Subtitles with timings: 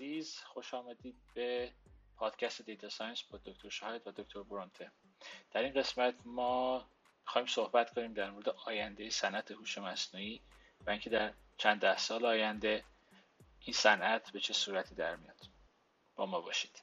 [0.00, 1.72] عزیز خوش آمدید به
[2.16, 4.90] پادکست data science با دکتر شاهد و دکتر برونته.
[5.50, 6.86] در این قسمت ما
[7.24, 10.40] خواهیم صحبت کنیم در مورد آینده صنعت هوش مصنوعی
[10.86, 12.84] و اینکه در چند ده سال آینده
[13.60, 15.46] این صنعت به چه صورتی در میاد.
[16.16, 16.82] با ما باشید.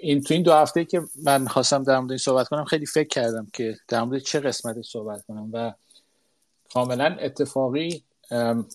[0.00, 3.08] این تو این دو هفته که من خواستم در مورد این صحبت کنم خیلی فکر
[3.08, 5.72] کردم که در مورد چه قسمتی صحبت کنم و
[6.72, 8.68] کاملا اتفاقی ام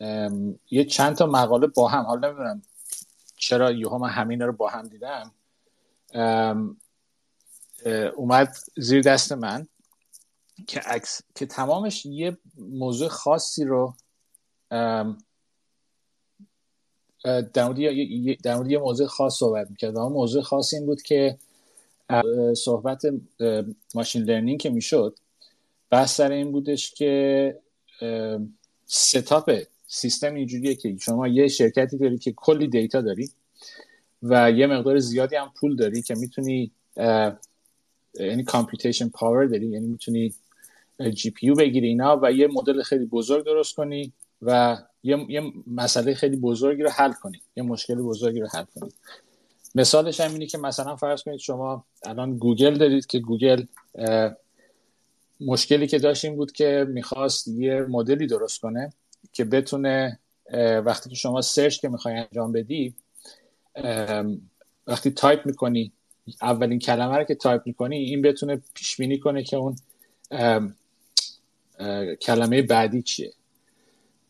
[0.00, 2.62] ام یه چند تا مقاله با هم حالا نمی‌دونم
[3.36, 5.32] چرا یوها من همین رو با هم دیدم.
[8.16, 9.66] اومد زیر دست من
[10.66, 13.94] که عکس که تمامش یه موضوع خاصی رو
[17.24, 17.64] در
[18.54, 21.38] مورد یه موضوع خاص صحبت می‌کرد و موضوع خاص این بود که
[22.56, 23.02] صحبت
[23.94, 25.16] machine learning که می‌شد
[25.90, 27.56] بحث سر این بودش که
[28.86, 33.30] setup سیستم اینجوریه که شما یه شرکتی داری که کلی data داری
[34.22, 36.70] و یه مقدار زیادی هم پول داری که می‌تونی
[38.14, 40.34] یعنی computation power داری یعنی می‌تونی
[41.14, 44.12] GPU بگیری اینا و یه مدل خیلی بزرگ درست کنی
[44.42, 48.94] و یه, یه مسئله خیلی بزرگی رو حل کنید یه مشکل بزرگی رو حل کنید
[49.74, 53.64] مثالش هم اینه که مثلا فرض کنید شما الان گوگل دارید که گوگل
[55.40, 58.92] مشکلی که داشت این بود که می‌خواست یه مدلی درست کنه
[59.32, 60.18] که بتونه
[60.84, 62.94] وقتی که شما search که می‌خوای انجام بدی
[64.86, 65.92] وقتی تایپ می‌کنی
[66.42, 69.76] اولین کلمه رو که تایپ می‌کنی این بتونه پیش بینی کنه که اون
[72.20, 73.32] کلمه بعدی چیه.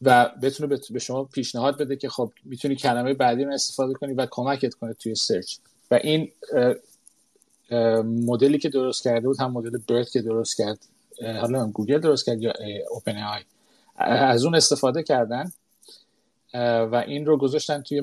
[0.03, 4.27] و بتونه به شما پیشنهاد بده که خب می‌تونی کلمه بعدی رو استفاده کنی و
[4.31, 5.57] کمکت کنه توی search.
[5.91, 6.33] و این
[8.05, 10.79] مدلی که درست کرده بود هم مدل BERT که درست کرد
[11.41, 12.53] حالا گوگل درست کرد یا
[12.91, 13.43] OpenAI
[13.97, 15.53] از اون استفاده کردن
[16.93, 18.03] و این رو گذاشتن توی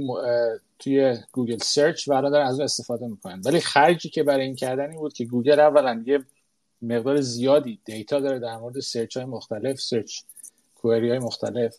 [0.79, 3.41] توی Google Search و الان از اون استفاده می‌کنن.
[3.45, 6.19] ولی خرجی که برای این کردن این بود که گوگل اولا یه
[6.81, 10.21] مقدار زیادی data داره در مورد search های مختلف search
[10.75, 11.75] query های مختلف.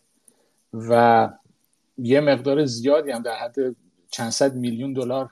[0.73, 1.29] و
[1.99, 3.77] یه مقدار زیادی هم در حد
[4.11, 5.31] چند صد میلیون دلار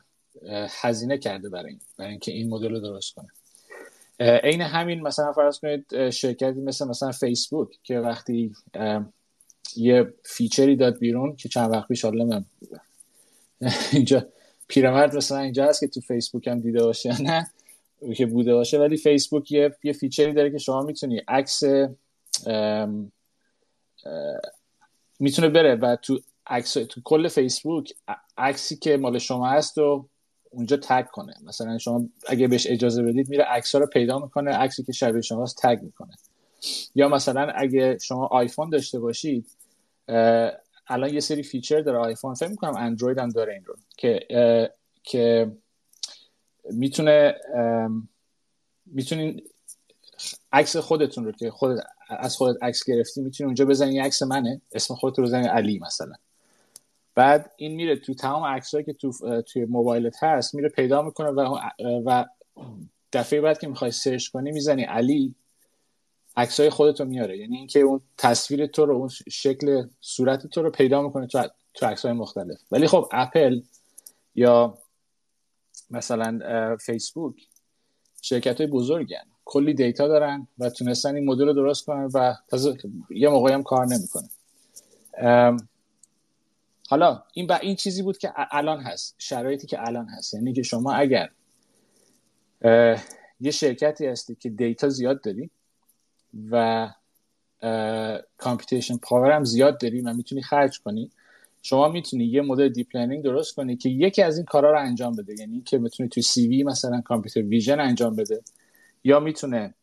[0.81, 3.29] هزینه کرده برای این برای اینکه این مدل رو درست کنه.
[4.21, 8.53] عین همین مثلا فرض کنید شرکتی مثل مثلا فیسبوک که وقتی
[9.77, 12.45] یه feature ی داد بیرون که چند وقت پیش حالا
[13.93, 14.27] اینجا
[14.69, 17.51] پیرمرد مثلا اینجا هست که تو فیسبوک هم دیده باشه نه
[18.17, 21.63] که بوده باشه ولی فیسبوک یه, یه feature ی داره که شما می‌تونی عکس
[25.21, 27.93] می‌تونه بره و تو عکس تو کل فیسبوک
[28.39, 30.09] عکسی که مال شما هست و
[30.51, 31.35] اونجا tag کنه.
[31.45, 35.59] مثلا شما اگه بهش اجازه بدید میره عکس رو پیدا می‌کنه عکسی که شبیه شماست
[35.63, 36.13] tag می‌کنه.
[36.95, 39.47] یا مثلا اگه شما آیفون داشته باشید
[40.89, 42.35] الان یه سری feature داره آیفون.
[42.35, 44.21] فکر می‌کنم اندروید هم داره این رو که
[45.03, 45.53] که
[46.71, 47.35] می‌تونه
[48.87, 49.43] می‌تونین
[50.53, 54.61] عکس خودتون رو که خود از خودت عکس گرفتی می‌تونی اونجا بزنی عکس منه.
[54.73, 56.13] اسم خودت رو بزنی علی مثلا.
[57.15, 61.59] بعد این میره تو تمام عکسایی که تو توی موبایلت هست میره پیدا می‌کنه و
[62.07, 62.25] و
[63.13, 65.35] دفعه بعد که می‌خوای سرچ کنی می‌زنی علی
[66.37, 67.39] عکسای خودت رو میاره.
[67.39, 71.87] یعنی اینکه اون تصویر تو رو اون شکل صورت تو رو پیدا می‌کنه تو تو
[71.87, 72.59] عکسای مختلف.
[72.71, 73.61] ولی خب اپل
[74.35, 74.79] یا
[75.91, 77.49] مثلا فیسبوک
[78.23, 79.15] شرکت های بزرگی
[79.49, 82.35] کلی دیتا دارن و تونستن این مدل رو درست کنن و
[83.11, 84.29] یه موقعی هم کار نمی‌کنه
[86.89, 90.35] حالا این با این چیزی بود که الان هست شرایطی که الان هست.
[90.35, 91.31] یعنی که شما اگر
[93.41, 95.51] یه شرکتی هستی که دیتا زیاد داری
[96.51, 96.89] و
[98.39, 101.11] computation power هم زیاد داری و می‌تونی خرج کنی
[101.63, 105.17] شما می‌تونی یه مدل deep learning درست کنی که یکی از این کارا رو انجام
[105.17, 105.35] بده.
[105.39, 108.43] یعنی که می‌تونی توی CV مثلا computer vision انجام بده.
[109.07, 109.75] یا می‌تونه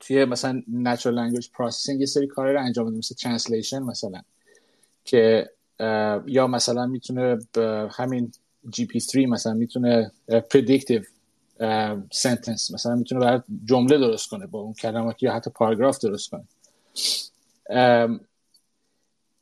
[0.00, 4.22] توی مثلا natural language processing یه سری کاری رو انجام بده مثل translation مثلا
[5.04, 5.50] که
[6.26, 7.38] یا مثلا می‌تونه
[7.90, 8.32] همین
[8.66, 11.04] GPT3 مثلا می‌تونه predictive
[12.14, 16.44] sentence مثلا می‌تونه برای جمله درست کنه با اون کلمات یا حتی پاراگراف درست کنه.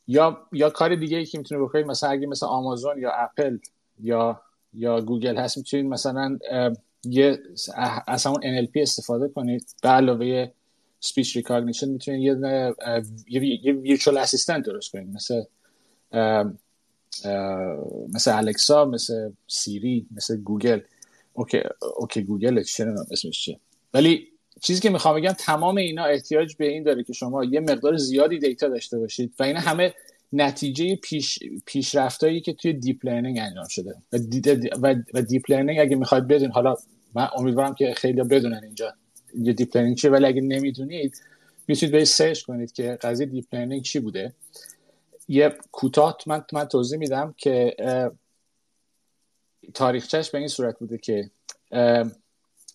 [0.07, 3.57] یا یا کار دیگه ای که می‌تونه بکنید مثلا اگه مثلا آمازون یا اپل
[3.99, 4.41] یا
[4.73, 6.39] یا گوگل هست می‌تونید مثلا
[7.05, 7.39] یه
[8.07, 9.75] از همون NLP استفاده کنید.
[9.81, 10.51] به علاوه
[10.99, 12.21] speech recognition می‌تونید
[13.27, 15.07] یه یه virtual assistant درست کنید.
[15.15, 15.43] مثل
[18.13, 20.79] مثل الکسا مثل سیری مثل گوگل.
[21.33, 21.61] okay
[21.97, 23.59] okay گوگل چه اسمش چیه.
[23.93, 24.27] ولی
[24.61, 28.39] چیزی که می‌خوام بگم تمام اینا احتیاج به این داره که شما یه مقدار زیادی
[28.39, 29.93] data داشته باشید و اینا همه
[30.33, 33.95] نتیجه پیش پیشرفتایی که توی deep learning انجام شده.
[34.11, 34.17] و,
[34.81, 36.75] و, و deep learning اگه می‌خواید بدون حالا
[37.15, 38.93] من امیدوارم که خیلی بدونن اینجا
[39.33, 41.21] اینجا deep learning چیه ولی اگه نمی‌دونید
[41.67, 44.33] می‌تونید به سرچ کنید که قضیه deep learning چی بوده.
[45.27, 47.75] یه کوتاه من من توضیح میدم که
[49.73, 51.29] تاریخچش به این صورت بوده که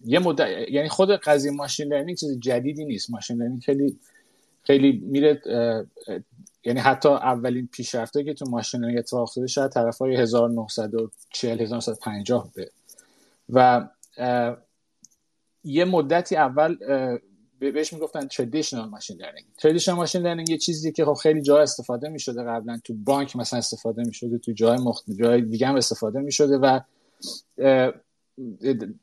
[0.04, 3.10] یه مدت یعنی خود قضیه ماشین لرنینگ چیز جدیدی نیست.
[3.10, 3.98] ماشین لرنینگ خیلی
[4.62, 5.42] خیلی میره
[6.68, 12.70] یعنی حتی اولین پیشرفته که تو ماشین اتفاق افتاده شاید طرف های 1940 1950 بوده.
[13.48, 13.88] و
[15.64, 16.76] یه مدتی اول
[17.58, 22.08] بهش می‌گفتن traditional machine learning traditional machine learning یه چیزی که خب خیلی جا استفاده
[22.08, 22.80] می‌شده قبلا.
[22.84, 26.80] تو بانک مثلا استفاده می‌شده تو جای مختلف جای دیگه هم استفاده می‌شده و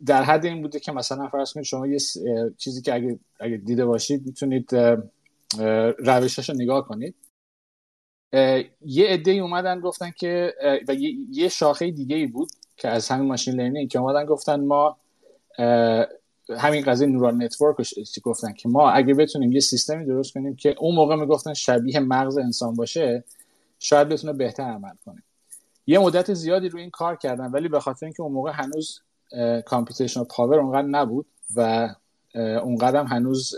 [0.06, 1.97] در حد این بوده که مثلا فرض کنید شما یه
[2.57, 4.69] چیزی که اگه, اگه دیده باشید می‌تونید
[5.97, 7.15] روشش رو نگاه کنید.
[8.81, 10.54] یه عده اومدن گفتن که
[10.88, 10.94] و
[11.31, 14.98] یه شاخه دیگه ای بود که از همین machine learning که اومدن گفتن ما
[16.50, 17.75] همین قضیه neural network
[18.24, 22.38] گفتن که ما اگه بتونیم یه سیستمی درست کنیم که اون موقع می‌گفتن شبیه مغز
[22.38, 23.24] انسان باشه
[23.80, 25.24] شاید بتونه بهتر عمل کنه.
[25.88, 29.01] یه مدت زیادی روی این کار کردن ولی به خاطر اینکه اون موقع هنوز
[29.66, 31.25] computational power اونقدر نبود
[31.56, 31.89] و
[32.36, 33.56] اونقدر هنوز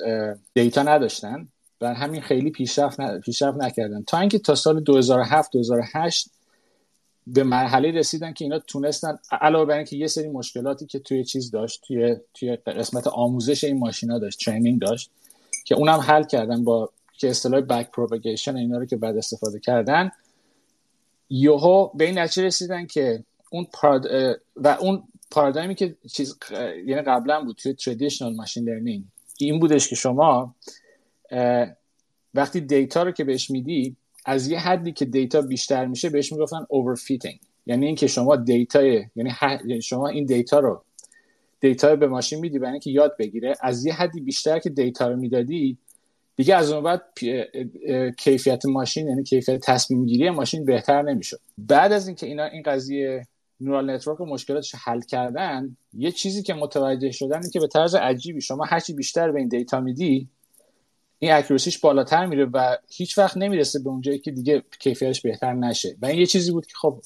[0.53, 1.47] data نداشتن
[1.81, 4.03] و همین خیلی پیشرفت, پیشرفت نکردن.
[4.03, 6.29] تا اینکه تا سال 2007 2008
[7.27, 11.51] به مرحله رسیدن که اینا تونستن علاوه بر اینکه یه سری مشکلاتی که توی چیز
[11.51, 15.11] داشت توی توی قسمت آموزش این ماشینا داشت training داشت
[15.65, 20.11] که اونم حل کردن با که اصطلاح back propagation اینا رو که بعد استفاده کردن
[21.29, 23.67] یوهو به این نتیجه رسیدن که اون
[24.55, 26.37] و اون پارادایمی که چیز
[26.85, 29.03] یعنی قبلا بود توی traditional machine learning
[29.39, 30.55] این بودش که شما
[32.33, 33.95] وقتی data رو که بهش میدی
[34.25, 37.37] از یه حدی که data بیشتر میشه بهش می‌گفتن overfitting.
[37.65, 40.83] یعنی اینکه شما data یعنی, یعنی شما این data رو
[41.59, 45.07] data رو به ماشین میدی برای اینکه یاد بگیره از یه حدی بیشتر که data
[45.07, 45.77] رو می‌دادی
[46.35, 47.03] دیگه از اون بعد
[48.17, 51.39] کیفیت ماشین یعنی کیفیت تصمیم گیری ماشین بهتر نمی‌شد.
[51.57, 53.27] بعد از اینکه اینا این قضیه
[53.61, 58.41] neural network و مشکلاتش حل کردن یه چیزی که متوجه شدن که به طرز عجیبی
[58.41, 60.29] شما هرچی بیشتر به این data میدی
[61.19, 65.53] این accuracy ش بالاتر میره و هیچ وقت نمی‌رسه به اونجایی که دیگه کیفیتش بهتر
[65.53, 65.95] نشه.
[66.01, 67.01] و این یه چیزی بود که خب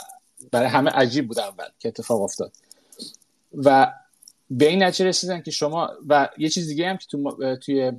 [0.52, 2.54] برای همه عجیب بود اول که اتفاق افتاد.
[3.54, 3.94] و
[4.50, 7.92] به این نتیجه رسیدن که شما و یه چیز دیگه هم که تو توی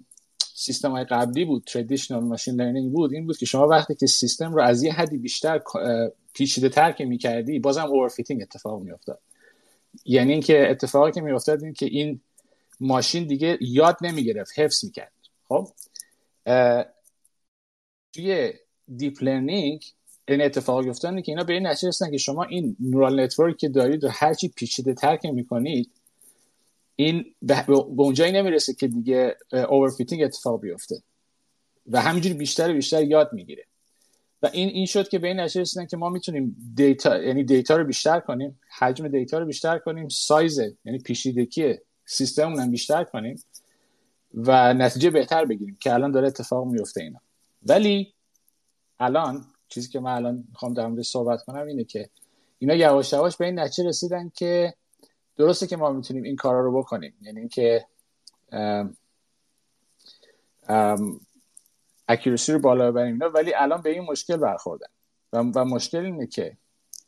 [0.54, 4.54] سیستم های قبلی بود traditional machine learning بود این بود که شما وقتی که سیستم
[4.54, 5.60] رو از یه حدی بیشتر
[6.34, 9.18] پیچیده تر که می‌کردی بازم overfitting اتفاق میافتاد.
[10.04, 12.20] یعنی اینکه اتفاقی که میافتاد این که این
[12.80, 15.12] ماشین دیگه یاد نمی‌گرفت حفظ می‌کرد.
[15.48, 15.68] خب؟
[18.12, 18.52] توی
[18.96, 19.84] deep learning
[20.28, 23.68] این اتفاق افتاده که اینا به این نتیجه رسیدن که شما این neural network که
[23.68, 25.90] دارید رو هرچی پیچیده تر که می‌کنید
[26.96, 27.64] این به
[27.96, 31.02] اونجایی نمی‌رسه که دیگه overfitting اتفاق بیفته
[31.86, 33.64] و همینجوری بیشتر و بیشتر یاد می‌گیره.
[34.42, 37.76] و این این شد که به این نتیجه رسیدن که ما می‌تونیم data یعنی data
[37.76, 41.74] رو بیشتر کنیم حجم data رو بیشتر کنیم سایز یعنی پیچیدگی
[42.06, 43.42] سیستممون هم بیشتر کنیم.
[44.34, 47.20] و نتیجه بهتر بگیریم که الان داره اتفاق میفته اینا.
[47.66, 48.14] ولی
[49.00, 52.10] الان چیزی که من الان می‌خوام در موردش صحبت کنم اینه که
[52.58, 54.74] اینا یواش یواش به این نتیجه رسیدن که
[55.36, 57.14] درسته که ما می‌تونیم این کارا رو بکنیم.
[57.20, 57.86] یعنی اینکه
[62.08, 64.86] اکیورسی رو بالا ببریم اینا ولی الان به این مشکل برخوردن.
[65.32, 66.56] و, و مشکل اینه که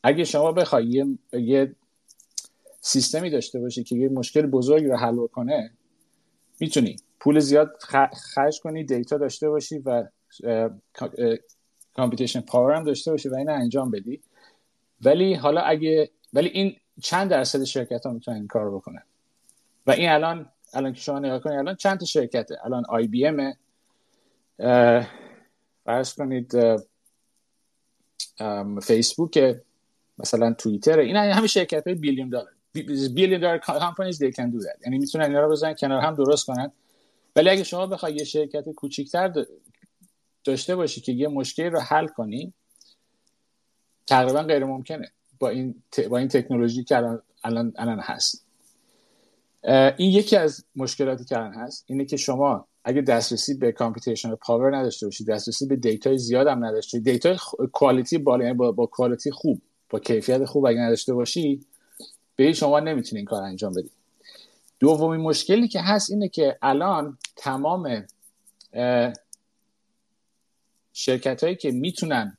[0.03, 1.75] اگه شما بخوای یه, یه
[2.81, 5.71] سیستمی داشته باشی که یه مشکل بزرگی رو حل کنه
[6.59, 6.95] می‌تونی.
[7.25, 7.77] پول زیاد
[8.33, 10.07] خرج کنی data داشته باشی و
[11.93, 14.21] computation power هم داشته باشی و این انجام بدی.
[15.01, 19.03] ولی حالا اگه ولی این چند درصد شرکت ها می‌تونن این کار بکنن؟
[19.87, 23.27] و این الان الان که شما نگاه کنید الان چند تا شرکته؟ الان آی بی
[23.27, 23.53] ام
[25.85, 26.53] فرض کنید
[28.81, 29.55] فیسبوک
[30.17, 32.51] مثلا توییتر این همه شرکت های billion dollar.
[33.13, 36.71] Billion dollar companies they can do یعنی می‌تونن اینا رو بزنن کنار هم درست کنن.
[37.35, 39.45] ولی اگه شما بخوای یه شرکت کوچیکتر
[40.43, 42.53] داشته باشی که یه مشکلی رو حل کنی
[44.07, 48.45] تقریبا غیر ممکنه با این با این تکنولوژی که الان الان, الان هست.
[49.97, 54.77] این یکی از مشکلاتی که الان هست اینه که شما اگه دسترسی به computation power
[54.77, 57.35] نداشته باشی دسترسی به data زیاد هم نداشته data
[57.71, 61.59] کوالیتی بالا یعنی با, با کوالیتی خوب با کیفیت خوب اگه نداشته باشی
[62.35, 63.91] به شما نمی‌تونید این کار انجام بدید
[64.79, 68.05] دومین مشکلی که هست اینه که الان تمام
[70.93, 72.37] شرکت هایی که می‌تونن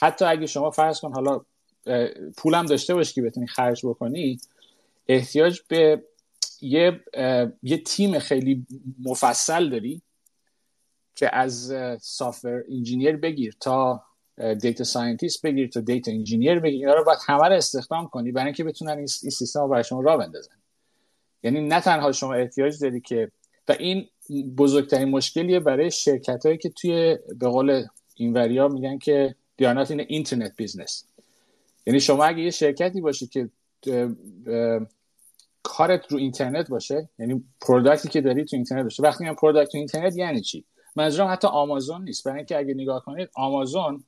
[0.00, 1.40] حتی اگه شما فرض کن حالا
[2.36, 4.38] پولم داشته باشی که بتونی خرج بکنی
[5.08, 6.04] احتیاج به
[6.60, 7.00] یه,
[7.62, 8.66] یه تیم خیلی
[9.02, 10.02] مفصل داری
[11.14, 14.04] که از software engineer بگیر تا
[14.60, 16.80] data scientist بگیر تا data engineer بگیر.
[16.80, 20.00] اینا رو باید همه رو استخدام کنی برای اینکه بتونن این سیستم رو برای شما
[20.00, 20.59] راه بندازن.
[21.42, 23.30] یعنی نه تنها شما احتیاج داری که
[23.68, 24.08] و این
[24.56, 29.90] بزرگترین مشکلیه برای شرکت هایی که توی به قول اینوریا میگن که they are not
[29.90, 31.04] in internet business
[31.86, 33.50] یعنی شما اگه یه شرکتی باشی که
[35.62, 39.02] کارت رو اینترنت باشه یعنی product ی که داری تو اینترنت باشه.
[39.02, 40.64] وقتی میگم product تو اینترنت یعنی چی؟
[40.96, 42.24] منظورم حتی آمازون نیست.
[42.24, 44.04] برای اینکه اگه نگاه کنید آمازون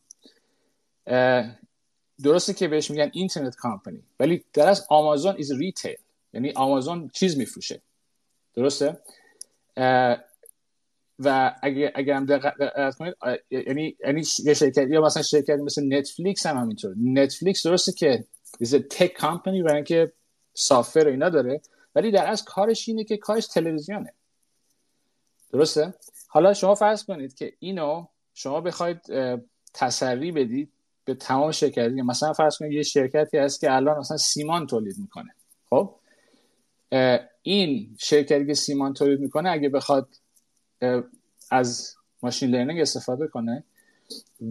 [2.22, 5.96] درسته که بهش میگن internet company ولی در اصل آمازون is retail
[6.34, 7.82] یعنی آمازون چیز میفروشه.
[8.54, 9.00] درسته؟
[11.18, 13.14] و اگه اگه هم دقت کنید
[13.50, 16.94] یعنی یعنی یه شرکت یا مثلا شرکت مثل نتفلیکس هم همینطور.
[16.98, 18.24] نتفلیکس درسته که
[18.60, 20.12] is tech company برای اینکه
[20.54, 21.60] software اینا داره
[21.94, 24.12] ولی در اصل کارش اینه که کارش تلویزیونه.
[25.52, 25.94] درسته؟
[26.28, 29.00] حالا شما فرض کنید که اینو شما بخواید
[29.74, 30.72] تسری بدید
[31.04, 31.78] به تمام شرکت.
[31.78, 35.34] مثلا فرض کنید یه شرکتی هست که الان مثلا سیمان تولید می‌کنه.
[35.70, 35.94] خب؟
[37.42, 40.08] این شرکتی که سیمان تولید می‌کنه اگه بخواد
[41.50, 43.64] از machine learning استفاده کنه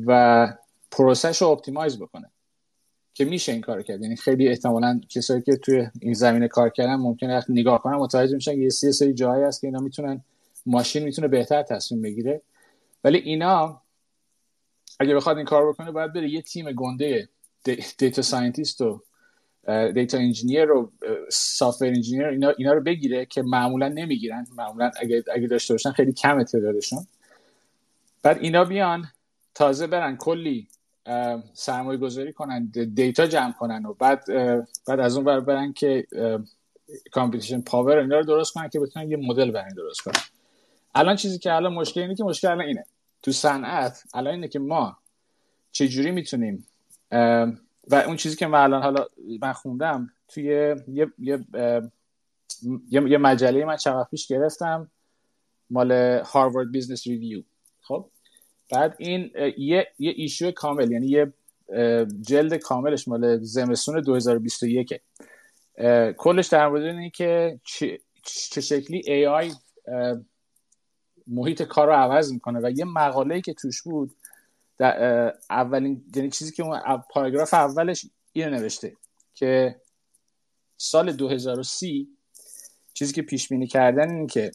[0.06, 0.48] و
[0.92, 2.32] process ش رو optimize بکنه
[3.14, 4.02] که میشه این کار کرد.
[4.02, 8.36] یعنی خیلی احتمالا کسایی که توی این زمینه کار کردن ممکنه وقتی نگاه کنن متوجه
[8.36, 10.24] میشن یه سری سری جایی هست که اینا می‌تونن
[10.66, 12.42] ماشین می‌تونه بهتر تصمیم بگیره.
[13.04, 13.82] ولی اینا
[15.00, 17.30] اگه بخواد این کار بکنه باید بره یه تیم گنده
[17.98, 19.04] data scientist و
[19.68, 20.92] data engineer و
[21.30, 24.48] software engineer اینا, اینا رو بگیره که معمولا نمی‌گیرن.
[24.58, 27.08] معمولا اگه, اگه داشته باشن خیلی کم تعدادشون.
[28.24, 29.06] بعد اینا بیان
[29.56, 30.68] تازه برن کلی
[31.54, 34.26] سرمایه گذاری کنن data جمع کنن و بعد
[34.88, 36.08] بعد از اون بر برن که
[37.12, 40.22] computation power اینا رو درست کنن که بتونن یه مدل برن درست کنن.
[40.96, 42.86] الان چیزی که الان مشکل اینه که مشکل الان اینه.
[43.22, 44.98] تو صنعت الان اینه که ما
[45.72, 46.68] چجوری می‌تونیم
[47.88, 49.06] و اون چیزی که من الان حالا
[49.42, 50.44] من خوندم توی
[50.88, 51.48] یه, یه, یه,
[52.92, 54.92] یه مجله من چند پیش گرفتم
[55.70, 55.92] مال
[56.26, 57.44] Harvard Business Review
[57.82, 58.10] خب؟
[58.72, 61.34] بعد این یه یه issue کامل یعنی یه
[62.22, 65.02] جلد کاملش مال زمستون 2021
[66.18, 67.60] کلش در مورد اینه که
[68.24, 69.56] چه شکلی AI
[71.28, 74.12] محیط کار رو عوض می‌کنه و یه مقاله که توش بود
[74.82, 78.96] در اولین یعنی چیزی که اون پاراگراف اولش اینو نوشته
[79.34, 79.82] که
[80.78, 82.08] سال 2030
[82.94, 84.52] چیزی که پیش بینی کردن این که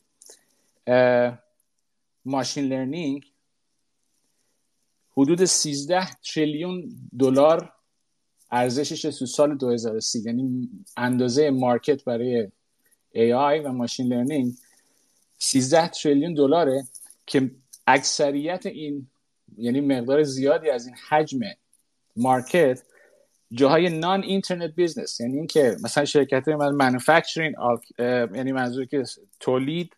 [2.25, 3.33] machine learning
[5.17, 7.73] حدود 13 تریلیون دلار
[8.51, 12.49] ارزشش تو سال 2030 یعنی اندازه market برای
[13.15, 14.55] AI و machine learning
[15.39, 16.87] 13 تریلیون دلاره
[17.27, 17.51] که
[17.87, 19.09] اکثریت این
[19.59, 21.41] یعنی مقدار زیادی از این حجم
[22.17, 22.83] market
[23.53, 27.55] جاهای non-internet business یعنی اینکه مثلا شرکت های manufacturing
[28.35, 29.03] یعنی منظور که
[29.41, 29.97] تولید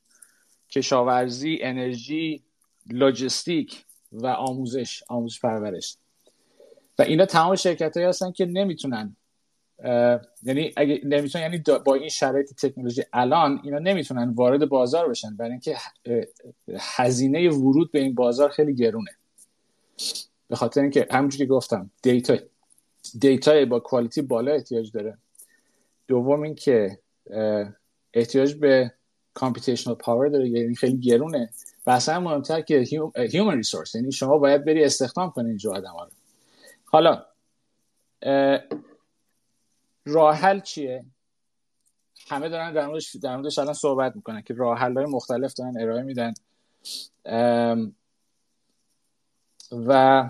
[0.70, 2.42] کشاورزی انرژی
[2.90, 5.96] لوجستیک و آموزش آموزش پرورش.
[6.98, 9.16] و اینا تمام شرکت هایی هستن که نمی‌تونن
[10.42, 15.50] یعنی اگه نمی‌تونن یعنی با این شرایط تکنولوژی الان اینا نمی‌تونن وارد بازار بشن برای
[15.50, 15.76] اینکه
[16.78, 19.10] هزینه ورود به این بازار خیلی گرونه.
[20.48, 22.36] به خاطر اینکه همونجوری گفتم data
[23.18, 25.18] data با quality بالا احتیاج داره.
[26.08, 26.98] دوم اینکه
[28.14, 28.92] احتیاج به
[29.34, 31.50] computational power داره یعنی خیلی گرونه.
[31.86, 32.84] و اصلا مهمتر که
[33.16, 36.08] human resource یعنی شما باید بری استخدام کنید اینجا آدم ها
[36.84, 37.24] حالا
[40.04, 41.04] راه حل چیه؟
[42.28, 46.02] همه دارن در موردش در الان صحبت می‌کنن که راه حل های مختلف دارن ارائه
[46.02, 46.34] میدن.
[49.72, 50.28] و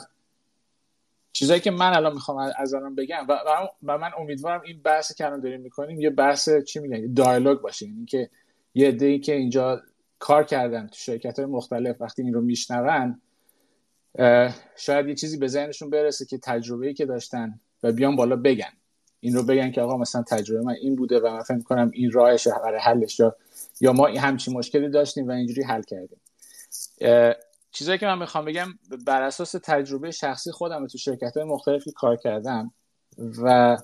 [1.33, 3.39] چیزایی که من الان می‌خوام از الان بگم و,
[3.83, 7.87] و من امیدوارم این بحثی که الان داریم می‌کنیم یه بحث چی میگن؟ دایالوگ باشه.
[7.87, 8.31] یعنی که
[8.75, 9.83] یه عده‌ای که اینجا
[10.19, 13.21] کار کردن تو شرکت های مختلف وقتی این رو میشنون
[14.77, 18.73] شاید یه چیزی به ذهنشون برسه که تجربه ای که داشتن و بیان بالا بگن.
[19.21, 22.11] این رو بگن که آقا مثلا تجربه من این بوده و من فکر کنم این
[22.11, 23.37] راهش برای حلش یا
[23.81, 26.21] یا ما همچین مشکلی داشتیم و اینجوری حل کردیم.
[27.73, 28.69] چیزایی که من می‌خوام بگم
[29.07, 32.73] بر اساس تجربه شخصی خودم تو شرکت های مختلفی کار کردم
[33.43, 33.77] و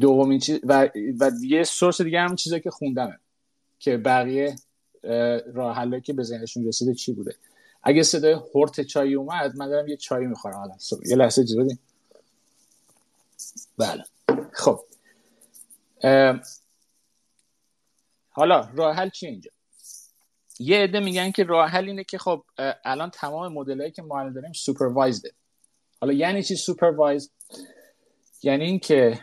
[0.00, 0.88] دومین چیز و,
[1.20, 3.18] و یه سورس دیگه هم چیزایی که خوندمه
[3.78, 4.56] که بقیه
[5.54, 7.36] راه که به ذهنشون رسیده چی بوده.
[7.82, 10.58] اگه صدای هورت چای اومد من دارم یه چای می‌خورم.
[10.58, 11.78] الان یه لحظه اجازه
[13.78, 14.04] بله.
[14.52, 14.80] خب.
[18.30, 19.50] حالا راه حل چیه اینجا؟
[20.58, 22.44] یه عده میگن که راه حل اینه که خب
[22.84, 25.30] الان تمام مدلایی که ما داریم سوپروایزده.
[26.00, 27.30] حالا یعنی چی سوپروایز؟
[28.42, 29.20] یعنی اینکه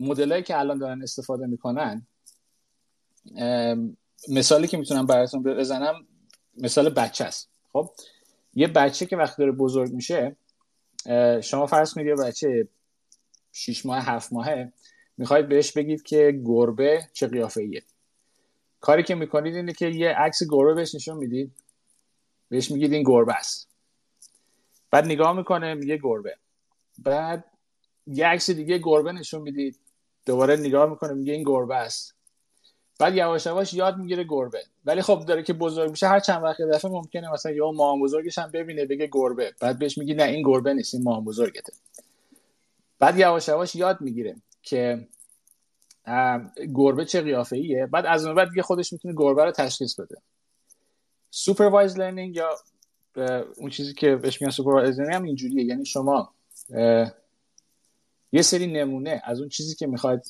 [0.00, 2.06] مدلایی که الان دارن استفاده می‌کنن
[4.28, 6.06] مثالی که می‌تونم براتون بزنم
[6.56, 7.50] مثال بچه است.
[7.72, 7.90] خب
[8.54, 10.36] یه بچه که وقتی داره بزرگ میشه
[11.42, 12.68] شما فرض کنید یه بچه
[13.52, 14.72] 6 ماه هفت ماهه
[15.16, 17.82] می‌خواید بهش بگید که گربه چه قیافه
[18.80, 21.52] کاری که می‌کنید اینه که یه عکس گربه بهش نشون می‌دید.
[22.48, 23.68] بهش میگید این گربه است.
[24.90, 26.36] بعد نگاه می‌کنه میگه گربه.
[26.98, 27.44] بعد
[28.06, 29.78] یه عکس دیگه گربه نشون می‌دید.
[30.26, 32.14] دوباره نگاه می‌کنه میگه این گربه است.
[32.98, 34.62] بعد یواش یواش یاد می‌گیره گربه.
[34.84, 36.08] ولی خب داره که بزرگ میشه.
[36.08, 39.54] هر چند وقت دفعه ممکنه مثلا یا مام بزرگش هم ببینه بگه گربه.
[39.60, 41.72] بعد بهش میگی نه این گربه نیست این مام بزرگته.
[42.98, 45.08] بعد یواش یواش یاد می‌گیره که
[46.74, 50.16] گربه چه قیافه ایه بعد از اون بعد دیگه خودش می‌تونه گربه رو تشخیص بده.
[51.30, 52.48] supervised learning یا
[53.56, 55.64] اون چیزی که بهش میگن supervised learning هم اینجوریه.
[55.64, 56.34] یعنی شما
[58.32, 60.24] یه سری نمونه از اون چیزی که می‌خواد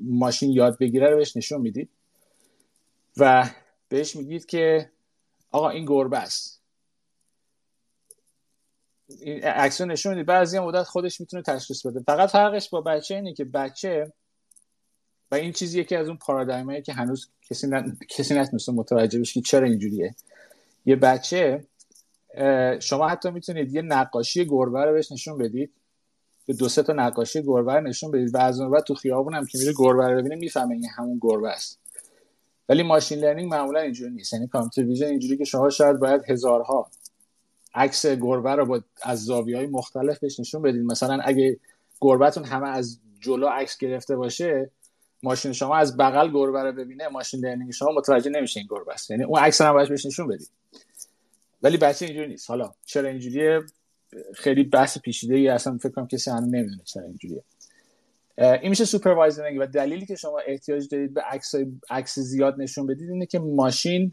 [0.00, 1.90] ماشین یاد بگیره رو بهش نشون می‌دید
[3.16, 3.50] و
[3.88, 4.90] بهش میگید که
[5.50, 6.62] آقا این گربه است.
[9.08, 9.44] این
[9.80, 10.26] نشون می‌دید.
[10.26, 12.00] بعضی مدت خودش می‌تونه تشخیص بده.
[12.00, 14.12] فقط فرقش با بچه اینه که بچه
[15.30, 17.96] و این چیزی که از اون پارادایمایی که هنوز کسی ن...
[18.08, 20.14] کسی نتونسته متوجه بشه که چرا اینجوریه.
[20.86, 21.64] یه بچه
[22.80, 25.70] شما حتی می‌تونید یه نقاشی گربه رو بهش نشون بدید.
[26.46, 29.34] به دو سه تا نقاشی گربه رو نشون بدید و از اون بعد تو خیابون
[29.34, 31.78] هم که میره گربه رو ببینه می‌فهمه این همون گربه است.
[32.68, 34.32] ولی ماشین لرنینگ معمولا اینجوری نیست.
[34.32, 36.90] یعنی کامپیوتر ویژن اینجوری که شما شاید باید هزارها
[37.74, 40.82] عکس گربه رو با از زاویه های مختلف بهش نشون بدید.
[40.82, 41.58] مثلا اگه
[42.00, 44.70] گربهتون همه از جلو عکس گرفته باشه
[45.22, 49.10] ماشین شما از بغل گربه رو ببینه machine learning شما متوجه نمیشه این گربه است.
[49.10, 50.50] یعنی اون عکس باید بهش نشون بدید.
[51.62, 52.50] ولی بچه اینجوری نیست.
[52.50, 53.60] حالا چرا اینجوریه؟
[54.34, 57.42] خیلی بحث پیچیده ای اصلا فکر کنم کسی هم نمی‌دونه چرا اینجوریه.
[58.38, 61.54] این میشه supervising و دلیلی که شما احتیاج دارید به عکس
[61.90, 64.12] عکس زیاد نشون بدید اینه که ماشین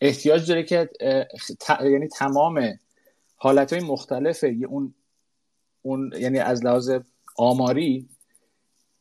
[0.00, 0.90] احتیاج داره که
[1.80, 2.78] یعنی تمام
[3.36, 4.94] حالت های مختلف اون
[5.82, 6.90] اون یعنی از لحاظ
[7.36, 8.08] آماری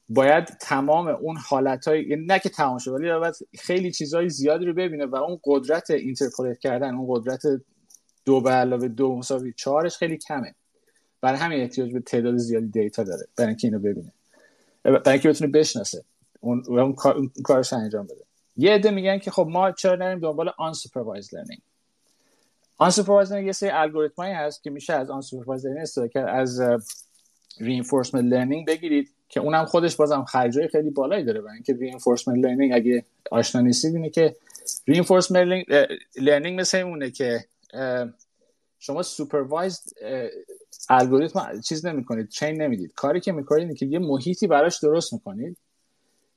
[0.09, 4.65] باید تمام اون حالت های یعنی نه که تمام شد ولی باید خیلی چیزهای زیادی
[4.65, 7.41] رو ببینه و اون قدرت اینترپولت کردن اون قدرت
[8.25, 10.55] دو به علاوه دو مساوی چهارش خیلی کمه.
[11.21, 14.11] برای همین احتیاج به تعداد زیادی دیتا داره برای اینکه اینو ببینه.
[14.83, 16.03] برای اینکه بتونه بشناسه
[16.39, 16.95] اون و اون,
[17.43, 18.23] کارش انجام بده.
[18.57, 21.61] یه عده میگن که خب ما چرا نریم دنبال unsupervised learning
[22.77, 26.61] unsupervised learning یه سری الگوریتمایی هست که میشه از unsupervised learning استفاده کرد از
[27.59, 29.13] reinforcement learning بگیرید.
[29.29, 33.95] که اونم خودش بازم خرجای خیلی بالایی داره برای اینکه reinforcement learning اگه آشنا نیستید
[33.95, 34.35] اینه که
[34.91, 35.65] reinforcement
[36.15, 37.45] learning مثل اونه که
[38.79, 39.83] شما supervised
[40.89, 42.93] الگوریتم چیز نمی‌کنید چین نمی‌دید.
[42.93, 45.57] کاری که می‌کنید اینه که یه محیطی براش درست می‌کنید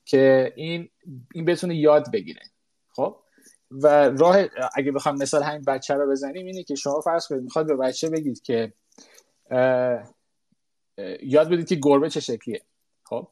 [0.04, 0.88] که این
[1.34, 2.40] این بتونه یاد بگیره.
[2.88, 3.16] خب؟
[3.70, 4.36] و راه
[4.74, 8.10] اگه بخوام مثال همین بچه رو بزنیم اینه که شما فرض کنید می‌خواد به بچه
[8.10, 8.72] بگید که
[11.22, 12.62] یاد بدید که گربه چه شکلیه.
[13.10, 13.28] خب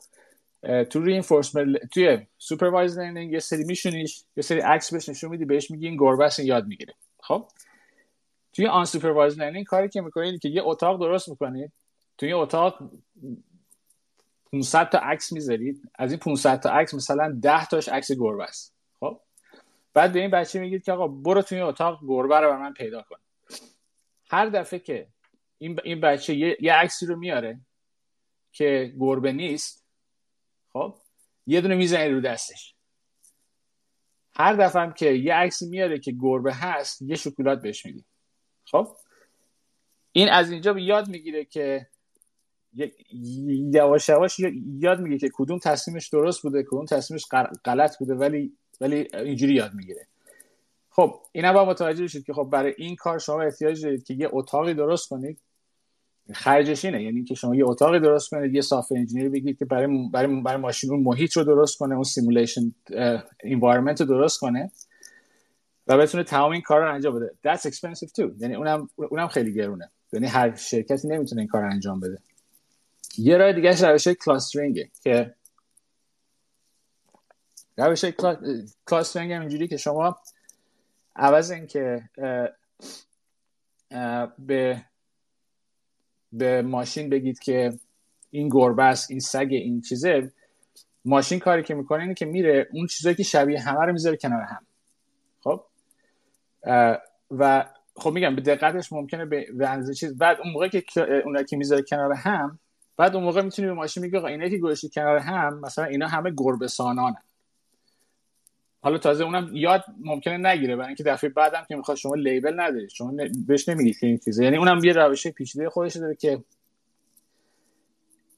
[0.91, 5.71] تو reinforcement توی supervised learning یه سری می‌شونیش یه سری عکس بهش نشون میدی بهش
[5.71, 6.95] میگی این گربه است یاد می‌گیره.
[7.21, 7.49] خب؟
[8.53, 11.73] توی unsupervised learning کاری که می‌کنید که یه اتاق درست می‌کنید
[12.19, 12.91] توی اتاق
[14.53, 18.75] 500 تا عکس می‌ذارید از این 500 تا عکس مثلا 10 تاش عکس گربه است.
[19.01, 19.21] خب؟
[19.95, 23.17] بعد به این بچه میگید که آقا برو توی اتاق گربه رو من پیدا کن.
[24.31, 25.07] هر دفعه که
[25.59, 27.61] این این بچه یه, یه عکسی رو میاره
[28.59, 29.85] که گربه نیست
[30.73, 30.95] خب
[31.47, 32.75] یه دونه می‌زنه رو دستش.
[34.35, 38.05] هر دفعه هم که یه عکسی میاره که گربه هست یه شکلات بهش میدی.
[38.65, 38.97] خب؟
[40.13, 41.87] این از اینجا به یاد می‌گیره که
[43.73, 44.41] یواش یواش
[44.79, 47.25] یاد می‌گیره که کدوم تصمیمش درست بوده کدوم تصمیمش
[47.65, 50.07] غلط بوده ولی ولی اینجوری یاد می‌گیره.
[50.91, 54.29] خب اینا با متوجه بشید که خب برای این کار شما احتیاج دارید که یه
[54.33, 55.41] اتاقی درست کنید.
[56.35, 57.03] خرجش اینه.
[57.03, 60.61] یعنی که شما یه اتاقی درست کنید یه software engineer بگید که برای برای برای
[60.61, 62.75] ماشین اون محیط رو درست کنه اون simulation
[63.45, 64.71] environment رو درست کنه
[65.87, 67.35] و بتونه تمام این کار رو انجام بده.
[67.47, 68.31] That's expensive too.
[68.39, 69.91] یعنی اونم اونم خیلی گرونه.
[70.13, 72.19] یعنی هر شرکتی نمی‌تونه این کار رو انجام بده.
[73.19, 75.35] یه راه دیگه روش کلاسترینگه که
[77.77, 78.05] روش
[78.87, 80.19] کلاسترینگ هم اینجوری که شما
[81.17, 82.09] عوض اینکه
[84.39, 84.85] به
[86.33, 87.73] به ماشین بگید که
[88.31, 90.33] این گربه است این سگ این چیزه.
[91.05, 94.43] ماشین کاری که می‌کنه اینه که میره اون چیزایی که شبیه همه رو می‌ذاره کنار
[94.43, 94.67] هم.
[95.41, 95.65] خب؟
[97.31, 97.65] و
[97.97, 100.19] خب میگم به دقتش ممکنه به اندازه چیز.
[100.19, 100.85] بعد اون موقع که
[101.25, 102.59] اون که می‌ذاره کنار هم
[102.97, 106.33] بعد اون موقع می‌تونی به ماشین میگه اینا که گذاشتی کنار هم مثلا اینا همه
[106.37, 107.23] گربه سانانن.
[108.81, 112.89] حالا تازه اونم یاد ممکنه نگیره برای اینکه دفعه بعدم که می‌خواد شما لیبل ندارید
[112.89, 113.13] شما
[113.47, 114.45] بهش نمیگید که این چیزه.
[114.45, 116.45] یعنی اونم یه روش پیچیده خودش داره که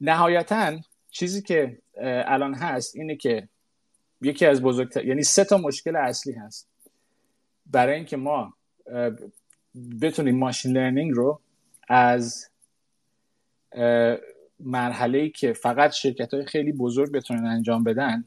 [0.00, 0.79] نهایتا
[1.11, 3.48] چیزی که الان هست اینه که
[4.22, 6.68] یکی از بزرگتر یعنی سه تا مشکل اصلی هست.
[7.66, 8.55] برای اینکه ما
[10.03, 11.40] بتونیم ماشین لرنینگ رو
[11.88, 12.50] از
[14.61, 18.24] مرحله ای که فقط شرکت های خیلی بزرگ بتونن انجام بدن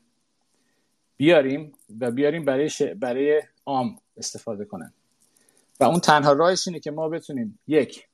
[1.18, 4.94] بیاریم و بیاریم برای, برای عام استفاده کنن.
[5.80, 8.08] و اون تنها راهش اینه که ما بتونیم یک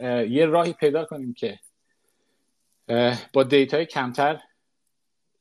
[0.00, 1.58] یه راهی پیدا کنیم که
[3.32, 4.40] با دیتای کمتر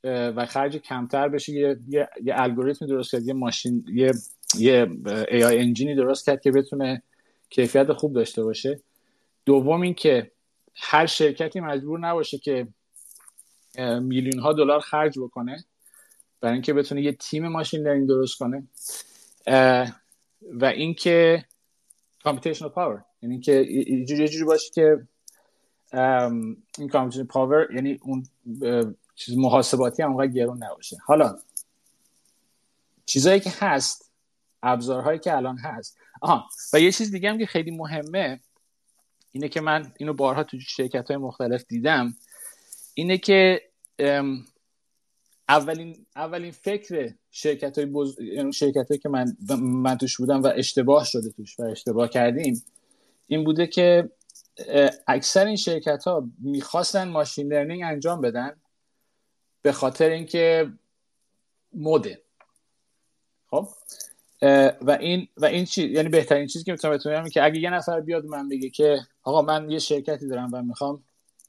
[0.04, 1.54] و خرج کمتر بشه.
[1.54, 4.12] یه, یه،, یه الگوریتم درست کرد یه ماشین یه
[4.58, 4.88] یه
[5.32, 7.04] AI engine ی درست کرد که بتونه
[7.50, 8.80] کیفیت خوب داشته باشه.
[9.46, 10.32] دوم این که
[10.76, 12.68] هر شرکتی مجبور نباشه که
[14.02, 15.66] میلیون ها دلار خرج بکنه.
[16.46, 18.68] برای اینکه بتونه یه تیم machine learning درست کنه.
[20.52, 21.46] و اینکه
[22.24, 23.06] computational power.
[23.22, 25.08] یعنی که یه جوری باشه که
[26.78, 28.26] این computational power یعنی اون
[29.16, 30.98] چیز محاسباتی هم اونقدر گرون نباشه.
[31.06, 31.38] حالا
[33.06, 34.12] چیزایی که هست
[34.64, 35.98] ابزارهایی که الان هست.
[36.22, 38.40] آها و یه چیز دیگه هم که خیلی مهمه
[39.32, 42.16] اینه که من اینو بارها تو شرکت های مختلف دیدم.
[42.94, 43.62] اینه که
[45.50, 48.20] اولین اولین فکر شرکت های بز...
[48.20, 52.64] یعنی شرکت هایی که من من توش بودم و اشتباه شده توش و اشتباه کردیم
[53.28, 54.10] این بوده که
[55.08, 58.56] اکثر این شرکت ها می‌خواستن ماشین لرنینگ انجام بدن
[59.62, 60.72] به خاطر اینکه
[61.74, 62.22] مده.
[63.50, 63.68] خب؟
[64.82, 68.02] و این و این چیز یعنی بهترین چیزی که می‌تونم بتونم که اگه یه نفر
[68.02, 71.04] بیاد من بگه که آقا من یه شرکتی دارم و می‌خوام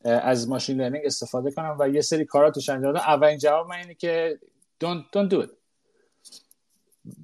[0.06, 3.00] از ماشین لرنینگ استفاده کنم و یه سری کارا توش انجام بدم.
[3.00, 4.38] اولین جواب من اینه که
[4.84, 5.50] don't don't do it.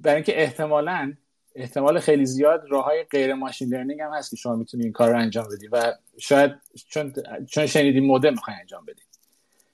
[0.01, 1.13] برای اینکه احتمالاً
[1.55, 5.09] احتمال خیلی زیاد راه های غیر machine learning هم هست که شما می‌تونید این کار
[5.09, 6.51] رو انجام بدید و شاید
[6.89, 7.13] چون
[7.49, 9.07] چون شنیدین مدل می‌خواین انجام بدید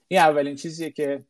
[0.08, 1.24] این اولین چیزیه که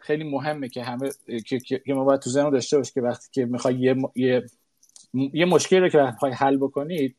[0.00, 1.10] خیلی مهمه که همه
[1.46, 4.44] که, که ما باید تو ذهن داشته باش که وقتی که می‌خوای یه, یه
[5.14, 7.16] یه مشکلی رو که می‌خوای حل بکنید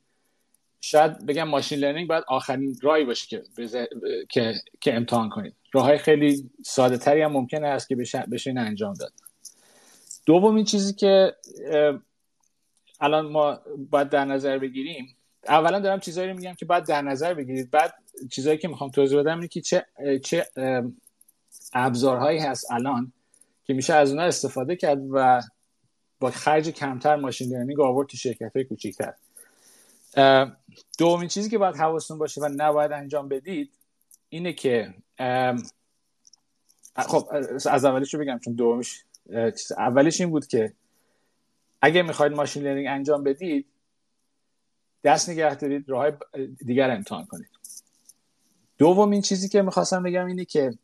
[0.86, 3.44] شاید بگم machine learning باید آخرین راهی باشه که
[4.30, 5.54] که که امتحان کنید.
[5.74, 9.14] راههای خیلی ساده تری هم ممکنه است که بشه, بشه این انجام داد.
[10.26, 11.36] دومین چیزی که
[13.02, 13.60] الان ما
[13.92, 15.18] باید در نظر بگیریم
[15.48, 17.72] اولا دارم چیزایی رو میگم که باید در نظر بگیرید.
[17.72, 17.94] بعد
[18.32, 19.86] چیزایی که می‌خوام توضیح بدم اینه که چه
[20.24, 20.48] چه
[21.74, 23.14] ابزارهایی هست الان
[23.64, 25.42] که میشه از اونها استفاده کرد و
[26.20, 29.14] با خرج کمتر ماشین لرنینگ آورد تو شرکت های کوچیکتر.
[30.98, 33.72] دومین چیزی که باید حواستون باشه و نباید انجام بدید
[34.30, 34.94] اینه که
[36.96, 37.30] خب
[37.66, 39.04] از اولش رو بگم چون دومیش
[39.78, 40.74] اولش این بود که
[41.82, 43.66] اگه می‌خواید machine learning انجام بدید
[45.04, 46.12] دست نگه دارید راه
[46.66, 47.50] دیگر امتحان کنید.
[48.78, 50.78] دومین چیزی که می‌خواستم بگم اینه که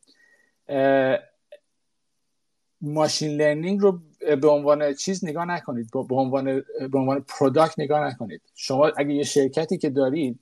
[2.81, 4.01] machine learning رو
[4.41, 8.41] به عنوان چیز نگاه نکنید به عنوان به عنوان product نگاه نکنید.
[8.55, 10.39] شما اگه یه شرکتی که دارید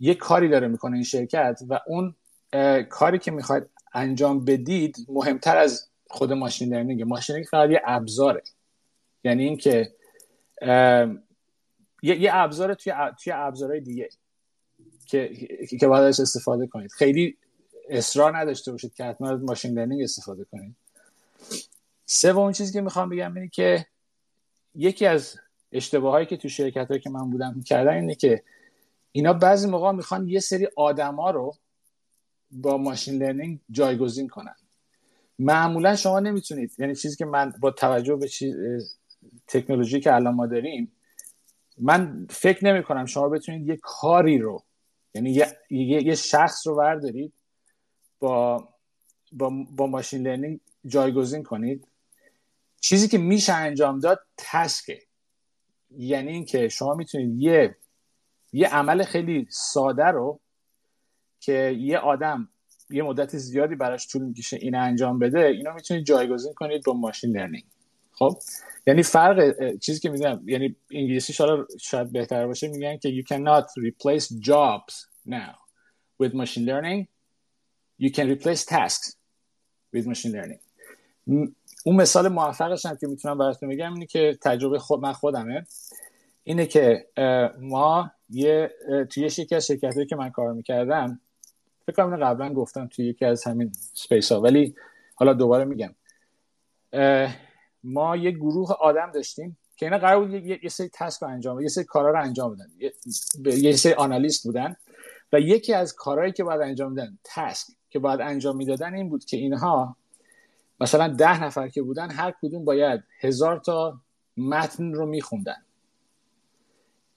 [0.00, 2.14] یه کاری داره می‌کنه این شرکت و اون
[2.88, 7.02] کاری که می‌خواید انجام بدید مهمتر از خود machine learning.
[7.02, 8.42] machine learning فقط یه ابزاره.
[9.24, 9.94] یعنی اینکه
[12.02, 14.08] یه, یه ابزار توی توی ابزارهای دیگه
[15.06, 15.30] که
[15.80, 16.90] که باید استفاده کنید.
[16.90, 17.36] خیلی
[17.88, 20.76] اصرار نداشته باشید که حتما machine learning استفاده کنید.
[22.12, 23.86] سومین چیزی که می‌خوام بگم اینه که
[24.74, 25.36] یکی از
[25.72, 28.42] اشتباهایی که تو شرکت هایی که من بودم کردن اینه که
[29.12, 31.54] اینا بعضی موقع می‌خوان یه سری آدما رو
[32.50, 34.54] با ماشین لرنینگ جایگزین کنن.
[35.38, 38.54] معمولا شما نمی‌تونید یعنی چیزی که من با توجه به چیز
[39.46, 40.92] تکنولوژی که الان ما داریم
[41.78, 44.62] من فکر نمی کنم شما بتونید یه کاری رو
[45.14, 47.32] یعنی یه, یه،, شخص رو بردارید
[48.20, 48.68] با
[49.32, 51.86] با, با ماشین لرنینگ جایگزین کنید.
[52.80, 55.02] چیزی که میشه انجام داد تسکه
[55.90, 57.76] یعنی اینکه شما می‌تونید یه
[58.52, 60.40] یه عمل خیلی ساده رو
[61.40, 62.48] که یه آدم
[62.90, 67.36] یه مدت زیادی براش طول می‌کشه این انجام بده اینو می‌تونید جایگزین کنید با ماشین
[67.36, 67.64] لرنینگ.
[68.12, 68.38] خب؟
[68.86, 73.64] یعنی فرق چیزی که میگم یعنی انگلیسی حالا شاید بهتر باشه میگن که you cannot
[73.64, 74.94] replace jobs
[75.28, 75.54] now
[76.22, 77.06] with machine learning.
[77.98, 79.16] You can replace tasks
[79.94, 80.60] with machine learning.
[81.84, 85.66] اون مثال موفقش هم که می‌تونم براتون بگم اینه که تجربه خود من خودمه.
[86.44, 87.06] اینه که
[87.60, 88.74] ما یه
[89.10, 91.20] توی یکی از شرکت که من کار می‌کردم
[91.86, 94.74] فکر کنم قبلا گفتم توی یکی از همین space ها ولی
[95.14, 95.94] حالا دوباره میگم.
[97.84, 101.68] ما یه گروه آدم داشتیم که اینا قرار بود یه, سری task رو انجام یه
[101.68, 102.66] سری کارا رو انجام بدن.
[102.78, 102.92] یه,
[103.44, 104.76] یه سری آنالیست بودن
[105.32, 109.24] و یکی از کارهایی که باید انجام میدن تسک که باید انجام می‌دادن این بود
[109.24, 109.96] که اینها
[110.80, 114.00] مثلا ده نفر که بودن هر کدوم باید هزار تا
[114.36, 115.62] متن رو میخوندن.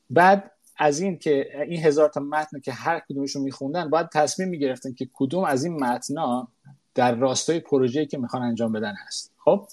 [0.09, 4.93] بعد از این که این هزار تا متن که هر کدومشون میخوندن باید تصمیم می‌گرفتن
[4.93, 6.47] که کدوم از این متنا
[6.95, 9.33] در راستای پروژه‌ای که می‌خوان انجام بدن هست.
[9.37, 9.67] خب؟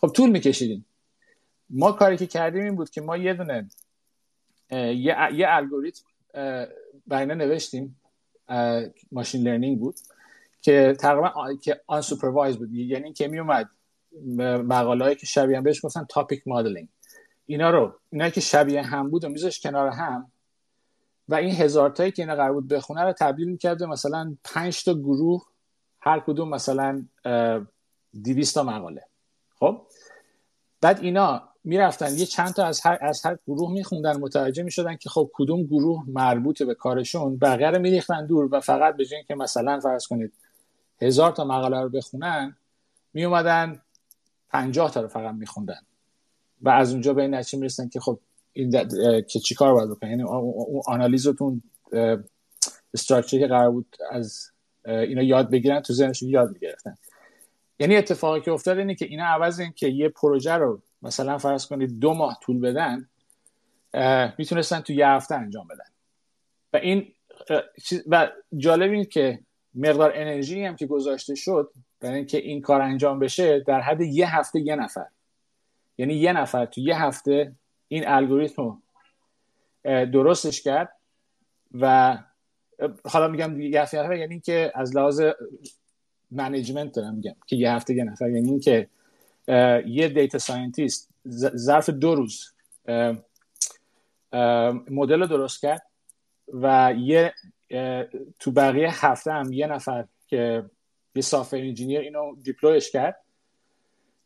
[0.00, 0.86] خب طول میکشیدیم.
[1.70, 3.68] ما کاری که کردیم این بود که ما یه دونه
[4.70, 6.04] یه, یه الگوریتم
[7.06, 8.00] برای نوشتیم
[9.12, 9.94] ماشین لرنینگ بود.
[10.60, 12.02] که تقریبا که آن
[12.58, 12.72] بود.
[12.72, 13.70] یعنی که می اومد
[14.64, 16.88] مقاله که شبیه بهش گفتن تاپیک مدلینگ
[17.46, 20.32] اینا رو اینا که شبیه هم بود و میذاش کنار هم
[21.28, 24.94] و این هزار تایی که اینا قرار بود بخونه رو تبدیل می‌کرده مثلا پنج تا
[24.94, 25.46] گروه
[26.00, 27.04] هر کدوم مثلا
[28.24, 29.04] 200 تا مقاله.
[29.58, 29.82] خب؟
[30.80, 35.08] بعد اینا می‌رفتن یه چند تا از هر از هر گروه میخوندن متوجه می‌شدن که
[35.08, 39.80] خب کدوم گروه مربوطه به کارشون بقیه رو میریختن دور و فقط به که مثلا
[39.80, 40.32] فرض کنید
[41.02, 42.56] هزار تا مقاله رو بخونن
[43.14, 43.82] میومدن
[44.50, 45.80] پنجاه تا رو فقط میخوندن.
[46.62, 48.20] و از اونجا به این نتیجه می‌رسن که خب
[48.52, 48.70] این
[49.22, 51.62] که چیکار باید بکنن یعنی اون آنالیزتون
[52.94, 54.50] استراکچری که قرار بود از
[54.84, 56.94] اینا یاد بگیرن تو ذهنشون یاد می‌گرفتن.
[57.78, 61.66] یعنی اتفاقی که افتاد اینه که اینا عوض این که یه پروژه رو مثلا فرض
[61.66, 63.08] کنید دو ماه طول بدن
[64.38, 65.90] می‌تونستن تو یه هفته انجام بدن.
[66.72, 67.12] و این
[68.06, 69.40] و جالب این که
[69.78, 74.36] مقدار انرژی هم که گذاشته شد برای اینکه این کار انجام بشه در حد یه
[74.36, 75.06] هفته یه نفر.
[75.98, 77.52] یعنی یه نفر تو یه هفته
[77.88, 78.82] این الگوریتم
[79.84, 80.92] درستش کرد
[81.72, 82.18] و
[83.04, 85.22] حالا میگم یه هفته یعنی که از لحاظ
[86.30, 88.30] management دارم میگم که یه هفته یه نفر.
[88.30, 88.88] یعنی اینکه
[89.86, 91.10] یه data scientist
[91.56, 92.52] ظرف دو روز
[94.90, 95.82] مدل رو درست کرد
[96.52, 97.34] و یه
[98.38, 100.64] تو بقیه هفته هم یه نفر که
[101.14, 103.16] یه software engineer اینو deploy ش کرد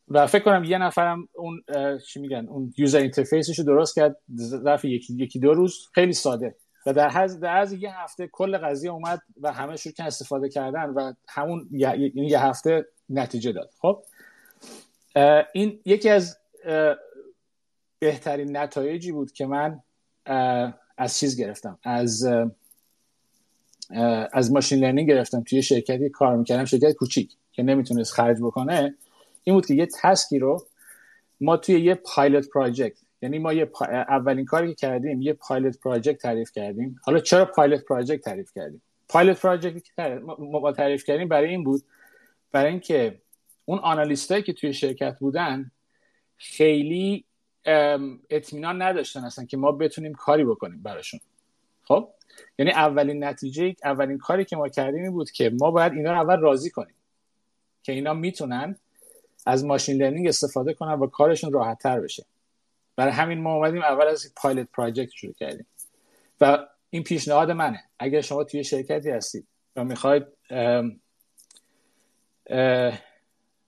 [0.09, 1.63] و فکر کنم یه نفرم اون
[2.07, 5.89] چی میگن اون user interface ش رو درست کرد ظرف یکی یکی دو روز.
[5.95, 6.55] خیلی ساده.
[6.87, 10.91] و در از از یه هفته کل قضیه اومد و همه شروع کردن استفاده کردن
[10.91, 13.71] و همون یه, یه هفته نتیجه داد.
[13.79, 14.05] خب؟
[15.53, 16.39] این یکی از
[17.99, 19.81] بهترین نتایجی بود که من
[20.99, 21.79] از چیز گرفتم.
[21.83, 22.25] از
[24.33, 25.43] از ماشین لرنینگ گرفتم.
[25.43, 28.95] توی شرکتی کار می‌کردم شرکت کوچیک که نمی‌تونست خرج بکنه.
[29.45, 30.67] این بود که یه تسکی رو
[31.41, 33.71] ما توی یه پایلوت پراجکت یعنی ما یه
[34.09, 37.01] اولین کاری که کردیم یه پایلوت پراجکت تعریف کردیم.
[37.03, 41.83] حالا چرا پایلوت پراجکت تعریف کردیم؟ پایلوت پراجکت که ما تعریف کردیم برای این بود
[42.53, 43.21] برای اینکه
[43.65, 45.71] اون آنالیستایی که توی شرکت بودن
[46.37, 47.25] خیلی
[48.31, 51.21] اطمینان نداشتن اصلا که ما بتونیم کاری بکنیم براشون.
[51.85, 52.09] خب؟
[52.59, 56.21] یعنی اولین نتیجه اولین کاری که ما کردیم این بود که ما باید اینا رو
[56.21, 56.95] اول راضی کنیم
[57.83, 58.77] که اینا می‌تونن
[59.47, 62.25] از machine learning استفاده کنن و کارشون راحت تر بشه.
[62.97, 65.67] برای همین ما اومدیم اول از pilot project شروع کردیم.
[66.41, 67.85] و این پیشنهاد منه.
[67.99, 70.27] اگر شما توی شرکتی هستید و می‌خواید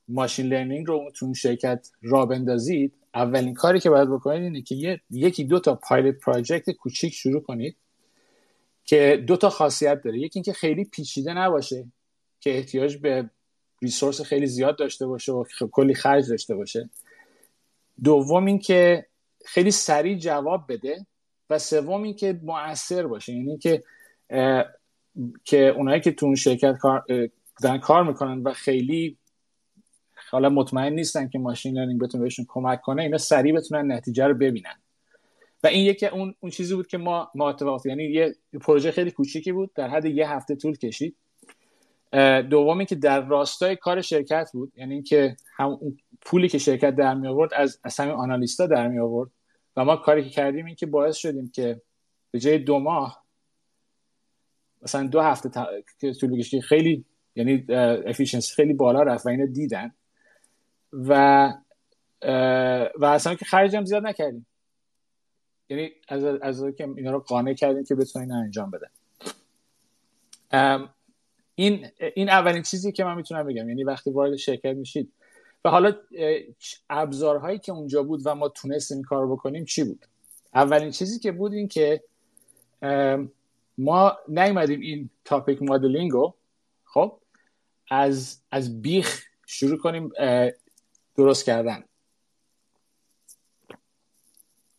[0.09, 5.45] machine learning رو تو شرکت را بندازید اولین کاری که باید بکنید اینه که یکی
[5.45, 7.77] دو تا pilot project کوچیک شروع کنید.
[8.85, 10.19] که دو تا خاصیت داره.
[10.19, 11.85] یکی اینکه خیلی پیچیده نباشه
[12.41, 13.31] که احتیاج به
[13.83, 16.91] ریسورس خیلی زیاد داشته باشه و کلی خرج داشته باشه.
[18.05, 19.07] دوم اینکه
[19.45, 21.07] خیلی سریع جواب بده
[21.51, 23.33] و سوم اینکه مؤثر باشه.
[23.33, 23.83] یعنی که
[25.45, 27.05] که اونایی که تو اون شرکت کار
[27.63, 29.19] دارن کار می‌کنن و خیلی
[30.31, 34.35] حالا مطمئن نیستن که ماشین لرنینگ بتونه بهشون کمک کنه اینا سریع بتونن نتیجه رو
[34.35, 34.83] ببینن.
[35.65, 39.53] و این یکی اون اون چیزی بود که ما ما یعنی یه پروژه خیلی کوچیکی
[39.53, 41.17] بود در حد یه هفته طول کشید.
[42.51, 45.79] دومی که در راستای کار شرکت بود یعنی اینکه هم
[46.21, 49.31] پولی که شرکت در می آورد از از همین آنالیستا در می آورد.
[49.77, 51.81] و ما کاری که کردیم این که باعث شدیم که
[52.31, 53.25] به جای دو ماه
[54.83, 55.51] مثلا دو هفته
[56.01, 57.05] که طول بکشه خیلی
[57.37, 57.67] یعنی
[58.07, 59.95] افیشنسی خیلی بالا رفت و اینو دیدن.
[60.93, 61.53] و
[62.99, 64.47] و اصلا که خرجم زیاد نکردیم.
[65.69, 68.89] یعنی از از که اینا رو قانع کردیم که بتونین انجام بدن
[71.55, 75.13] این این اولین چیزی که من می‌تونم بگم یعنی وقتی وارد شرکت میشید
[75.65, 75.95] و حالا
[76.91, 80.07] ابزارهایی که اونجا بود و ما تونستیم کار بکنیم چی بود؟
[80.55, 82.05] اولین چیزی که بود این که
[83.79, 86.35] ما نیومدیم این تاپیک مدلینگ رو
[86.85, 87.19] خب
[87.91, 90.13] از از بیخ شروع کنیم
[91.17, 91.85] درست کردن.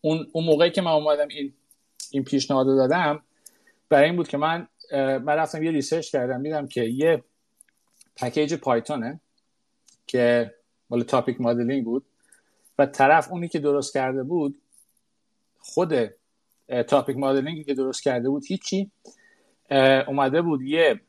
[0.06, 1.54] اون اون موقعی که من اومدم این
[2.12, 3.24] این پیشنهاد دادم
[3.90, 7.24] برای این بود که من من رفتم یه research کردم دیدم که یه
[8.16, 9.20] package پایتونه
[10.08, 10.54] که
[10.90, 12.06] مال topic modeling بود
[12.80, 14.62] و طرف اونی که درست کرده بود
[15.60, 15.94] خود
[16.88, 18.92] topic modeling ی که درست کرده بود هیچی
[20.08, 21.02] اومده بود یه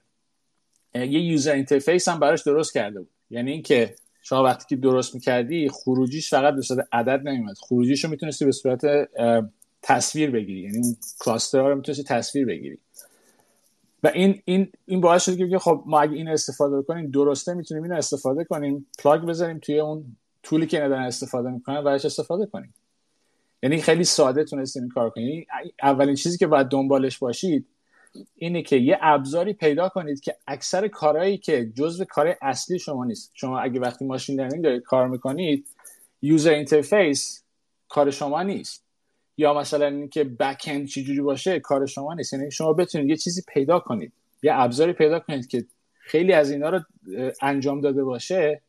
[0.95, 3.11] یه user interface هم براش درست کرده بود.
[3.31, 3.95] یعنی اینکه
[4.29, 8.53] شما وقتی که درست می‌کردی خروجیش فقط به صورت عدد نمیومد خروجیش رو می‌تونستی به
[8.53, 8.81] صورت
[9.83, 10.61] تصویر بگیری.
[10.61, 12.79] یعنی اون cluster رو می‌تونستی تصویر بگیری.
[14.03, 17.83] و این این این باعث شده که خب ما اگه این استفاده کنیم درسته می‌تونیم
[17.83, 18.87] اینو استفاده کنیم.
[18.99, 22.75] plug بذاریم توی اون tool ی که ندارن استفاده می‌کنن و استفاده کنیم.
[23.63, 25.47] یعنی خیلی ساده تونستیم این کار کنیم یعنی
[25.83, 27.67] اولین چیزی که باید دنبالش باشید
[28.37, 33.31] اینه که یه ابزاری پیدا کنید که اکثر کارهایی که جزو کار اصلی شما نیست.
[33.35, 35.67] شما اگه وقتی machine learning دارید کار می‌کنید
[36.23, 37.43] user interface
[37.89, 38.85] کار شما نیست.
[39.37, 42.33] یا مثلا اینکه backend چجوری باشه کار شما نیست.
[42.33, 44.13] یعنی شما بتونید یه چیزی پیدا کنید.
[44.43, 45.65] یه ابزاری پیدا کنید که
[45.99, 46.81] خیلی از اینا رو
[47.43, 48.63] انجام داده باشه.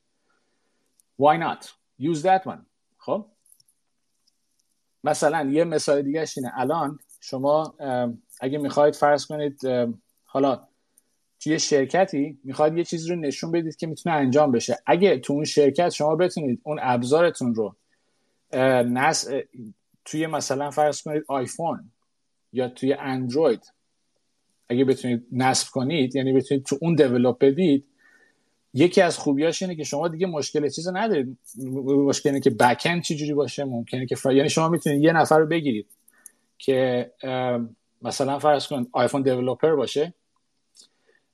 [1.22, 1.66] Why not?
[2.02, 2.60] Use that one.
[2.98, 3.26] خب؟
[5.04, 6.52] مثلا یه مثال دیگه اینه.
[6.56, 7.76] الان شما
[8.40, 9.62] اگه می‌خواید فرض کنید
[10.26, 10.68] حالا
[11.40, 14.78] توی شرکتی می‌خواید یه چیزی رو نشون بدید که می‌تونه انجام بشه.
[14.86, 17.76] اگه تو اون شرکت شما بتونید اون ابزارتون رو
[18.84, 19.30] نس
[20.06, 21.92] توی مثلا فرض کنید آیفون
[22.54, 23.74] یا توی اندروید
[24.70, 27.86] اگه بتونید نصب کنید یعنی بتونید تو اون دیولپ بدید
[28.74, 31.38] یکی از خوبیاش اینه که شما دیگه مشکل چیز ندارید.
[31.86, 35.48] مشکل اینه که back end چجوری باشه ممکنه که یعنی شما می‌تونید یه نفر رو
[35.48, 35.88] بگیرید
[36.58, 37.12] که
[38.02, 40.14] مثلا فرض کن آیفون developer باشه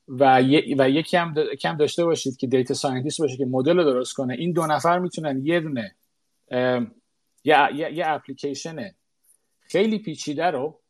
[0.08, 0.38] و,
[0.78, 4.34] و یکی هم کم داشته باشید که data scientist باشه که مدل رو درست کنه.
[4.34, 5.94] این دو نفر می‌تونن یه دونه
[7.44, 8.94] یه اپلیکیشن
[9.60, 10.80] خیلی پیچیده رو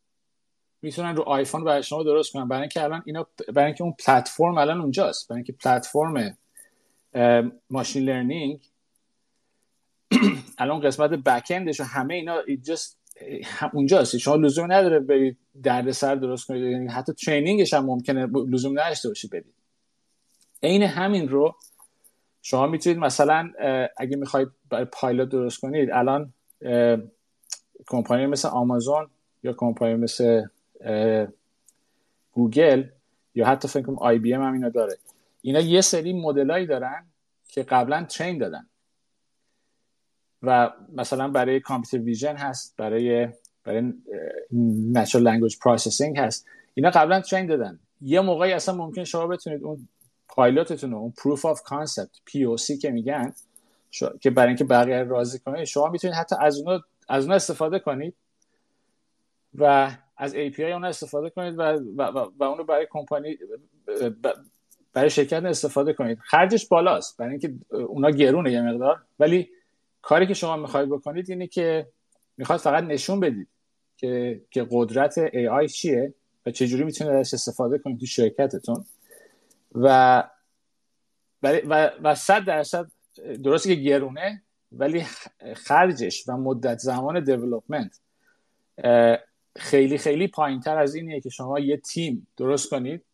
[0.83, 2.49] می‌تونن رو آیفون برای شما درست کنن.
[2.49, 5.29] برای اینکه الان اینا برای اینکه اون پلتفرم الان اونجاست.
[5.29, 6.39] برای اینکه پلتفرم
[7.71, 8.61] machine learning
[10.59, 13.04] الان قسمت back end ش همه اینا just
[13.73, 18.27] اونجاست شما لزوم نداره برید درد سر درست کنید یعنی حتی training ش هم ممکنه
[18.27, 19.55] لزوم نداشته باشید بدید
[20.63, 21.55] عین همین رو
[22.43, 23.51] شما می‌تونید مثلا
[23.97, 26.33] اگه می‌خواید برای پایلوت درست کنید الان
[27.87, 29.07] کمپانی مثل آمازون
[29.43, 30.43] یا کمپانی مثل
[32.33, 32.85] گوگل
[33.35, 34.97] یا حتی فکر کنم آی بی ام هم اینا داره.
[35.43, 37.07] اینا یه سری مدلایی دارن
[37.49, 38.67] که قبلا train دادن.
[40.47, 43.29] و مثلا برای computer vision هست برای
[43.65, 43.93] برای
[44.93, 46.47] natural language processing هست.
[46.75, 47.79] اینا قبلا train دادن.
[48.01, 49.89] یه موقعی اصلا ممکن شما بتونید اون
[50.29, 53.33] پایلوتتون اون proof of concept POC که میگن
[54.21, 58.15] که برای اینکه بقیه راضی کنید شما می‌تونید حتی از اون از اون استفاده کنید
[59.55, 61.63] و از API اون استفاده کنید و,
[61.97, 62.03] و,
[62.39, 63.39] و, اون رو برای کمپانی
[64.93, 66.19] برای شرکت استفاده کنید.
[66.19, 67.17] خرجش بالاست.
[67.17, 69.03] برای اینکه اونا گرونه یه مقدار.
[69.19, 69.49] ولی
[70.05, 71.89] کاری که شما می‌خواید بکنید اینه که
[72.37, 73.49] می‌خواد فقط نشون بدید
[73.97, 76.15] که که قدرت AI چیه
[76.47, 78.85] و چجوری می‌تونید ازش استفاده کنید تو شرکتتون.
[79.75, 80.25] و
[81.43, 82.87] و و صد درصد
[83.45, 85.05] درسته که گرونه ولی
[85.57, 88.01] خرجش و مدت زمان development
[89.57, 93.05] خیلی خیلی پایین تر از اینیه که شما یه تیم درست کنید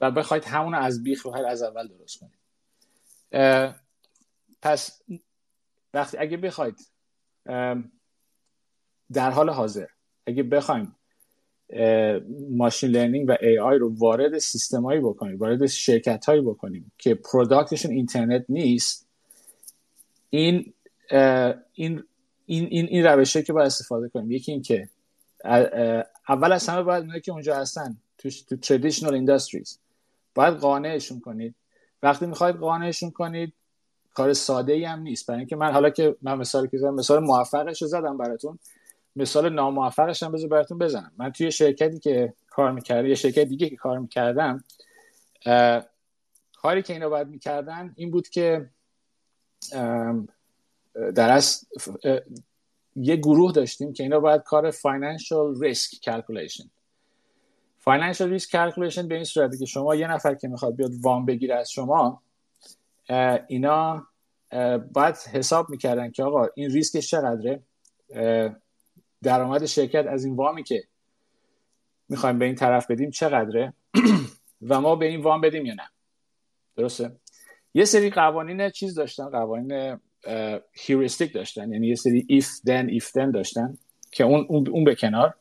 [0.00, 2.38] و بخواید همون از بیخ رو از اول درست کنید.
[4.62, 5.02] پس
[5.94, 6.74] وقتی اگه بخواید
[9.12, 9.86] در حال حاضر
[10.26, 10.96] اگه بخوایم
[12.50, 17.90] machine learning و AI رو وارد سیستمایی بکنیم وارد شرکت هایی بکنیم که product شون
[17.90, 19.08] اینترنت نیست
[20.30, 20.72] این
[21.10, 22.04] این
[22.46, 24.30] این این, این روشه که باید استفاده کنیم.
[24.30, 24.88] یکی این که
[26.28, 29.78] اول از همه باید اونایی که اونجا هستن تو تو تردیشنال اینداستریز
[30.34, 31.54] باید قانعشون کنید.
[32.02, 33.52] وقتی می‌خواید قانعشون کنید
[34.18, 35.26] کار ساده ای هم نیست.
[35.26, 38.58] برای اینکه من حالا که من مثال که مثال موفقش رو زدم براتون.
[39.16, 41.12] مثال ناموفقش هم بذار براتون بزنم.
[41.16, 44.64] من توی شرکتی که کار می‌کرده یه شرکت دیگه که کار می‌کردم
[46.56, 48.70] کاری که اینا باید می‌کردن این بود که
[51.14, 51.66] در از
[52.96, 56.66] یه گروه داشتیم که اینا باید کار financial risk calculation.
[57.88, 61.54] Financial risk calculation به این صورتی که شما یه نفر که می‌خواد بیاد وام بگیره
[61.54, 62.22] از شما
[63.48, 64.06] اینا
[64.92, 67.62] باید حساب می‌کردن که آقا این ریسکش چقدره؟
[69.22, 70.84] درآمد شرکت از این وامی که
[72.08, 73.72] می‌خوایم به این طرف بدیم چقدره؟
[74.68, 75.90] و ما به این وام بدیم یا نه؟
[76.76, 77.12] درسته؟
[77.74, 79.98] یه سری قوانین چیز داشتن قوانین
[80.72, 83.78] هیوریستیک داشتن یعنی یه سری if then if then داشتن
[84.10, 85.34] که اون اون به کنار.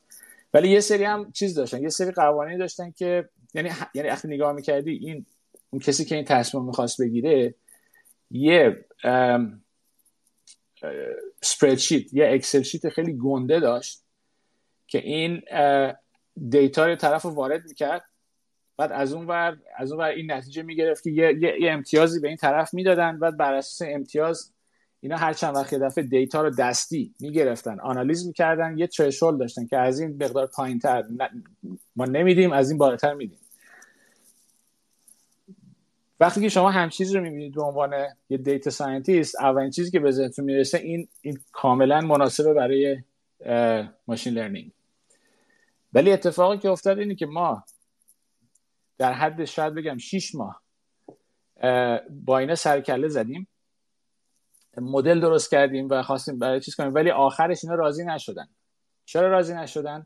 [0.53, 4.51] ولی یه سری هم چیز داشتن یه سری قوانین داشتن که یعنی یعنی وقتی نگاه
[4.51, 5.25] می‌کردی این
[5.69, 7.55] اون کسی که این تصمیم می‌خواست بگیره
[8.31, 8.85] یه
[11.41, 14.03] سپریدشیت یه اکسل شیت خیلی گنده داشت
[14.87, 15.41] که این
[16.49, 18.03] data رو طرف رو وارد می‌کرد.
[18.77, 22.27] بعد از اون ور از اون ور این نتیجه می‌گرفت که یه،, یه،, امتیازی به
[22.27, 23.19] این طرف می‌دادن.
[23.19, 24.51] بعد بر اساس امتیاز
[24.99, 29.77] اینا هر چند وقت دفعه data رو دستی می‌گرفتن آنالیز می‌کردن یه threshold داشتن که
[29.77, 31.03] از این مقدار پایین تر
[31.95, 33.39] ما نمیدیم از این بالاتر میدیم.
[36.19, 37.93] وقتی که شما هم چیز رو می‌بینید به عنوان
[38.29, 42.97] یه data scientist اولین چیزی که به ذهنتون می‌رسه این این کاملا مناسبه برای
[44.07, 44.71] machine learning
[45.93, 47.63] ولی اتفاقی که افتاد اینه که ما
[48.97, 50.61] در حد شاید بگم 6 ماه
[52.09, 53.47] با اینا سرکله زدیم.
[54.77, 58.47] مدل درست کردیم و خواستیم برای چیز کنیم ولی آخرش اینا راضی نشدن.
[59.05, 60.05] چرا راضی نشدن؟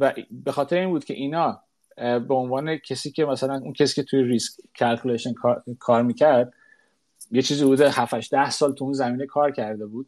[0.00, 1.62] و به خاطر این بود که اینا
[1.96, 5.32] به عنوان کسی که مثلا اون کسی که توی risk calculation
[5.78, 6.52] کار, می‌کرد
[7.30, 10.06] یه چیزی بوده 7 ده سال تو اون زمینه کار کرده بود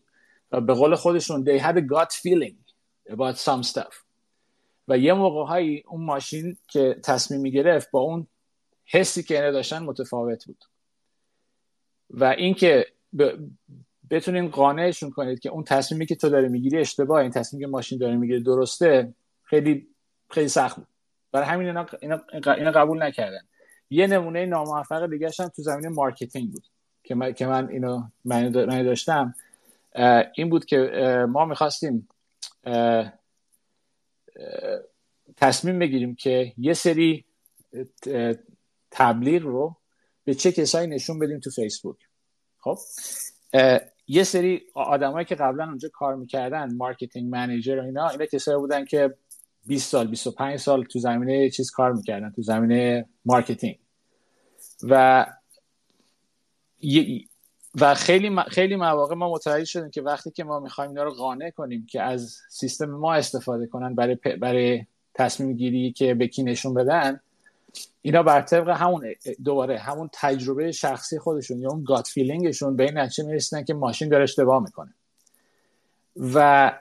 [0.52, 2.54] و به قول خودشون they had a gut feeling
[3.10, 3.94] about some stuff.
[4.88, 8.26] و یه موقع هایی اون ماشین که تصمیم می‌گرفت با اون
[8.86, 10.64] حسی که اینا داشتن متفاوت بود.
[12.10, 12.86] و اینکه
[13.18, 13.30] ب...
[14.10, 17.98] بتونین قانعشون کنید که اون تصمیمی که تو داری می‌گیری اشتباه این تصمیمی که ماشین
[17.98, 19.86] داره می‌گیری درسته خیلی
[20.30, 20.86] خیلی سخت بود.
[21.34, 21.86] برای همین اینا,
[22.56, 23.40] اینا, قبول نکردن.
[23.90, 26.64] یه نمونه ناموفق دیگه هم تو زمینه marketing بود
[27.04, 28.50] که من, که من اینو من
[28.82, 29.34] داشتم.
[30.34, 30.78] این بود که
[31.28, 32.08] ما می‌خواستیم
[35.36, 37.24] تصمیم بگیریم که یه سری
[38.90, 39.76] تبلیغ رو
[40.24, 41.96] به چه کسایی نشون بدیم تو فیسبوک.
[42.58, 42.78] خب؟
[44.06, 48.84] یه سری آدمایی که قبلا اونجا کار می‌کردن marketing manager و اینا اینا کسایی بودن
[48.84, 49.14] که
[49.66, 53.78] 20 سال 25 سال تو زمینه چیز کار می‌کردن تو زمینه marketing.
[54.82, 55.26] و
[57.80, 61.50] و خیلی خیلی مواقع ما متوجه شدیم که وقتی که ما می‌خوایم اینا رو قانع
[61.50, 66.74] کنیم که از سیستم ما استفاده کنن برای برای تصمیم گیری که به کی نشون
[66.74, 67.20] بدن
[68.02, 72.98] اینا بر طبق همون دوباره همون تجربه شخصی خودشون یا اون گات فیلینگشون به این
[72.98, 74.94] نتیجه می‌رسیدن که ماشین داره اشتباه می‌کنه.
[76.16, 76.72] و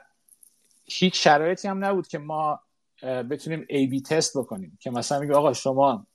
[0.84, 2.60] هیچ شرایطی هم نبود که ما
[3.04, 6.06] بتونیم ای بی تست بکنیم که مثلا میگه آقا شما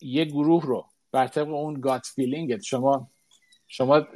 [0.00, 3.10] یه گروه رو بر طبق اون گات فیلینگت شما
[3.66, 4.06] شما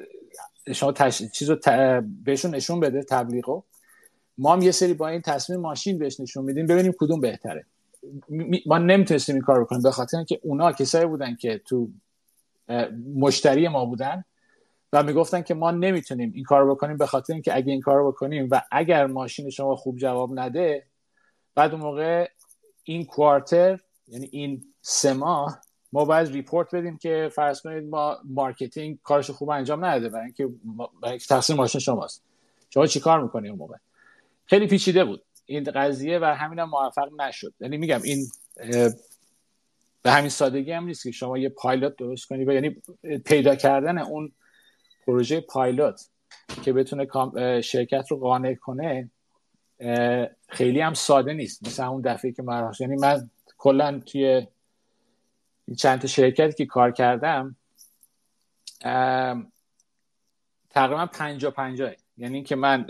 [0.73, 1.23] شما تش...
[1.23, 1.57] چیز رو
[2.25, 3.63] بهشون نشون بده تبلیغو
[4.39, 7.67] ما هم یه سری با این تصمیم ماشین بهش نشون میدیم ببینیم کدوم بهتره.
[8.67, 11.89] ما نمی‌تونستیم این کار بکنیم به خاطر اینکه اونا کسایی بودن که تو
[13.15, 14.25] مشتری ما بودن
[14.93, 18.49] و می‌گفتن که ما نمی‌تونیم این کار بکنیم به خاطر اینکه اگه این کار بکنیم
[18.51, 20.87] و اگر ماشین شما خوب جواب نده
[21.55, 22.29] بعد اون موقع
[22.85, 25.61] این quarter یعنی این سه ماه
[25.93, 30.49] ما باید report بدیم که فرض کنید ما marketing کارش خوب انجام نداده برای اینکه
[31.29, 32.23] تقصیر ماشین شماست.
[32.71, 33.77] شما چیکار می‌کنی اون موقع؟
[34.47, 35.23] خیلی پیچیده بود.
[35.47, 37.55] این قضیه و همینم موفق نشد.
[37.61, 38.27] یعنی میگم این
[40.03, 42.83] به همین سادگی هم نیست که شما یه پایلوت درست کنی و یعنی
[43.25, 44.33] پیدا کردن اون
[45.07, 46.01] پروژه پایلوت
[46.63, 47.07] که بتونه
[47.61, 49.11] شرکت رو قانع کنه
[50.49, 51.67] خیلی هم ساده نیست.
[51.67, 54.47] مثل اون دفعه که من یعنی من کلا توی
[55.77, 57.57] چند تا شرکتی که کار کردم
[60.71, 61.93] تقریبا پنجا پنجاه.
[62.17, 62.87] یعنی که من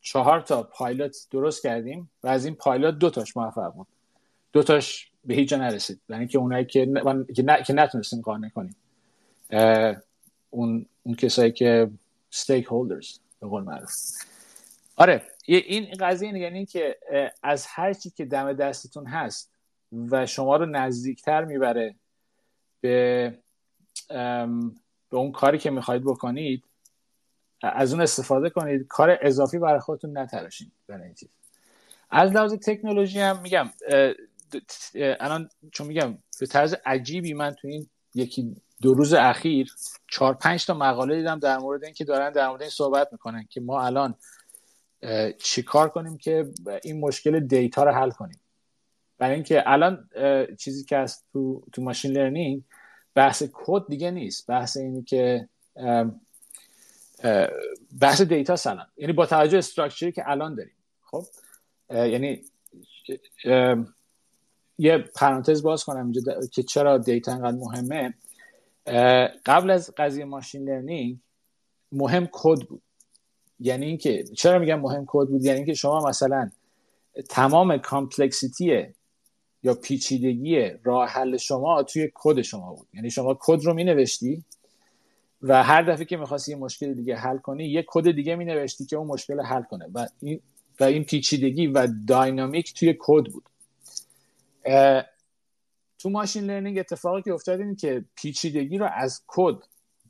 [0.00, 3.86] چهار تا پایلوت درست کردیم و از این پایلوت دو تاش موفق بود.
[4.52, 6.00] دو تاش به هیچ جا نرسید.
[6.08, 6.92] یعنی که اونایی که
[7.66, 8.76] که, نتونستیم قانع کنیم
[10.50, 11.90] اون اون کسایی که
[12.30, 13.92] ستیک هولدرز به قول معروف.
[14.96, 15.22] آره.
[15.46, 16.98] این قضیه یعنی که
[17.42, 19.52] از هر چی که دم دستتون هست
[19.92, 21.94] و شما رو نزدیکتر می‌بره
[22.80, 23.38] به
[25.10, 26.64] به اون کاری که می‌خواید بکنید
[27.62, 31.14] از اون استفاده کنید کار اضافی برای خودتون نتراشید برای این
[32.10, 33.70] از لحاظ تکنولوژی هم میگم
[34.94, 39.72] الان چون میگم به طرز عجیبی من تو این یکی دو روز اخیر
[40.08, 43.60] چهار پنج تا مقاله دیدم در مورد اینکه دارن در مورد این صحبت می‌کنن که
[43.60, 44.14] ما الان
[45.38, 46.50] چیکار کنیم که
[46.84, 48.40] این مشکل data رو حل کنیم؟
[49.18, 50.08] برای اینکه الان
[50.58, 52.62] چیزی که از تو تو machine learning
[53.14, 54.46] بحث کد دیگه نیست.
[54.46, 55.48] بحث اینی که
[58.00, 60.76] بحث data ست الان یعنی با توجه structure ی که الان داریم.
[61.02, 61.24] خب؟
[61.90, 62.42] یعنی
[64.78, 68.14] یه پرانتز باز کنم اینجا که چرا data انقدر مهمه.
[69.46, 71.18] قبل از قضیه machine learning
[71.92, 72.82] مهم کد بود.
[73.62, 76.50] یعنی اینکه چرا میگم مهم کد بود؟ یعنی اینکه شما مثلا
[77.28, 78.86] تمام complexity
[79.62, 82.86] یا پیچیدگی راه حل شما توی کد شما بود.
[82.94, 84.44] یعنی شما کد رو می نوشتی
[85.42, 88.86] و هر دفعه که می‌خواستی یه مشکل دیگه حل کنی یه کد دیگه می نوشتی
[88.86, 89.86] که اون مشکل حل کنه.
[89.94, 90.40] و این
[90.80, 93.44] و این پیچیدگی و dynamic توی کد بود.
[95.98, 99.56] تو machine learning اتفاقی که افتاد این که پیچیدگی رو از کد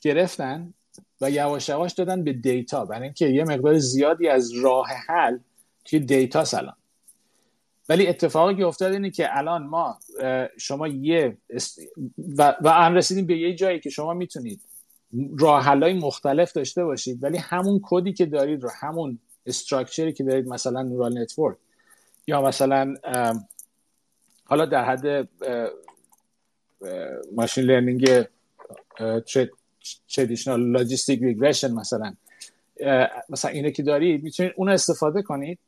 [0.01, 0.75] گرفتن
[1.20, 2.85] و یواش یواش دادن به data.
[2.84, 5.38] برای اینکه یه مقدار زیادی از راه حل
[5.84, 6.77] توی data ست الان.
[7.88, 9.99] ولی اتفاقی که افتاد اینه که الان ما
[10.59, 11.36] شما یه
[12.38, 14.61] و, و رسیدیم به یه جایی که شما می‌تونید
[15.38, 20.24] راه های مختلف داشته باشید ولی همون کدی که دارید رو همون structure ی که
[20.24, 21.57] دارید مثلا neural network
[22.26, 22.95] یا مثلا
[24.45, 25.28] حالا در حد
[27.33, 28.25] machine learning
[30.14, 32.14] traditional logistic regression مثلا.
[33.28, 35.59] مثلا اینه که دارید می‌تونید اون استفاده کنید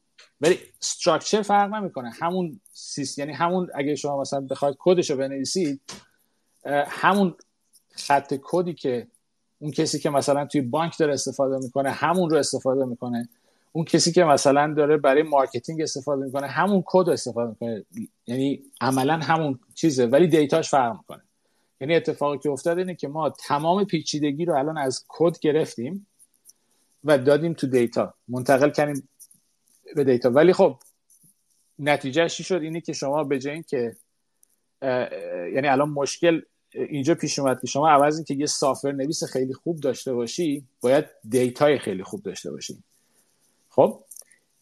[0.41, 2.11] ولی structure فرق نمی‌کنه.
[2.11, 5.81] همون سیست یعنی همون اگه شما مثلا بخواید کدش رو بنویسید
[6.87, 7.35] همون
[7.91, 9.07] خط کدی که
[9.59, 13.29] اون کسی که مثلا توی بانک داره استفاده می‌کنه همون رو استفاده می‌کنه.
[13.73, 17.85] اون کسی که مثلا داره برای marketing استفاده می‌کنه همون کد استفاده می‌کنه.
[18.27, 21.23] یعنی عملا همون چیزه ولی دیتاش فرق می‌کنه.
[21.85, 26.07] یعنی اتفاقی که افتاد اینه که ما تمام پیچیدگی رو الان از کد گرفتیم
[27.05, 28.15] و دادیم تو دیتا.
[28.29, 29.09] منتقل کردیم
[29.97, 30.31] به دیتا.
[30.31, 30.77] ولی خب
[31.79, 33.97] نتیجه چی شد؟ اینه که شما به جای که
[35.55, 39.81] یعنی الان مشکل اینجا پیش اومد که شما عوض که یه software نویس خیلی خوب
[39.81, 42.83] داشته باشی باید دیتای خیلی خوب داشته باشی.
[43.69, 44.05] خب؟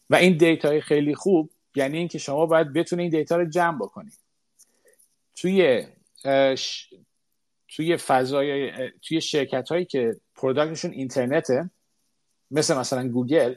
[0.09, 4.19] و این دیتای خیلی خوب یعنی اینکه شما باید بتونید این دیتا رو جمع بکنید
[5.35, 5.85] توی
[7.75, 8.71] توی فضای
[9.01, 11.69] توی شرکت هایی که product شون اینترنته
[12.51, 13.55] مثل مثلا گوگل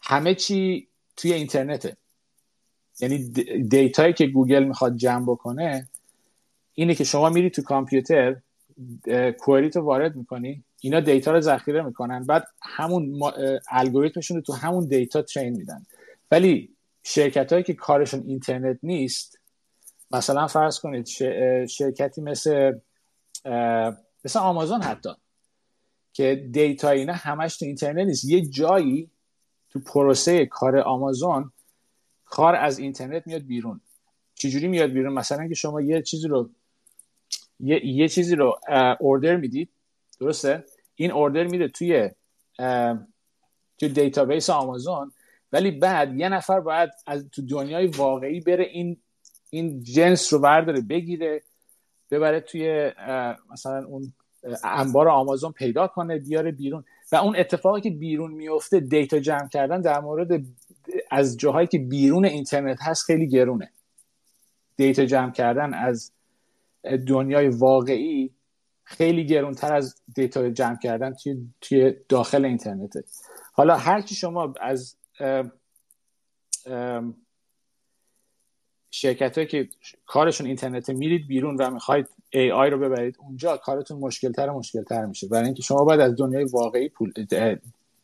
[0.00, 1.96] همه چی توی اینترنته.
[3.00, 3.18] یعنی
[3.68, 5.88] دیتایی که گوگل می‌خواد جمع بکنه
[6.74, 8.36] اینه که شما میری تو کامپیوتر
[9.38, 13.20] query تو وارد می‌کنی اینا دیتا رو ذخیره می‌کنن بعد همون
[13.70, 15.86] الگوریتمشون رو تو همون دیتا train میدن.
[16.30, 16.68] ولی
[17.02, 19.38] شرکت هایی که کارشون اینترنت نیست
[20.10, 21.06] مثلا فرض کنید
[21.66, 22.72] شرکتی مثل
[24.24, 25.10] مثل آمازون حتی
[26.12, 28.24] که دیتا اینا همش تو اینترنت نیست.
[28.24, 29.10] یه جایی
[29.70, 31.52] تو پروسه کار آمازون
[32.24, 33.80] کار از اینترنت میاد بیرون.
[34.34, 36.50] چجوری میاد بیرون؟ مثلا که شما یه چیزی رو
[37.60, 38.60] یه, یه چیزی رو
[39.00, 39.68] order می‌دید
[40.20, 40.64] درسته؟
[40.94, 42.10] این order میده توی
[43.78, 45.12] توی دیتابیس آمازون
[45.52, 48.96] ولی بعد یه نفر باید از تو دنیای واقعی بره این
[49.50, 51.42] این جنس رو برداره بگیره
[52.10, 52.92] ببره توی
[53.52, 54.12] مثلا اون
[54.64, 56.84] انبار آمازون پیدا کنه بیاره بیرون.
[57.12, 60.42] و اون اتفاقی که بیرون میفته دیتا جمع کردن در مورد
[61.10, 63.70] از جاهایی که بیرون اینترنت هست خیلی گرونه.
[64.76, 66.12] دیتا جمع کردن از
[67.06, 68.30] دنیای واقعی
[68.84, 73.04] خیلی گرونتر از دیتا جمع کردن توی, توی داخل اینترنته.
[73.52, 74.96] حالا هر کی شما از
[78.90, 79.68] شرکت هایی که
[80.06, 85.06] کارشون اینترنت میرید بیرون و می‌خواید AI رو ببرید اونجا کارتون مشکل و مشکل تر
[85.06, 85.28] میشه.
[85.28, 87.12] برای اینکه شما باید از دنیای واقعی پول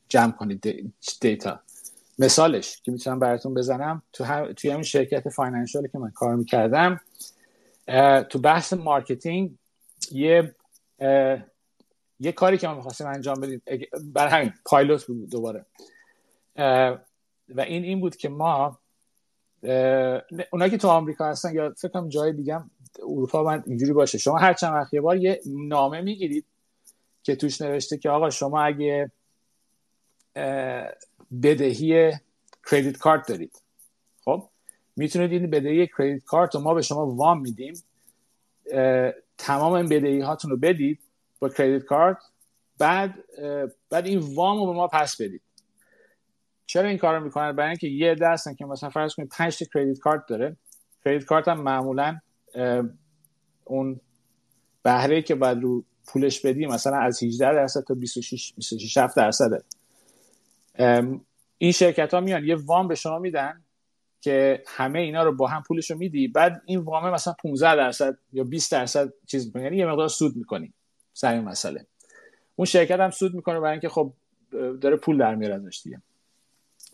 [0.09, 1.61] جمع کنید دیتا
[2.19, 4.53] مثالش که می‌تونم براتون بزنم تو هم...
[4.53, 7.01] توی همین شرکت financial ی که من کار می‌کردم
[8.29, 9.51] تو بحث marketing
[10.13, 10.55] یه
[12.21, 13.63] یه کاری که ما می‌خواستیم انجام بدیم
[14.13, 15.67] برای همین پایلوت بود دوباره.
[17.49, 18.79] و این این بود که ما
[20.53, 22.61] اونایی که تو آمریکا هستن یا فکر کنم جای دیگه
[23.03, 24.19] اروپا من اینجوری باشه.
[24.19, 26.47] شما هر چند وقت یه بار یه نامه می‌گیرید
[27.23, 29.11] که توش نوشته که آقا شما اگه
[31.43, 32.13] بدهی
[32.71, 33.63] کردیت کارت دارید
[34.25, 34.49] خب
[34.97, 37.75] می‌تونید این بدهی کردیت کارت رو ما به شما وام میدیم.
[39.39, 41.01] تمام این بدهی هاتون رو بدید
[41.39, 42.19] با کردیت کارت
[42.79, 43.15] بعد
[43.91, 45.43] بعد این وام رو به ما پس بدید.
[46.67, 49.99] چرا این کارو می‌کنن؟ برای اینکه یه دستن که مثلا فرض کنید 5 تا کردیت
[49.99, 50.57] کارت داره.
[51.05, 52.19] کردیت کارت هم معمولا
[53.65, 54.01] اون
[54.83, 59.63] بهره که باید رو پولش بدی مثلا از 18 درصد تا 26 26 درصده.
[61.59, 63.63] این شرکت ها میان یه وام به شما میدن
[64.21, 66.29] که همه اینا رو با هم پولش رو میدی.
[66.29, 69.63] بعد این وامه مثلا 15 درصد یا 20 درصد چیز می‌کنی.
[69.63, 70.73] یعنی یه مقدار سود می‌کنی
[71.13, 71.87] سر این مسئله.
[72.57, 74.13] اون شرکت هم سود می‌کنه برای اینکه خب
[74.81, 76.03] داره پول در میاره ازش دیگه.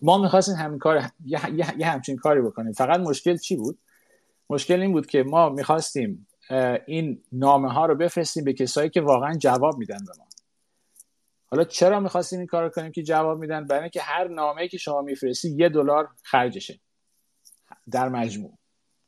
[0.03, 1.41] ما می‌خواستیم همین کار یه،,
[1.79, 2.73] یه،, همچین کاری بکنیم.
[2.73, 3.79] فقط مشکل چی بود؟
[4.51, 6.27] مشکل این بود که ما می‌خواستیم
[6.87, 10.27] این نامه ها رو بفرستیم به کسایی که واقعا جواب میدن به ما.
[11.47, 15.03] حالا چرا می‌خواستیم این کار کنیم که جواب میدن؟ برای اینکه هر نامه که شما
[15.03, 16.81] میفرستی یه دلار خرجشه.
[17.91, 18.59] در مجموع.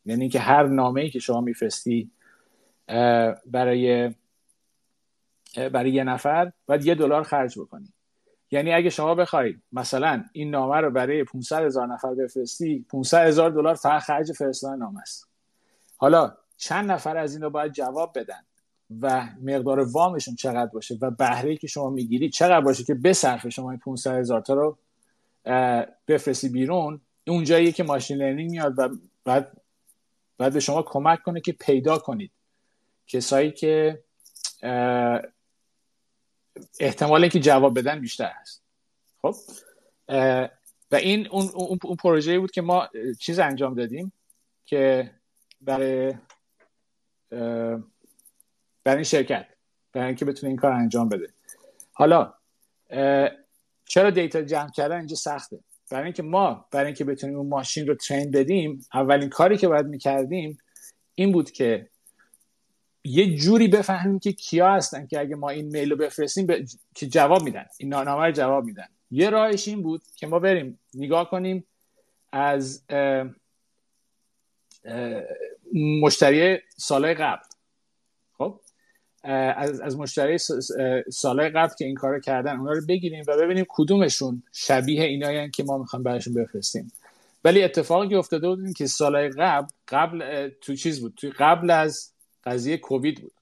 [0.04, 2.10] یعنی که هر نامه که شما میفرستی
[3.46, 4.14] برای
[5.72, 7.93] برای یه نفر باید یه دلار خرج بکنی.
[8.50, 13.50] یعنی اگه شما بخواید مثلا این نامه رو برای 500 هزار نفر بفرستی 500 هزار
[13.50, 15.28] دلار فقط خرج فرستادن نامه است.
[15.96, 18.40] حالا چند نفر از این رو باید جواب بدن
[19.00, 23.70] و مقدار وامشون چقدر باشه و بهره که شما می‌گیری چقدر باشه که بصرف شما
[23.70, 24.78] این 500 هزار تا رو
[26.08, 28.88] بفرستی بیرون اون جاییه که ماشین لرنینگ میاد و
[29.24, 29.56] بعد
[30.38, 32.30] بعد به شما کمک کنه که پیدا کنید.
[33.06, 34.02] کسایی که
[36.80, 38.62] احتمال اینکه جواب بدن بیشتر هست.
[39.22, 39.34] خب؟
[40.90, 42.88] و این اون, اون, اون پروژه بود که ما
[43.20, 44.12] چیز انجام دادیم
[44.64, 45.10] که
[45.60, 46.14] برای
[48.84, 49.46] برای این شرکت
[49.92, 51.26] برای اینکه بتونه این کار انجام بده.
[51.92, 52.34] حالا
[53.84, 57.94] چرا دیتا جمع کردن اینجا سخته؟ برای اینکه ما برای اینکه بتونیم اون ماشین رو
[57.94, 60.58] ترین بدیم اولین کاری که باید می‌کردیم
[61.14, 61.90] این بود که
[63.04, 66.46] یه جوری بفهمیم که کیا هستن که اگه ما این میل رو بفرستیم
[66.94, 67.66] که جواب میدن.
[67.78, 68.86] این نامه جواب میدن.
[69.10, 71.64] یه راهش این بود که ما بریم نگاه کنیم
[72.32, 72.82] از
[76.02, 77.42] مشتری سالهای قبل.
[78.38, 78.60] خب؟
[79.22, 80.38] از, از مشتری
[81.10, 85.64] سالهای قبل که این کار کردن اونا رو بگیریم و ببینیم کدومشون شبیه اینایی که
[85.64, 86.92] ما می‌خوایم براشون بفرستیم.
[87.44, 92.13] ولی اتفاقی افتاده بود که سالهای قبل قبل تو چیز بود؟ تو قبل از
[92.46, 93.32] قضیه کووید بود.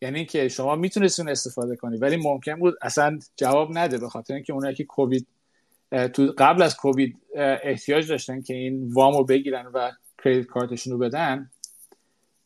[0.00, 4.52] یعنی که شما می‌تونستین استفاده کنی ولی ممکن بود اصلا جواب نده به خاطر اینکه
[4.52, 5.26] اونایی که کووید
[6.12, 9.92] تو قبل از کووید احتیاج داشتن که این وامو بگیرن و
[10.24, 11.50] کریدیت کارتشون رو بدن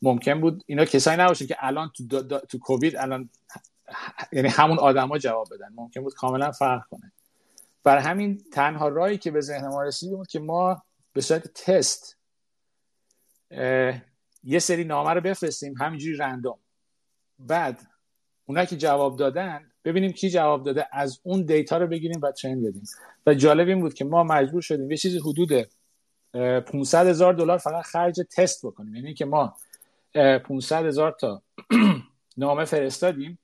[0.02, 3.28] ممکن بود اینا کسایی نباشن که الان تو, تو کووید الان
[4.32, 5.68] یعنی همون آدما جواب بدن.
[5.74, 7.12] ممکن بود کاملا فرق کنه.
[7.84, 10.82] بر همین تنها راهی که به ذهن ما رسید بود که ما
[11.12, 12.16] به صورت تست
[14.45, 16.59] یه سری نامه رو بفرستیم همینجوری رندوم.
[17.38, 17.80] بعد
[18.45, 22.62] اونا که جواب دادن ببینیم کی جواب داده از اون دیتا رو بگیریم و ترین
[22.62, 22.82] بدیم.
[23.26, 25.68] و جالب این بود که ما مجبور شدیم یه چیزی حدود
[26.61, 28.95] 500 هزار دلار فقط خرج تست بکنیم.
[28.95, 29.57] یعنی که ما
[30.14, 31.43] 500 هزار تا
[32.36, 33.38] نامه فرستادیم.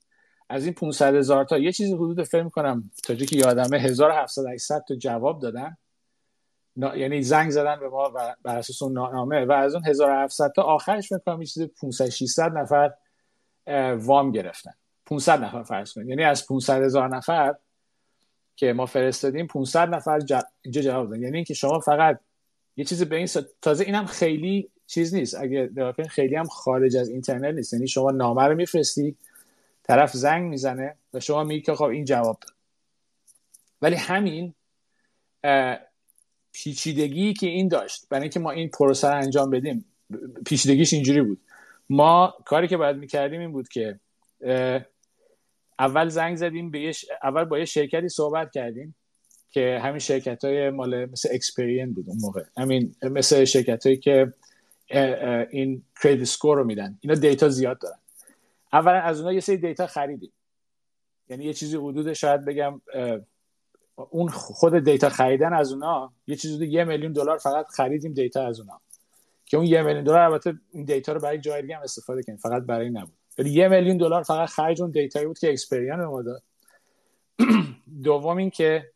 [0.49, 4.85] از این 500 هزار تا یه چیزی حدود فکر می‌کنم تا که یادمه 1700 800
[4.89, 5.77] تا جواب دادن.
[6.79, 10.63] یعنی زنگ زدن به ما و بر اساس اون نامه و از اون 1700 تا
[10.63, 12.95] آخرش می‌کنم یه چیزی 500 600 نفر
[13.97, 14.75] وام گرفتن.
[15.07, 16.09] 500 نفر فرض کنید.
[16.09, 17.55] یعنی از 500 هزار نفر
[18.57, 20.19] که ما فرستادیم 500 نفر
[20.63, 21.23] اینجا جواب دادن.
[21.23, 22.21] یعنی اینکه شما فقط
[22.77, 23.29] یه چیزی به این
[23.63, 25.35] تازه اینم خیلی چیز نیست.
[25.35, 27.73] اگه خیلی هم خارج از اینترنت نیست.
[27.73, 29.17] یعنی شما نامه رو میفرستی
[29.83, 32.57] طرف زنگ می‌زنه و شما میگی که خب این جواب داد.
[33.83, 34.55] ولی همین
[36.63, 39.85] پیچیدگی که این داشت برای اینکه ما این پروسه رو انجام بدیم
[40.47, 41.41] پیچیدگیش اینجوری بود.
[41.91, 44.01] ما کاری که باید می‌کردیم این بود که
[45.79, 46.93] اول زنگ زدیم به
[47.23, 48.95] اول با یه شرکتی صحبت کردیم
[49.51, 52.45] که همین شرکت های مال مثل Experian بود اون موقع.
[52.57, 54.33] همین مثل شرکت هایی که
[55.51, 56.99] این credit score رو میدن.
[57.01, 57.99] اینا دیتا زیاد دارن.
[58.73, 60.33] اولا از اونها یه سری دیتا خریدیم.
[61.29, 62.81] یعنی یه چیزی حدود شاید بگم
[64.11, 68.61] اون خود دیتا خریدن از اونا یه چیزی یه میلیون دلار فقط خریدیم دیتا از
[68.61, 68.81] اونا.
[69.47, 72.39] که اون یه میلیون دلار البته این دیتا رو برای جای دیگه هم استفاده کنیم
[72.39, 73.19] فقط برای نبود.
[73.39, 76.43] ولی یه میلیون دلار فقط خرج اون دیتایی بود که Experian ما داد.
[78.05, 78.91] دوم این که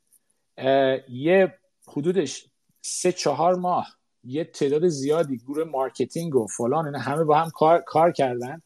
[1.09, 1.55] یه
[1.89, 2.47] حدودش
[2.81, 3.87] سه چهار ماه
[4.25, 8.63] یه تعداد زیادی گروه marketing و فلان اینا همه با هم کار, کار کردن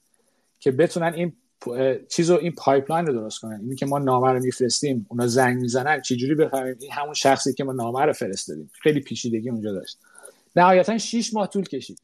[0.60, 1.36] که بتونن این
[2.08, 3.60] چیزو این pipeline رو درست کنن.
[3.60, 7.64] اینی که ما نامه رو میفرستیم اونا زنگ می‌زنن چجوری بفهمیم؟ این همون شخصی که
[7.64, 8.70] ما نامه رو فرستادیم.
[8.82, 9.98] خیلی پیچیدگی اونجا داشت.
[10.56, 12.00] نهایتا 6 ماه طول کشید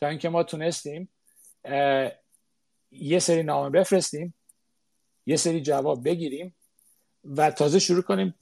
[0.00, 1.08] تا اینکه ما تونستیم
[2.90, 4.34] یه سری نامه بفرستیم
[5.26, 6.54] یه سری جواب بگیریم
[7.24, 8.34] و تازه شروع کنیم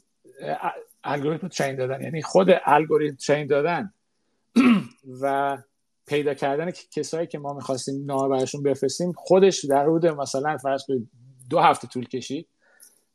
[1.05, 2.03] الگوریتم train دادن.
[2.03, 3.93] یعنی خود الگوریتم train دادن.
[5.23, 5.59] و
[6.07, 11.09] پیدا کردن کسایی که ما می‌خواستیم نامه براشون بفرستیم خودش در حدود مثلا فرض کنید
[11.51, 12.49] دو هفته طول کشید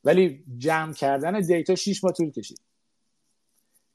[0.03, 2.59] ولی جمع کردن دیتا 6 ماه طول کشید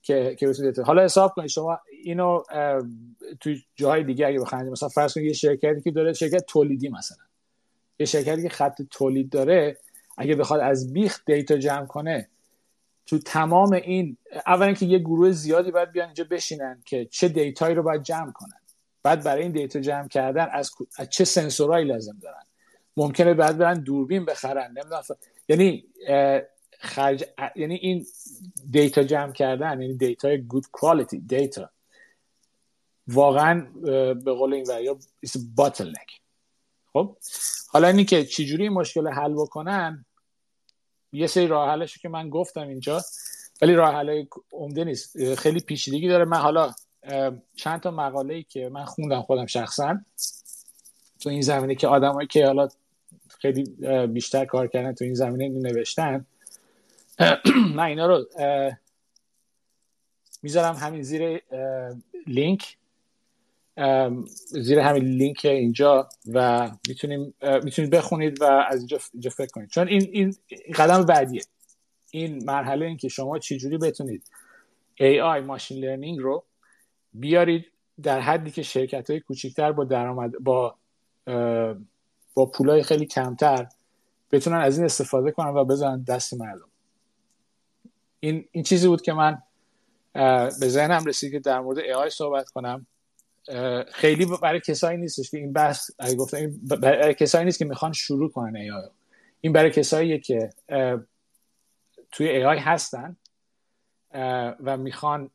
[0.02, 2.42] که که حالا حساب کنید شما اینو
[3.40, 7.24] توی جاهای دیگه اگه بخواید مثلا فرض کنید یه شرکتی که داره شرکت تولیدی مثلا.
[7.98, 9.78] یه شرکتی که خط تولید داره
[10.18, 12.28] اگه بخواد از بیخ دیتا جمع کنه
[13.06, 14.16] تو تمام این
[14.46, 18.32] اولا که یه گروه زیادی باید بیان اینجا بشینن که چه دیتایی رو باید جمع
[18.32, 18.60] کنن.
[19.06, 22.42] بعد برای این دیتا جمع کردن از, از چه سنسورایی لازم دارن؟
[22.96, 25.02] ممکنه بعد برن دوربین بخرن نمی‌دونم
[25.48, 25.84] یعنی
[26.78, 27.24] خرج
[27.56, 28.06] یعنی این
[28.70, 31.70] دیتا جمع کردن یعنی دیتا good quality data
[33.08, 33.66] واقعا
[34.14, 34.98] به قول این وریا
[35.56, 36.20] bottleneck
[36.92, 37.16] خب؟
[37.68, 40.04] حالا اینی که چجوری این مشکل حل بکنن
[41.12, 43.02] یه سری راه حلش که من گفتم اینجا
[43.62, 45.34] ولی راه حل عمده نیست.
[45.34, 46.24] خیلی پیچیدگی داره.
[46.24, 46.72] من حالا
[47.56, 49.98] چند تا مقاله ای که من خوندم خودم شخصا.
[51.20, 52.68] تو این زمینه که آدمایی که حالا
[53.28, 53.64] خیلی
[54.06, 56.26] بیشتر کار کردن تو این زمینه نوشتن
[57.76, 58.24] من اینا رو
[60.42, 61.42] می‌ذارم همین زیر
[62.26, 62.76] لینک.
[64.46, 69.68] زیر همین لینک اینجا و می‌تونیم می‌تونید بخونید و از اینجا, اینجا فکر کنید.
[69.68, 70.36] چون این, این
[70.74, 71.42] قدم بعدیه.
[72.10, 74.30] این مرحله این که شما چجوری بتونید
[75.00, 76.45] AI ماشین لرنینگ رو
[77.20, 80.76] بیارید در حدی که شرکت های کوچیکتر با درآمد با
[82.34, 83.66] با پولای خیلی کمتر
[84.32, 86.68] بتونن از این استفاده کنن و بزنن دست مردم.
[88.20, 89.42] این این چیزی بود که من
[90.60, 92.86] به ذهنم رسید که در مورد AI صحبت کنم.
[93.92, 98.52] خیلی برای کسایی نیستش که این بحث گفتم برای کسایی نیست که می‌خوان شروع کنن
[98.52, 98.90] AI
[99.40, 100.50] این برای کساییه که
[102.12, 103.16] توی AI هستن
[104.60, 105.30] و می‌خوان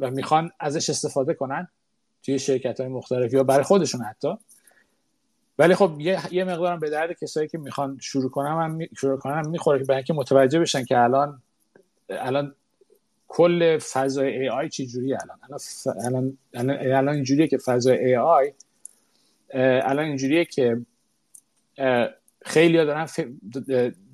[0.00, 1.68] و می‌خوان ازش استفاده کنن
[2.22, 4.34] توی شرکت های مختلف یا برای خودشون حتی.
[5.58, 9.48] ولی خب یه, یه مقدارم به درد کسایی که می‌خوان شروع کنم هم شروع کنم
[9.48, 11.42] می‌خوره که برای اینکه متوجه بشن که الان
[12.10, 12.54] الان
[13.28, 15.38] کل فضای ای آی چی جوری الان
[16.04, 18.52] الان الان, الان اینجوریه که فضای ای آی
[19.54, 20.80] الان اینجوریه که
[22.42, 23.06] خیلی دارن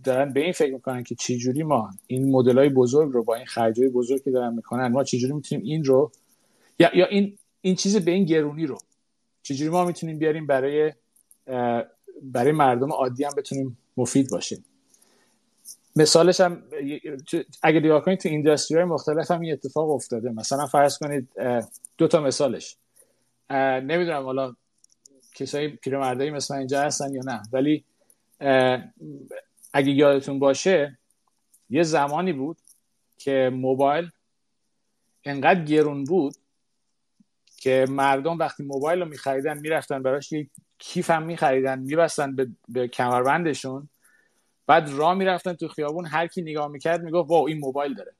[0.04, 3.34] دارن به این فکر می‌کنن که چی جوری ما این مدل های بزرگ رو با
[3.34, 6.12] این خرجای بزرگ که دارن می‌کنن ما چی جوری می‌تونیم این رو
[6.78, 8.78] یا یا این این چیز به این گرونی رو
[9.42, 10.92] چجوری ما می‌تونیم بیاریم برای
[12.22, 14.64] برای مردم عادی هم بتونیم مفید باشیم.
[15.96, 16.62] مثالش هم
[17.62, 20.30] اگه نگاه کنید تو اینداستری های مختلف هم این اتفاق افتاده.
[20.30, 21.28] مثلا فرض کنید
[21.98, 22.76] دو تا مثالش.
[23.50, 24.54] نمی‌دونم حالا
[25.34, 27.84] کسایی پیرمردایی مثلا اینجا هستن یا نه ولی
[29.76, 30.98] اگه یادتون باشه
[31.70, 32.56] یه زمانی بود
[33.16, 34.10] که موبایل
[35.24, 36.34] انقدر گرون بود
[37.56, 40.48] که مردم وقتی موبایل رو میخریدن می‌رفتن براش یک
[40.78, 43.88] کیف هم میخریدن میبستن به, به کمربندشون.
[44.66, 48.14] بعد راه می‌رفتن تو خیابون هر کی نگاه می‌کرد می‌گفت واو این موبایل داره.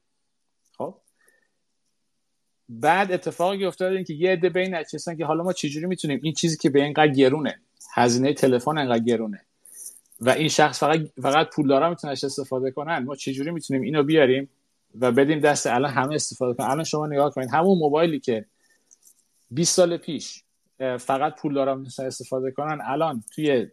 [0.77, 0.95] خب؟
[2.69, 6.57] بعد اتفاقی افتاد که یه عده بین نشستن که حالا ما چجوری می‌تونیم این چیزی
[6.57, 7.61] که به اینقدر گرونه
[7.93, 9.45] هزینه تلفن انقدر گرونه
[10.21, 13.03] و این شخص فقط فقط پولدارا می‌تونن استفاده کنن.
[13.03, 14.49] ما چجوری می‌تونیم اینو بیاریم
[14.99, 17.49] و بدیم دست الان همه استفاده کنن؟ الان شما نگاه کنید.
[17.49, 18.45] همون موبایلی که
[19.51, 20.43] 20 سال پیش
[20.99, 23.67] فقط پولدارا می‌تونن استفاده کنن الان توی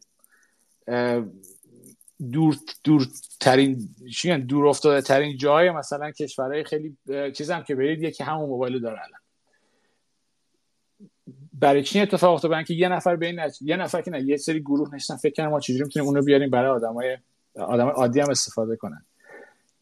[2.32, 6.96] دور دورترین چی دور افتاده ترین جای مثلا کشورهای خیلی
[7.34, 9.21] چیزم که برید یکی همون موبایل داره الان.
[11.52, 14.94] برای چی اتفاق افتاد؟ که یه نفر بین یه نفر که نه یه سری گروه
[14.94, 17.18] نشستن فکر کنم ما چجوری می‌تونیم اونو بیاریم برای آدمای
[17.58, 19.04] آدم عادی هم استفاده کنن.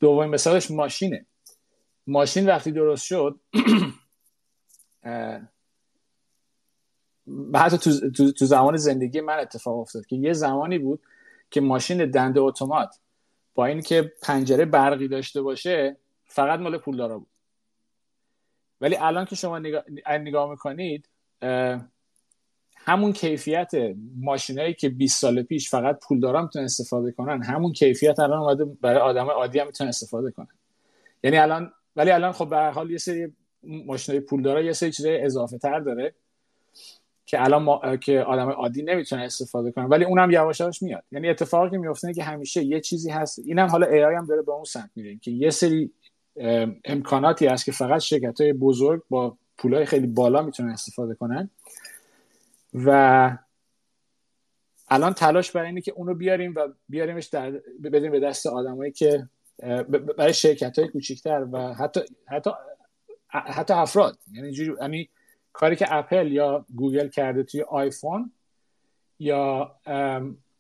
[0.00, 1.26] دومین مثالش ماشینه.
[2.06, 3.40] ماشین وقتی درست شد
[7.54, 11.02] حتی تو, تو, تو زمان زندگی من اتفاق افتاد که یه زمانی بود
[11.50, 12.96] که ماشین دنده اتومات
[13.54, 17.28] با اینکه پنجره برقی داشته باشه فقط مال پولدارا بود.
[18.80, 21.08] ولی الان که شما نگاه, نگاه می‌کنید
[22.76, 23.70] همون کیفیت
[24.16, 27.42] ماشینایی که 20 سال پیش فقط پولدارا می‌تونن استفاده کنن.
[27.42, 30.48] همون کیفیت الان اومده برای آدم عادی هم می‌تونن استفاده کنن.
[31.24, 33.32] یعنی الان ولی الان خب به حال یه سری
[33.62, 36.14] ماشینای پولدارا یه سری چیزای اضافه تر داره
[37.26, 37.96] که الان ما...
[37.96, 39.84] که آدم عادی نمی‌تونه استفاده کنه.
[39.84, 41.04] ولی اونم یواش یواش میاد.
[41.12, 43.38] یعنی اتفاقی که میفته که همیشه یه چیزی هست.
[43.38, 45.16] اینم حالا ای هم داره به اون سمت میره.
[45.16, 45.90] که یه سری
[46.84, 51.50] امکاناتی هست که فقط شرکت های بزرگ با پولای خیلی بالا می‌تونن استفاده کنن.
[52.74, 53.36] و
[54.88, 57.50] الان تلاش برای اینه که اونو بیاریم و بیاریمش در
[57.84, 59.28] بدیم به دست آدمایی که
[60.18, 62.50] برای شرکت های کوچیکتر و حتی حتی
[63.28, 64.18] حتی افراد.
[64.32, 65.08] یعنی یعنی
[65.52, 68.32] کاری که اپل یا گوگل کرده توی آیفون
[69.18, 69.76] یا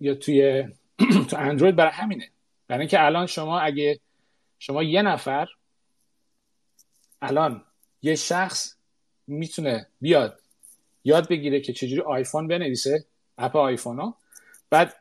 [0.00, 0.68] یا توی
[1.30, 2.30] تو اندروید برای همینه.
[2.68, 4.00] برای اینکه الان شما اگه
[4.58, 5.48] شما یه نفر
[7.22, 7.64] الان
[8.02, 8.79] یه شخص
[9.30, 10.40] می‌تونه بیاد
[11.04, 13.04] یاد بگیره که چجوری آیفون بنویسه
[13.38, 14.16] app آیفون ها
[14.70, 14.94] بعد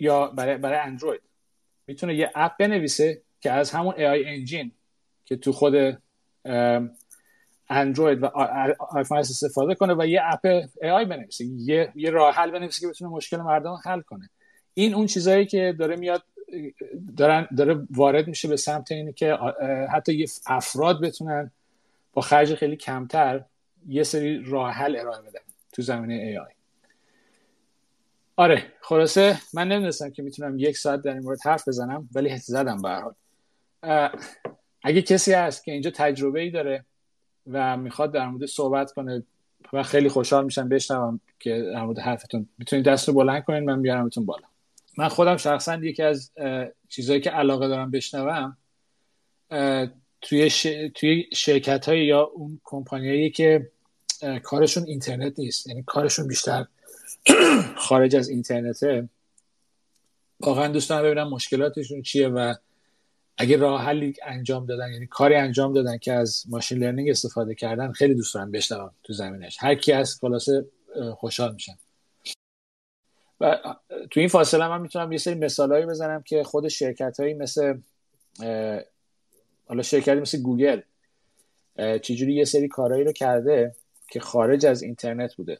[0.00, 1.20] یا برای, برای اندروید.
[1.86, 4.72] می‌تونه یه اپ بنویسه که از همون AI انجین
[5.24, 6.02] که تو خود
[7.68, 8.26] اندروید و
[8.90, 11.44] آیفون استفاده کنه و یه اپ AI بنویسه.
[11.44, 14.30] یه, یه راه حل بنویسه که بتونه مشکل مردم حل کنه.
[14.74, 16.22] این اون چیزهایی که داره میاد
[17.16, 19.38] دارن داره وارد میشه به سمت اینه که
[19.92, 21.50] حتی یه افراد بتونن
[22.12, 23.44] با خرج خیلی کمتر
[23.88, 25.40] یه سری راه حل ارائه بدن
[25.72, 26.54] تو زمینه AI
[28.36, 32.82] آره خلاصه من نمی‌دونستم که می‌تونم یک ساعت در این مورد حرف بزنم ولی زدم
[32.82, 33.14] به حال.
[34.82, 36.84] اگه کسی هست که اینجا تجربه ای داره
[37.46, 39.22] و می‌خواد در مورد صحبت کنه
[39.72, 42.48] و خیلی خوشحال میشم بشنوم که در مورد حرفتون.
[42.58, 44.46] می‌تونید دست رو بلند کنید من بیارمتون بالا.
[44.98, 46.32] من خودم شخصا یکی از
[46.88, 48.56] چیزهایی که علاقه دارم بشنوم
[50.20, 50.62] توی, ش...
[50.94, 53.70] توی شرکت های یا اون کمپانیایی که
[54.42, 55.66] کارشون اینترنت نیست.
[55.66, 56.66] یعنی کارشون بیشتر
[57.88, 59.08] خارج از اینترنته.
[60.40, 62.54] واقعا دوستان ببینم مشکلاتشون چیه و
[63.38, 67.92] اگه راه حلی انجام دادن یعنی کاری انجام دادن که از ماشین لرنینگ استفاده کردن
[67.92, 69.56] خیلی دوست دارم بشنوم تو زمینش.
[69.60, 70.66] هر کی از خلاصه
[71.14, 71.78] خوشحال میشن
[73.40, 73.58] و
[74.10, 77.78] تو این فاصله من می‌تونم یه سری مثالهایی بزنم که خود شرکت هایی مثل
[79.66, 80.80] حالا شرکتی مثل گوگل
[82.02, 83.74] چجوری یه سری کارهایی رو کرده.
[84.10, 85.58] که خارج از اینترنت بوده.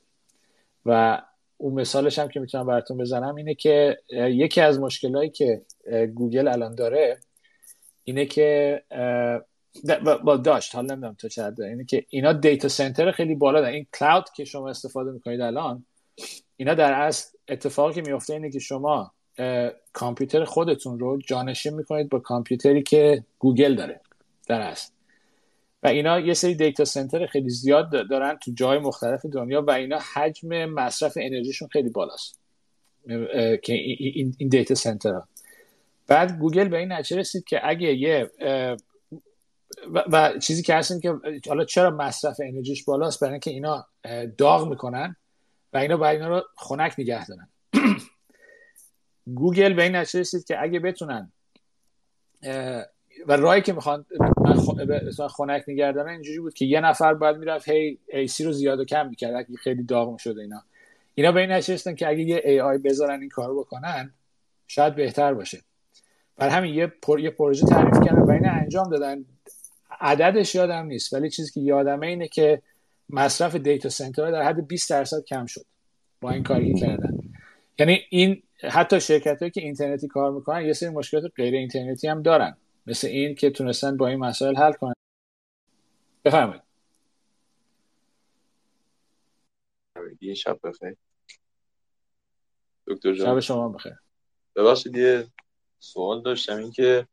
[0.87, 1.23] و
[1.57, 5.63] اون مثالش هم که می‌تونم براتون بزنم اینه که یکی از مشکلهایی که
[6.15, 7.19] گوگل الان داره
[8.05, 8.83] اینه که
[10.25, 13.75] با داشت حالا نمی‌دونم تو چه اینه که اینا data center خیلی بالا دارن.
[13.75, 15.87] این cloud که شما استفاده می‌کنید الان
[16.57, 19.13] اینا در اصل اتفاقی که میفته اینه که شما
[19.93, 24.01] کامپیوتر خودتون رو جانشین می‌کنید با کامپیوتری که گوگل داره
[24.49, 24.93] در اصل.
[25.87, 29.99] و اینا یه سری data center خیلی زیاد دارن تو جای مختلف دنیا و اینا
[30.15, 32.41] حجم مصرف انرژیشون خیلی بالاست.
[33.63, 33.73] که
[34.39, 35.29] این data center ها
[36.07, 38.31] بعد گوگل به این نتیجه رسید که اگه یه
[39.95, 41.15] و, و چیزی که هست که
[41.49, 43.87] حالا چرا مصرف انرژیش بالاست؟ برای اینکه اینا
[44.39, 45.17] داغ می‌کنن
[45.73, 47.49] و اینا باید اینا رو خنک نگه دارن.
[49.35, 51.33] گوگل به این نتیجه رسید که اگه بتونن
[53.27, 54.05] و راهی که می‌خوان
[55.37, 58.85] خنک نگه دارن اینجوری بود که یه نفر باید می‌رفت هی AC رو زیاد و
[58.85, 60.63] کم می‌کرد اگه خیلی داغ می‌شد اینا.
[61.15, 64.13] اینا به این رسیدن که اگه یه AI بذارن این کارو بکنن
[64.67, 65.61] شاید بهتر باشه.
[66.37, 67.21] برای همین یه, پر...
[67.21, 69.25] یه پروژه تعریف کردن و اینو انجام دادن.
[70.01, 72.63] عددش یادم نیست ولی چیزی که یادمه اینه که
[73.11, 75.65] مصرف دیتا سنتر در حد 20 درصد کم شد
[76.21, 77.19] با این کاری کردن.
[77.79, 82.23] یعنی این حتی شرکت هایی که اینترنتی کار می‌کنن یه سری مشکلات غیر اینترنتی هم
[82.23, 82.57] دارن.
[82.87, 84.95] مثل این که تونستن با این مسائل حل کنن.
[86.25, 86.63] بفرمایید.
[90.21, 90.97] یه شب بخیر.
[92.87, 93.27] دکتر جان.
[93.27, 93.93] شب شما بخیر.
[94.57, 95.27] ببخشید یه
[95.79, 96.57] سوال داشتم.
[96.57, 97.07] این که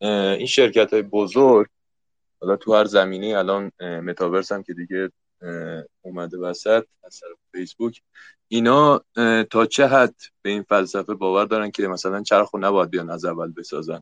[0.00, 1.68] این شرکت های بزرگ
[2.40, 5.10] حالا تو هر زمینه الان متاورس هم که دیگه
[6.02, 8.02] اومده وسط از طرف فیسبوک
[8.48, 9.04] اینا
[9.50, 13.52] تا چه حد به این فلسفه باور دارن که مثلا چرخ نباید بیان از اول
[13.52, 14.00] بسازن؟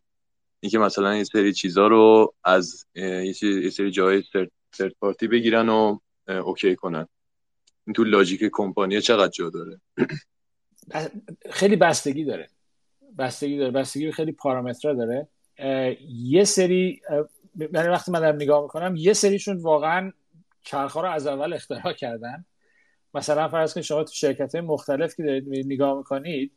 [0.61, 4.23] اینکه مثلا یه سری چیزا رو از یه سری جای
[4.73, 5.99] سرت پارتی بگیرن و
[6.29, 7.07] اوکی کنن.
[7.87, 9.81] این تو لاجیک کمپانی چقدر جا داره؟
[11.51, 12.49] خیلی بستگی داره.
[13.19, 13.71] بستگی داره.
[13.71, 15.29] بستگی خیلی پارامترها داره.
[16.09, 17.01] یه سری
[17.59, 20.13] یعنی وقتی من دارم نگاه می‌کنم یه سریشون واقعا
[20.63, 22.45] چرخها رو از اول اختراع کردن.
[23.15, 26.53] مثلا فرض کنید شما تو شرکت های مختلف که دارید نگاه می‌کنید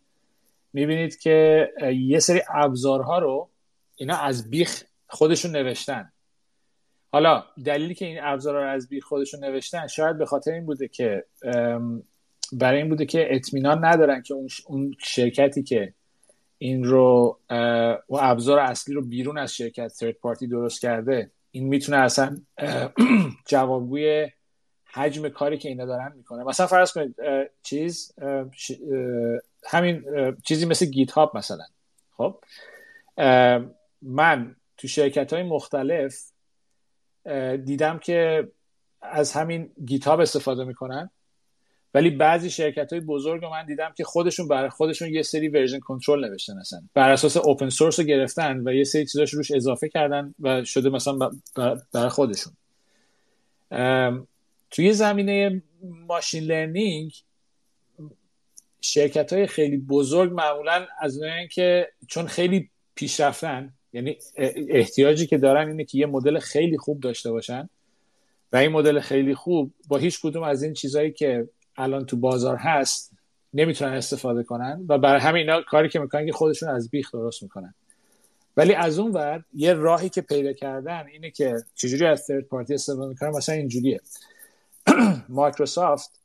[0.74, 3.50] می‌بینید که یه سری ابزارها رو
[3.96, 6.12] اینا از بیخ خودشون نوشتن.
[7.12, 10.88] حالا دلیلی که این ابزارها رو از بیخ خودشون نوشتن شاید به خاطر این بوده
[10.88, 11.26] که
[12.52, 14.36] برای این بوده که اطمینان ندارن که
[14.68, 15.94] اون شرکتی که
[16.58, 17.40] این رو
[18.10, 22.38] و ابزار اصلی رو بیرون از شرکت ثرد پارتی درست کرده این می‌تونه اصلا
[23.48, 24.30] جوابگوی
[24.86, 26.44] حجم کاری که اینا دارن می‌کنه.
[26.44, 27.16] مثلا فرض کنید
[27.64, 28.16] چیز
[29.68, 30.06] همین
[30.44, 31.66] چیزی مثل گیت هاب مثلا.
[32.18, 32.40] خب؟
[34.04, 36.16] من تو شرکت های مختلف
[37.66, 38.48] دیدم که
[39.02, 41.10] از همین گیت هاب استفاده می‌کنن.
[41.94, 46.30] ولی بعضی شرکت های بزرگ من دیدم که خودشون برای خودشون یه سری version control
[46.30, 46.82] نوشتن اصلا.
[46.94, 50.90] بر اساس open source رو گرفتن و یه سری چیزاش روش اضافه کردن و شده
[50.90, 51.32] مثلا
[51.94, 52.54] برای خودشون.
[54.72, 57.14] توی زمینه machine learning
[58.82, 64.18] شرکت های خیلی بزرگ معمولا از اون که چون خیلی پیشرفتن یعنی
[64.70, 67.70] احتیاجی که دارن اینه که یه مدل خیلی خوب داشته باشن.
[68.54, 72.58] و این مدل خیلی خوب با هیچ کدوم از این چیزهایی که الان تو بازار
[72.58, 73.12] هست
[73.54, 77.44] نمی‌تونن استفاده کنن و برای همین اینا کاری که می‌کنن که خودشون از بیخ درست
[77.44, 77.74] می‌کنن.
[78.58, 82.74] ولی از اون ور یه راهی که پیدا کردن اینه که چجوری از third party
[82.74, 84.02] استفاده می‌کنن؟ مثلا اینجوریه.
[85.30, 86.20] مایکروسافت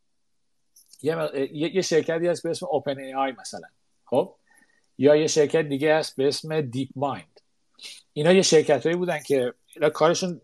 [1.03, 3.69] یه, یه شرکتی هست به اسم OpenAI مثلا.
[4.05, 4.35] خب؟
[4.99, 7.41] یا یه شرکت دیگه هست به اسم DeepMind
[8.19, 9.55] اینا یه شرکت هایی بودن که
[9.95, 10.41] کارشون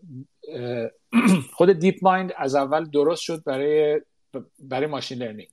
[1.57, 4.01] خود DeepMind از اول درست شد برای
[4.59, 5.49] برای machine learning.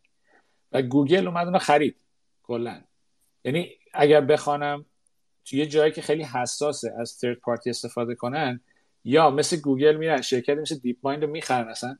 [0.72, 1.96] و گوگل اومد اونو خرید
[2.42, 2.80] کلا.
[3.44, 4.84] یعنی اگر بخوان هم
[5.44, 8.60] توی یه جایی که خیلی حساسه از third party استفاده کنن
[9.04, 11.98] یا مثل گوگل میرن شرکتی مثل DeepMind رو می‌خرن اصلا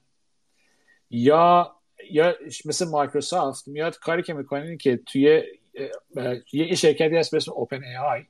[1.11, 1.77] یا
[2.11, 5.43] یا مثل مایکروسافت میاد کاری که می‌کنین که توی
[6.53, 8.24] یه شرکتی هست به اسم OpenAI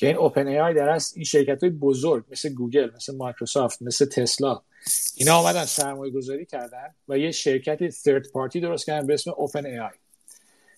[0.00, 4.60] که این OpenAI در اصل این شرکت های بزرگ مثل گوگل مثل مایکروسافت مثل تسلا
[5.16, 9.90] اینا آمدن سرمایه گذاری کردن و یه شرکتی third party درست کردن به اسم OpenAI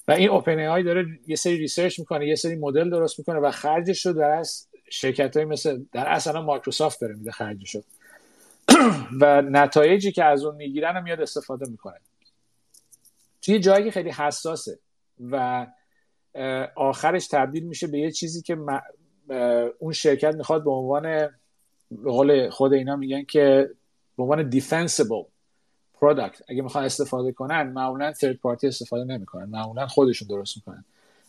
[0.09, 4.07] و این OpenAI داره یه سری research می‌کنه یه سری مدل درست می‌کنه و خرجش
[4.07, 7.83] رو در از شرکت های مثل در اصلا مایکروسافت داره میده خرجش رو
[9.21, 11.99] و نتایجی که از اون می‌گیرن رو میاد استفاده می‌کنه.
[13.43, 14.79] توی جایی خیلی حساسه
[15.31, 15.67] و
[16.77, 18.57] آخرش تبدیل میشه به یه چیزی که
[19.79, 21.03] اون شرکت می‌خواد به عنوان
[21.91, 23.71] به قول خود اینا میگن که
[24.17, 25.23] به عنوان defensible
[25.95, 29.45] product اگه می‌خوان استفاده کنن معمولا third party استفاده نمی‌کنن.
[29.45, 30.85] معمولا خودشون درست می‌کنن.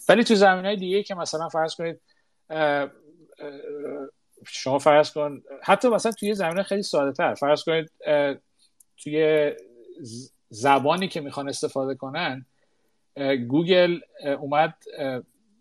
[0.10, 1.99] ولی تو زمینه های دیگه که مثلا فرض کنید
[4.47, 7.91] شما فرض کن حتی مثلا توی زمینه خیلی ساده تر فرض کنید
[8.97, 9.51] توی
[10.49, 12.45] زبانی که می‌خوان استفاده کنن
[13.47, 13.99] گوگل
[14.39, 14.74] اومد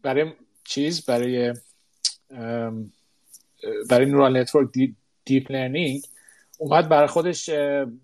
[0.03, 0.33] برای
[0.65, 1.55] چیز برای
[3.91, 4.69] برای neural network
[5.25, 6.03] deep learning
[6.59, 7.49] اومد برای خودش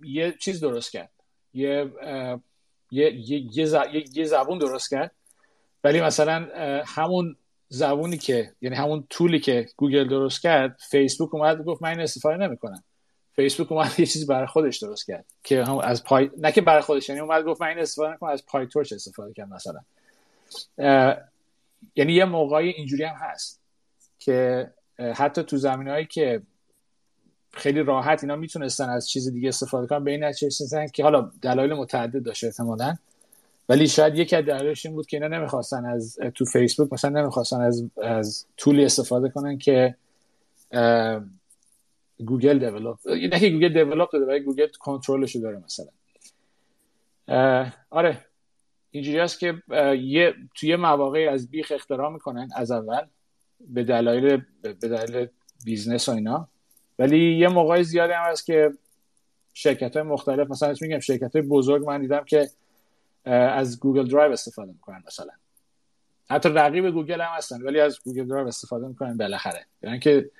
[0.02, 1.10] یه چیز درست کرد.
[1.54, 1.90] یه
[2.90, 5.10] یه, یه, یه زبون درست کرد.
[5.84, 6.48] ولی مثلا
[6.86, 7.36] همون
[7.68, 12.00] زبونی که یعنی همون tool ی که گوگل درست کرد فیسبوک اومد گفت من این
[12.00, 12.84] استفاده نمی‌کنم.
[13.36, 16.82] فیسبوک اومد یه چیزی برای خودش درست کرد که هم از پای نه که برای
[16.82, 19.80] خودش یعنی اومد گفت من این استفاده نکنم از پای تورچ استفاده کرد مثلا.
[21.96, 23.57] یعنی یه موقعی اینجوری هم هست.
[24.28, 24.70] که
[25.14, 26.42] حتی تو زمین هایی که
[27.52, 31.72] خیلی راحت اینا می‌تونستن از چیز دیگه استفاده کنن به این نتیجه که حالا دلایل
[31.72, 32.96] متعدد داشته احتمالاً.
[33.68, 37.60] ولی شاید یکی از دلایلش این بود که اینا نمی‌خواستن از تو فیسبوک مثلا نمی‌خواستن
[37.60, 39.94] از از طولی استفاده کنن که
[42.18, 45.88] گوگل develop نه که گوگل develop داده ولی گوگل کنترلش داره مثلا.
[47.90, 48.24] آره.
[48.90, 49.62] اینجوری است که
[50.00, 53.06] یه توی مواقعی از بیخ اختراع می‌کنن از اول.
[53.60, 55.28] به دلایل به دلایل
[55.64, 56.48] business و اینا.
[56.98, 58.70] ولی یه موقعی زیادی هم هست که
[59.54, 62.50] شرکت های مختلف مثلا میگم شرکت های بزرگ من دیدم که
[63.24, 65.30] از Google Drive استفاده می‌کنن مثلا.
[66.30, 69.66] حتی رقیب گوگل هم هستن ولی از Google Drive استفاده می‌کنن بالاخره.
[69.82, 70.30] یعنی که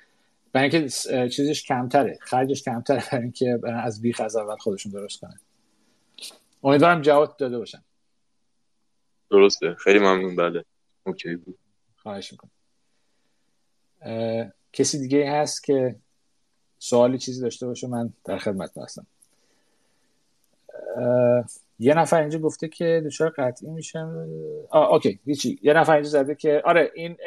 [0.53, 0.89] برای اینکه
[1.29, 5.39] چیزش کمتره خرجش کمتره برای اینکه از بیخ از اول خودشون درست کنن.
[6.63, 7.83] امیدوارم جواب داده باشن.
[9.31, 9.73] درسته.
[9.73, 10.35] خیلی ممنون.
[10.35, 10.65] بله.
[11.03, 11.35] اوکی.
[11.35, 11.57] بود
[11.97, 12.51] خواهش می‌کنم.
[14.73, 15.95] کسی دیگه هست که
[16.79, 19.07] سوالی چیزی داشته باشه من در خدمت هستم.
[21.79, 24.27] یه نفر اینجا گفته که دچار قطعی میشم.
[24.69, 25.59] آه اوکی هیچی.
[25.61, 27.17] یه نفر اینجا زده که آره این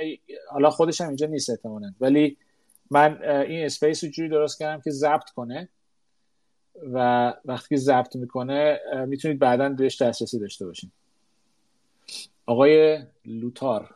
[0.51, 1.95] حالا خودش هم اینجا نیست احتمالاً.
[2.01, 2.37] ولی
[2.91, 5.69] من این اسپیس رو جوری درست کردم که ضبط کنه
[6.93, 10.91] و وقتی ضبط می‌کنه می‌تونید بعدا بهش دسترسی داشته باشین.
[12.47, 13.95] آقای لوتار.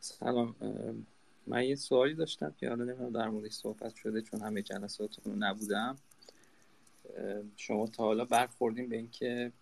[0.00, 0.54] سلام
[1.46, 5.38] من یه سوالی داشتم که حالا نمی‌دونم در موردش صحبت شده چون همه جلساتون رو
[5.38, 5.98] نبودم
[7.56, 9.52] شما تا حالا برخوردیم به اینکه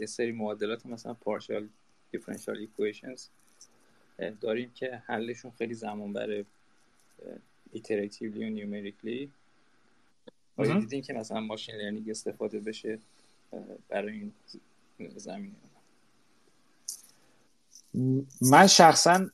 [0.00, 1.68] یه سری معادلات مثلا partial
[2.12, 3.26] differential equations
[4.40, 6.44] داریم که حلشون خیلی زمان بره
[7.72, 9.30] iteratively و numerically
[10.56, 12.98] آیا دیدین که مثلا machine learning استفاده بشه
[13.88, 14.32] برای این
[15.16, 15.67] زمینه؟
[18.42, 19.26] من شخصا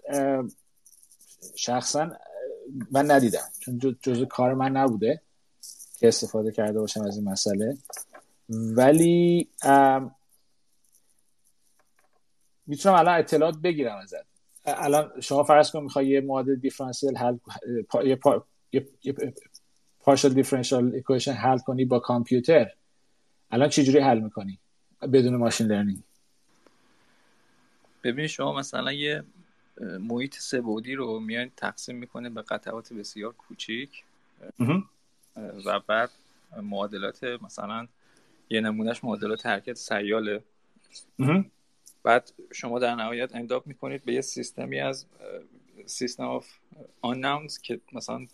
[1.54, 2.10] شخصا
[2.90, 3.48] من ندیدم.
[3.60, 5.22] چون جزء کار من نبوده
[5.98, 7.78] که استفاده کرده باشم از این مسئله.
[8.48, 9.48] ولی
[12.66, 14.26] می‌تونم الان اطلاعات بگیرم ازت.
[14.64, 17.38] الان شما فرض کن می‌خوای یه معادله دیفرانسیل حل
[18.04, 18.18] یه
[20.00, 22.70] partial differential equation حل کنی با کامپیوتر
[23.50, 24.58] الان چجوری حل می‌کنی؟
[25.12, 26.02] بدون machine learning.
[28.04, 29.24] ببین شما مثلا یه
[29.80, 34.04] محیط سه‌بعدی رو میان تقسیم می‌کنه به قطعات بسیار کوچیک
[35.66, 36.10] و بعد
[36.62, 37.88] معادلات مثلا
[38.50, 40.42] یه نمونهش معادلات حرکت سیاله.
[42.02, 45.06] بعد شما در نهایت end up می‌کنید به یه سیستمی از
[45.86, 46.46] system of
[47.00, 48.26] unknowns که مثلا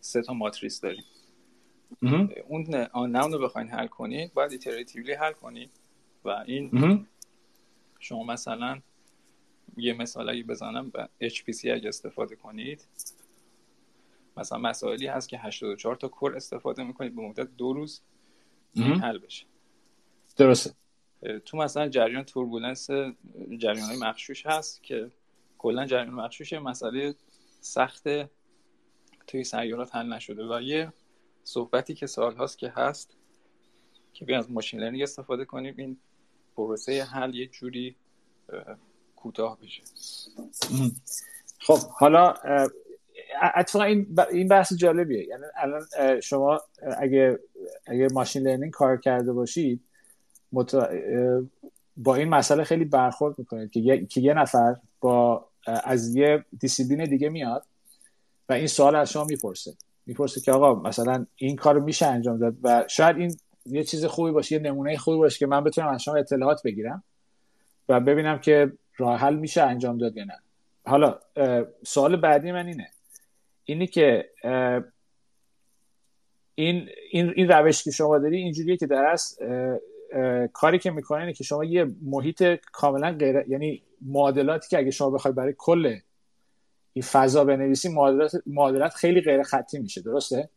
[0.00, 1.04] سه تا ماتریس داریم.
[2.48, 5.70] اون آناون رو بخواین حل کنید باید iteratively حل کنید.
[6.24, 7.06] و این
[7.98, 8.80] شما مثلا
[9.76, 12.84] یه مثال اگه بزنم به HPC اگه استفاده کنید.
[14.36, 18.00] مثلا مسائلی هست که 84 تا core استفاده می‌کنید به مدت دو روز
[18.76, 19.46] حل بشه.
[20.36, 20.74] درسته.
[21.44, 22.90] تو مثلا جریان turbulence
[23.58, 25.10] جریان های مخشوش هست که
[25.58, 27.14] کلا جریان مخشوش مسئله
[27.60, 28.08] سخت
[29.26, 30.92] توی سیالات حل نشده و یه
[31.44, 33.16] صحبتی که سال هاست که هست
[34.12, 35.74] که بیا از machine learning استفاده کنیم.
[35.78, 35.96] این
[36.56, 37.96] پروسه حل یه جوری
[39.22, 39.82] کوتاه بشه
[41.58, 42.34] خب حالا
[43.54, 45.24] اتفاقا این این بحث جالبیه.
[45.24, 46.60] یعنی الان شما
[46.98, 47.38] اگه
[47.86, 49.80] اگه ماشین لرنینگ کار کرده باشید
[51.96, 54.06] با این مسئله خیلی برخورد می‌کنید که یه...
[54.06, 57.64] که یه نفر با از یه دیسیبلین دیگه میاد
[58.48, 59.74] و این سوال از شما می‌پرسه.
[60.06, 64.04] می‌پرسه که آقا مثلا این کار رو میشه انجام داد و شاید این یه چیز
[64.04, 67.04] خوبی باشه یه نمونه خوبی باشه که من بتونم از شما اطلاعات بگیرم
[67.88, 70.38] و ببینم که راه حل میشه انجام داد یا نه.
[70.86, 71.18] حالا
[71.82, 72.88] سوال بعدی من اینه.
[73.64, 74.30] اینی که
[76.54, 79.16] این این این روش که شما داری اینجوریه که در
[80.52, 82.42] کاری که می‌کنه اینه که شما یه محیط
[82.72, 85.98] کاملا غیر یعنی معادلاتی که اگه شما بخوای برای کل
[86.92, 90.02] این فضا بنویسی معادلات معادلات خیلی غیر خطی میشه.
[90.02, 90.48] درسته؟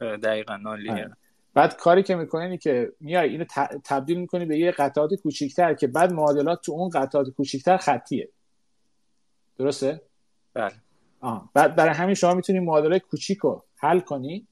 [0.00, 1.16] دقیقا نالیه آره.
[1.58, 3.44] بعد کاری که می‌کنه اینه که میای اینو
[3.84, 8.28] تبدیل می‌کنی به یه قطعات کوچیکتر که بعد معادلات تو اون قطعات کوچیکتر خطیه.
[9.56, 10.02] درسته؟
[10.54, 10.72] بله.
[11.20, 11.50] آه.
[11.54, 14.46] بعد برای همین شما می‌تونی معادلات کوچیک رو حل کنی.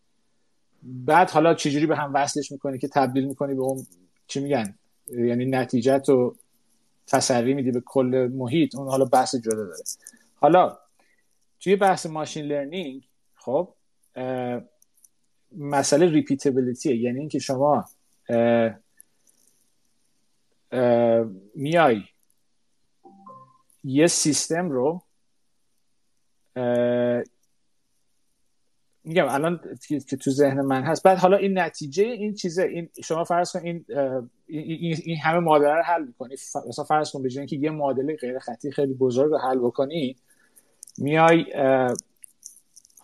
[0.83, 3.87] بعد حالا چجوری به هم وصلش می‌کنی که تبدیل می‌کنی به اون
[4.27, 4.79] چی میگن؟
[5.09, 6.37] یعنی نتیجه تو
[7.07, 8.75] تسری میدی به کل محیط.
[8.75, 9.85] اون حالا بحث جدا داره.
[10.35, 10.79] حالا
[11.61, 13.75] توی بحث ماشین لرنینگ خب
[15.53, 17.85] مسئله ریپیتبلیتیه یعنی اینکه شما
[21.55, 22.03] میای
[23.85, 25.03] یه سیستم رو
[29.05, 31.03] میگم الان که تو ذهن من هست.
[31.03, 33.85] بعد حالا این نتیجه این چیزه این شما فرض کن این
[34.47, 36.35] این, این همه معادله رو حل می‌کنی.
[36.69, 40.17] مثلا فرض کن به که یه معادله غیر خطی خیلی بزرگ رو حل بکنی
[40.99, 41.45] میای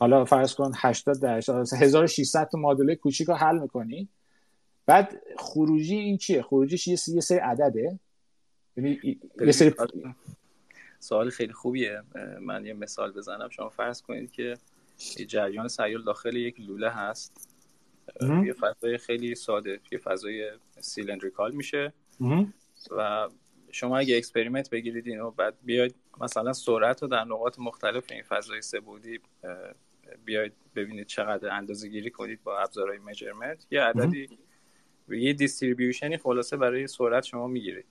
[0.02, 4.08] حالا فرض کن 80 درصد 1600 تا معادله کوچیک رو حل می‌کنی.
[4.86, 7.98] بعد خروجی این چیه؟ خروجیش یه سری عدده.
[8.76, 9.74] یعنی یه سری
[10.98, 12.02] سوال خیلی خوبیه.
[12.40, 13.48] من یه مثال بزنم.
[13.48, 14.56] شما فرض کنید که
[15.26, 17.48] جریان سیال داخل یک لوله هست.
[18.20, 19.80] یه فضای خیلی ساده.
[19.92, 20.50] یه فضای
[20.80, 21.92] سیلندریکال میشه.
[22.90, 23.28] و
[23.70, 28.62] شما اگه experiment بگیرید اینو بعد بیاید مثلا سرعت رو در نقاط مختلف این فضای
[28.62, 29.20] سه‌بعدی
[30.24, 34.38] بیاید ببینید چقدر اندازه گیری کنید با ابزارهای measurement یه عددی
[35.08, 37.84] یه distribution ی خلاصه برای سرعت شما می‌گیرید.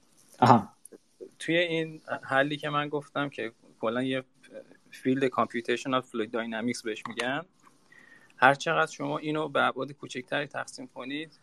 [1.39, 4.23] توی این حلی که من گفتم که کلا یه
[4.91, 7.41] field computational fluid dynamics بهش میگن
[8.37, 11.39] هر چقدر شما اینو به ابعاد کوچکتری تقسیم کنید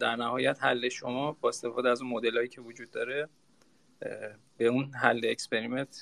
[0.00, 3.28] در نهایت حل شما با استفاده از اون مدلایی که وجود داره
[4.56, 6.00] به اون حل experiment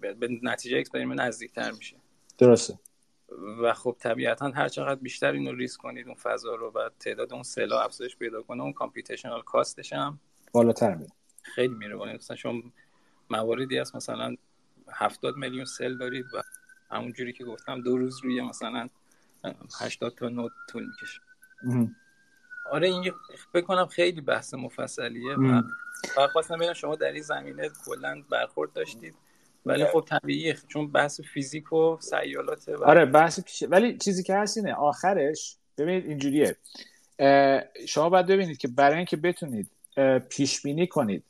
[0.00, 1.96] به نتیجه experiment نزدیکتر میشه.
[2.38, 2.78] درسته.
[3.62, 7.42] و خب طبیعتا هر چقدر بیشتر اینو ریز کنید اون فضا رو و تعداد اون
[7.42, 10.20] cell ا افزایش پیدا کنه اون computational cost ش هم
[10.52, 11.12] بالاتر میره.
[11.42, 11.96] خیلی میره.
[11.96, 12.62] بالا مثلا شما
[13.30, 14.36] مواردی هست مثلا
[14.92, 16.42] 70 میلیون cell دارید و
[16.90, 18.88] همون جوری که گفتم دو روز روی مثلا
[19.80, 21.20] 80 تا نوت طول می‌کشه.
[22.70, 23.12] آره این
[23.54, 25.36] بکنم خیلی بحث مفصلیه
[26.16, 29.14] و خواستم ببینم شما در این زمینه کلا برخورد داشتید.
[29.66, 33.66] ولی خب طبیعیه چون بحث فیزیک و سیالات آره بحث پیشه.
[33.66, 36.56] ولی چیزی که هست اینه آخرش ببینید اینجوریه.
[37.88, 39.70] شما باید ببینید که برای اینکه بتونید
[40.28, 41.24] پیش بینی کنید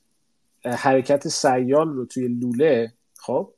[0.65, 3.53] حرکت سیال رو توی لوله خب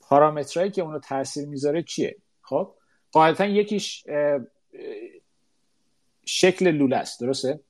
[0.00, 2.74] پارامترهایی که اونو تاثیر می‌ذاره چیه؟ خب
[3.12, 4.04] قاعدتا یکیش
[6.24, 7.60] شکل لوله است درسته؟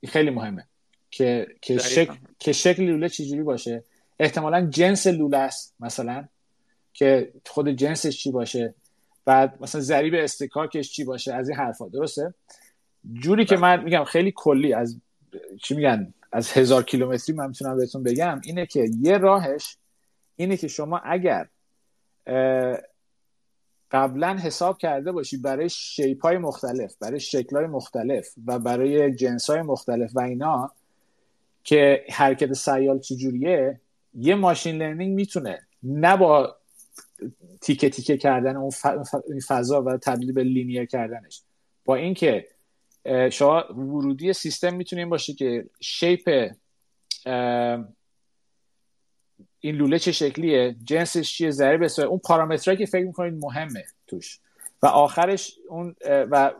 [0.00, 0.64] این خیلی مهمه
[1.10, 3.84] که که شکل که شکل لوله چجوری باشه؟
[4.18, 6.28] احتمالا جنس لوله است مثلا
[6.92, 8.74] که خود جنسش چی باشه؟
[9.24, 12.34] بعد مثلا ضریب استکاکش چی باشه؟ از این حرفا درسته؟
[13.12, 15.00] جوری که من میگم خیلی کلی از
[15.62, 19.76] چی میگن؟ از هزار کیلومتری من می‌تونم بهتون بگم اینه که یه راهش
[20.36, 21.48] اینه که شما اگر
[23.90, 29.50] قبلا حساب کرده باشی برای shape های مختلف برای شکل های مختلف و برای جنس
[29.50, 30.72] های مختلف و اینا
[31.64, 33.80] که حرکت سیال چجوریه
[34.20, 36.56] یه machine learning می‌تونه نه با
[37.60, 38.70] تیکه تیکه کردن اون
[39.48, 41.42] فضا و تبدیل به linear کردنش.
[41.84, 42.48] با اینکه
[43.32, 46.50] شما ورودی سیستم می‌تونه این باشه که shape
[49.60, 54.40] این لوله چه شکلیه جنسش چیه ضریب اون پارامترهایی که فکر می‌کنید مهمه توش.
[54.82, 56.52] و آخرش اون و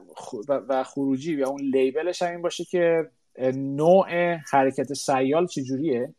[0.46, 3.10] و خروجی و اون لیبلش هم این باشه که
[3.54, 6.14] نوع حرکت سیال چجوریه.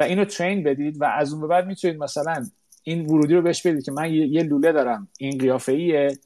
[0.00, 2.46] و اینو ترین بدید و از اون به بعد می‌تونید مثلا
[2.82, 5.08] این ورودی رو بهش بدید که من یه لوله دارم.
[5.18, 6.18] این قیافه ایه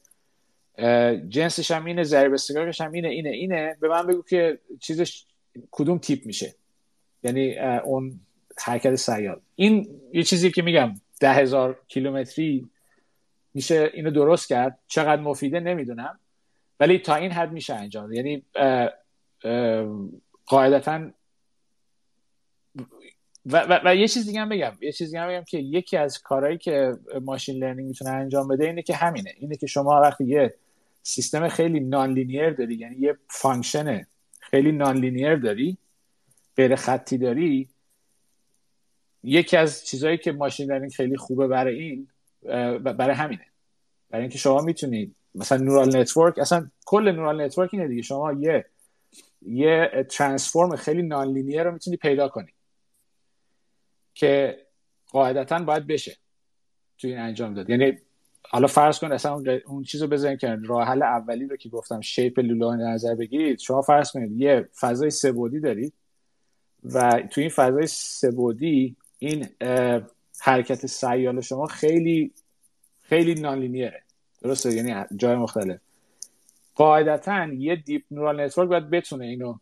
[1.27, 3.77] جنسش هم اینه ضریب استقاقش هم اینه اینه اینه.
[3.81, 5.25] به من بگو که چیزش
[5.71, 6.55] کدوم تیپ میشه.
[7.23, 8.19] یعنی اون
[8.57, 9.41] حرکت سیال.
[9.55, 12.69] این یه چیزی که میگم ده هزار کیلومتری
[13.53, 14.79] میشه اینو درست کرد.
[14.87, 16.19] چقدر مفیده نمی‌دونم.
[16.79, 18.13] ولی تا این حد میشه انجام.
[18.13, 18.43] یعنی
[20.45, 21.09] قاعدتا
[23.45, 24.73] و, و, و, یه چیز دیگه هم بگم.
[24.81, 28.65] یه چیز دیگه هم بگم که یکی از کارهایی که ماشین لرنینگ می‌تونه انجام بده
[28.65, 29.33] اینه که همینه.
[29.39, 30.53] اینه که شما وقتی یه
[31.03, 34.07] سیستم خیلی non-linear داری یعنی یه function
[34.39, 35.77] خیلی non-linear داری
[36.55, 37.69] غیر خطی داری
[39.23, 42.07] یکی از چیزهایی که machine learning خیلی خوبه برای این
[42.83, 43.45] برای همینه.
[44.09, 48.01] برای اینکه شما می‌تونید مثلا neural network اصلا کل neural network اینه دیگه.
[48.01, 48.65] شما یه
[49.41, 52.54] یه transform خیلی non-linear رو می‌تونی پیدا کنی.
[54.15, 54.57] که
[55.11, 56.17] قاعدتا باید بشه
[56.97, 57.69] توی این انجام داد.
[57.69, 57.97] یعنی
[58.49, 62.01] حالا فرض کن اصلا اون چیز رو بزنید که راه حل اولی رو که گفتم
[62.01, 63.59] shape لوله نظر بگیرید.
[63.59, 65.93] شما فرض کنید یه فضای سه‌بعدی دارید
[66.83, 69.47] و توی این فضای سه‌بعدی این
[70.41, 72.33] حرکت سیال شما خیلی
[73.01, 74.03] خیلی non-linear ه.
[74.41, 75.79] درسته؟ یعنی جای مختلف.
[76.75, 79.57] قاعدتا یه deep neural network باید بتونه اینو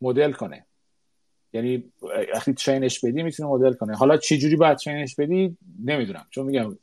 [0.00, 0.66] مدل کنه.
[1.52, 1.92] یعنی
[2.34, 6.26] وقتی train ش بدی می‌تونه مدل کنه حالا چه جوری باید train ش بدی نمی‌دونم.
[6.30, 6.78] چون میگم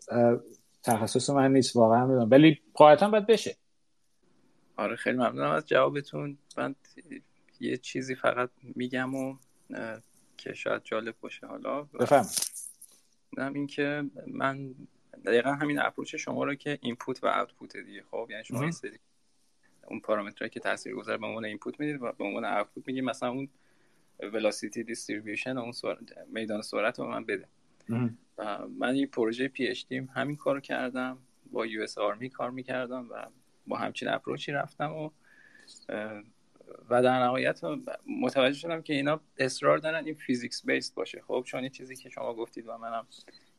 [0.84, 3.56] تخصص من نیست واقعا می‌دونم ولی قاعدتا باید بشه.
[4.78, 6.38] آره خیلی ممنونم از جوابتون.
[6.58, 6.76] من
[7.60, 9.36] یه چیزی فقط میگم و
[10.38, 11.84] که شاید جالب باشه حالا.
[11.84, 12.26] بفهم
[13.38, 14.76] این اینکه من
[15.26, 18.98] دقیقا همین approach شما رو که input و output دیگه خب؟ یعنی شما این سری
[19.88, 23.04] اون پارامترهایی که تاثیر گذار به عنوان input می‌دید و به عنوان output میگید.
[23.04, 23.50] مثلا اون
[24.20, 25.74] velocity distribution اون
[26.28, 27.46] میدان سرعت رو من بده.
[28.38, 31.18] و من این پروژه PhD م همین کارو کردم.
[31.52, 33.26] با US Army کار می‌کردم و
[33.68, 35.10] با همچین approach ی رفتم و
[36.90, 37.62] و در نهایت
[38.22, 41.22] متوجه شدم که اینا اصرار دارن این physics based باشه.
[41.22, 43.08] خب چون این چیزی که شما گفتید و منم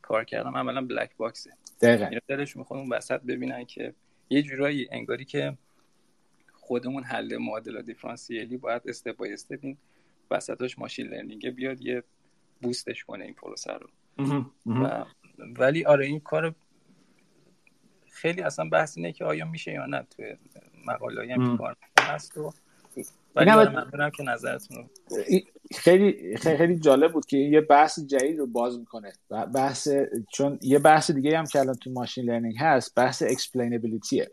[0.02, 1.50] کار کردم عملا black box ه
[1.82, 2.10] دقیقاً.
[2.28, 3.94] دلش می‌خواد اون وسط ببینن که
[4.30, 5.56] یه جورایی انگاری که
[6.52, 9.76] خودمون حل معادله دیفرانسیلی باید step by step این
[10.30, 12.02] وسطاش machine learning بیاد یه
[12.62, 13.88] boost ش کنه این پروسه رو.
[14.66, 15.04] و
[15.58, 16.54] ولی آره این کار
[18.10, 20.36] خیلی اصلا بحث اینه که آیا میشه یا نه توی
[20.86, 22.52] مقاله هم کار هست و
[23.34, 24.90] ولی آره که نظرتون
[25.74, 29.12] خیلی خیلی جالب بود که یه بحث جدید رو باز می‌کنه.
[29.30, 29.88] و بحث
[30.32, 34.30] چون یه بحث دیگه هم که الان تو machine learning هست بحث explainability ه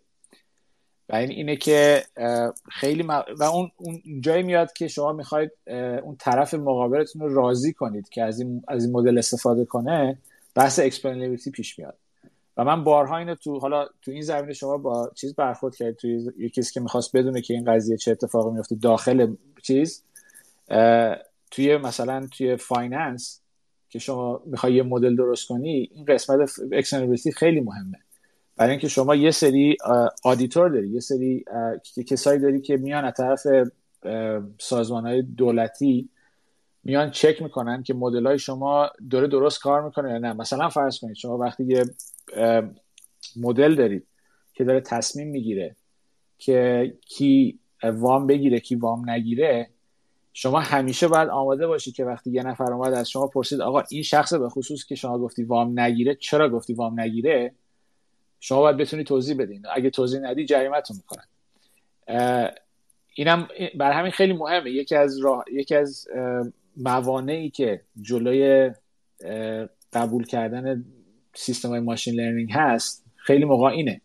[1.09, 2.03] و این اینه که
[2.71, 5.51] خیلی و اون اون جایی میاد که شما می‌خواید
[6.03, 10.17] اون طرف مقابلتون رو راضی کنید که از این از این مدل استفاده کنه
[10.55, 11.97] بحث explainability پیش میاد.
[12.57, 16.31] و من بارها اینو تو حالا تو این زمینه شما با چیز برخورد کرد توی
[16.38, 20.03] یکی که می‌خواست بدونه که این قضیه چه اتفاقی میفته داخل چیز
[21.51, 23.41] توی مثلا توی finance
[23.89, 27.97] که شما می‌خوای یه مدل درست کنی این قسمت explainability خیلی مهمه.
[28.57, 29.77] برای اینکه شما یه سری
[30.23, 31.45] آدیتور داری یه سری
[32.07, 33.47] کسایی داری که میان از طرف
[34.59, 36.09] سازمان های دولتی
[36.84, 40.34] میان چک می‌کنن که مدل های شما داره درست کار می‌کنه یا نه.
[40.34, 41.85] مثلا فرض کنید شما وقتی یه
[43.35, 44.07] مدل دارید
[44.53, 45.75] که داره تصمیم می‌گیره
[46.38, 49.69] که کی وام بگیره کی وام نگیره
[50.34, 54.03] شما همیشه باید آماده باشید که وقتی یه نفر اومد از شما پرسید آقا این
[54.03, 57.53] شخص به خصوص که شما گفتی وام نگیره چرا گفتی وام نگیره؟
[58.39, 59.64] شما باید بتونی توضیح بدین.
[59.76, 61.26] اگه توضیح ندی جریمتون می‌کنن.
[63.15, 64.72] اینم بر همین خیلی مهمه.
[64.72, 66.07] یکی از راه یکی از
[66.77, 68.72] موانعی که جلوی
[69.93, 70.85] قبول کردن
[71.34, 74.01] سیستم های ماشین لرنینگ هست خیلی موقع اینه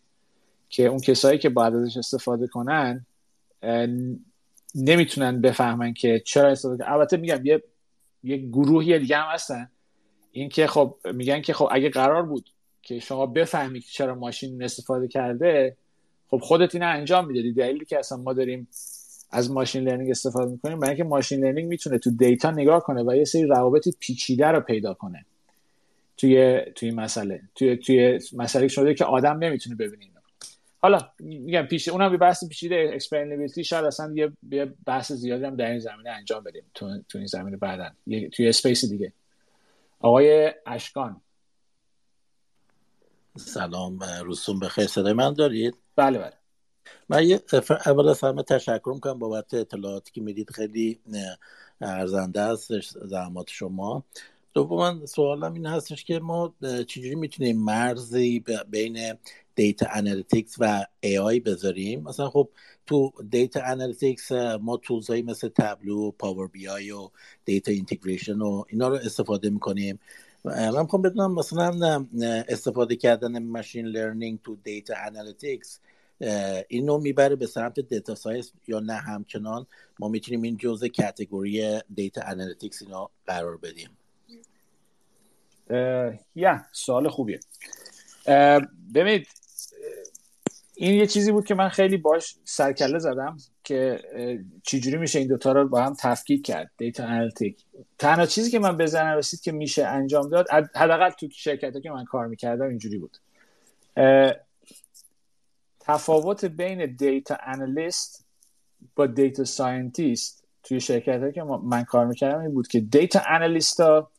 [0.69, 3.05] که اون کسایی که باید ازش استفاده کنن
[4.75, 7.63] نمی‌تونن بفهمن که چرا استفاده کنن البته میگم یه
[8.23, 9.69] یه گروهی دیگه هم هستن.
[10.31, 12.49] این که خب میگن که خب اگه قرار بود
[12.83, 15.77] که شما بفهمی که چرا ماشین استفاده کرده
[16.27, 17.53] خب خودت اینو انجام می‌دادی.
[17.53, 18.67] دلیلی که اصلا ما داریم
[19.31, 23.15] از machine learning استفاده می‌کنیم برای اینکه machine learning می‌تونه تو data نگاه کنه و
[23.15, 25.25] یه سری روابط پیچیده رو پیدا کنه
[26.17, 27.41] توی توی مسئله.
[27.55, 30.13] توی توی مسئله شده که آدم نمی‌تونه ببینه
[30.83, 32.91] حالا میگم پیش اونم به بحث پیچیده.
[32.93, 37.27] explainability شاید اصلا یه بحث زیادی هم در این زمینه انجام بدیم تو, تو این
[37.27, 37.89] زمینه بعدا.
[38.33, 39.13] توی space دیگه.
[39.99, 41.21] آقای اشکان
[43.37, 44.87] سلام روزتون بخیر.
[44.87, 46.33] صدای من دارید؟ بله بله.
[47.09, 47.41] من یه
[47.85, 50.49] اول از همه تشکر می‌کنم بابت اطلاعاتی که می‌دید.
[50.49, 50.99] خیلی
[51.81, 52.67] ارزنده است
[53.05, 54.03] زحمات شما.
[54.53, 56.53] دوما سوالم این هستش که ما
[56.87, 59.17] چجوری می‌تونیم مرزی بین
[59.55, 62.49] data analytics و AI بذاریم؟ مثلا خب
[62.85, 67.09] تو data analytics ما tools هایی مثل Tableau Power BI و
[67.45, 69.99] data integration و اینا رو استفاده می‌کنیم.
[70.45, 72.05] من می‌خوام بدونم مثلا
[72.47, 75.79] استفاده کردن machine learning تو data analytics
[76.67, 79.67] اینو می‌بره به سمت data science یا نه همچنان؟
[79.99, 83.89] ما می‌تونیم این جزء category data analytics اینا قرار بدیم.
[86.35, 87.39] یا سوال خوبیه.
[88.95, 89.27] ببینید
[90.75, 93.99] این یه چیزی بود که من خیلی باش سروکله زدم که
[94.63, 97.65] چجوری میشه این دوتا رو با هم تفکیک کرد data analytic.
[97.99, 101.91] تنها چیزی که من به ذهنم رسید که میشه انجام داد حداقل تو شرکت که
[101.91, 103.17] من کار می‌کردم اینجوری بود.
[105.79, 108.25] تفاوت بین data analyst
[108.95, 114.11] با data scientist توی شرکت که من کار می‌کردم این بود که data analyst ها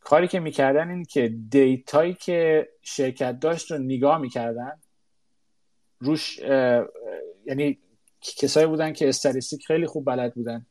[0.00, 4.72] کاری که می‌کردن این که data یی که شرکت داشت رو نگاه می‌کردن
[6.00, 6.38] روش
[7.46, 7.78] یعنی
[8.20, 10.66] کسایی بودن که statistic خیلی خوب بلد بودن.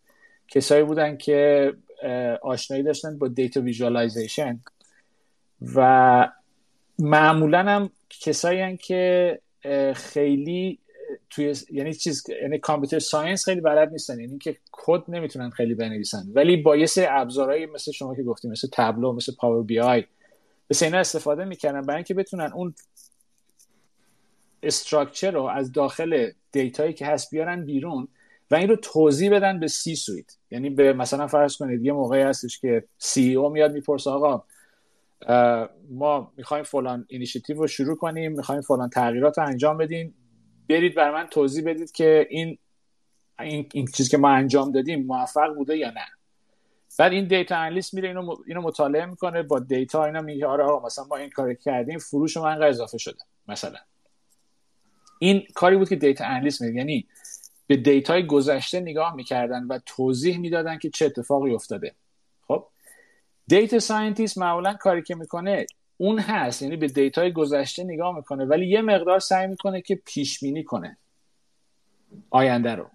[0.47, 1.73] کسایی بودن که
[2.41, 4.59] آشنایی داشتن با data visualization
[5.75, 6.29] و
[6.99, 7.89] معمولا هم
[8.21, 9.39] کسایی که
[9.95, 10.79] خیلی
[11.29, 14.19] توی یعنی چیز یعنی computer science خیلی بلد نیستن.
[14.19, 16.23] یعنی که کد نمی‌تونن خیلی بنویسن.
[16.33, 20.05] ولی با یه سری ابزارهایی مثل شما که گفتیم مثل Tableau مثل Power BI
[20.69, 22.73] مثل اینا استفاده می‌کنن برای اینکه بتونن اون
[24.65, 28.07] structure رو از داخل data یی که هست بیارن بیرون
[28.51, 32.59] و این رو توضیح بدن به C-suite یعنی به مثلا فرض کنید یه موقعی هستش
[32.59, 34.43] که CEO میاد می‌پرسه آقا
[35.89, 40.15] ما می‌خوایم فلان اینیشیتیو رو شروع کنیم می‌خوایم فلان تغییرات رو انجام بدیم
[40.69, 42.57] برید برا من توضیح بدید که این
[43.39, 46.05] این, این چیزی که ما انجام دادیم موفق بوده یا نه.
[46.99, 50.85] بعد این data analyst میره اینو اینو مطالعه می‌کنه با data اینا میگه آره آقا
[50.85, 53.77] مثلا ما این کار کردیم فروش ما اینقدر اضافه شده مثلا.
[55.19, 57.07] این کاری بود که data analyst میگه یعنی
[57.67, 61.95] به data ی گذشته نگاه می‌کردن و توضیح می‌دادن که چه اتفاقی افتاده.
[62.47, 62.67] خب؟
[63.47, 65.65] data scientist معمولا کاری که می‌کنه
[65.97, 66.61] اون هست.
[66.61, 70.63] یعنی به data ی گذشته نگاه می‌کنه ولی یه مقدار سعی می‌کنه که پیش بینی
[70.63, 70.97] کنه
[72.29, 72.89] آینده رو.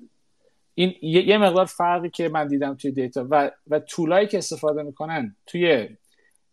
[0.74, 4.82] این یه مقدار فرقی که من دیدم توی data و و tool هایی که استفاده
[4.82, 5.88] می‌کنن توی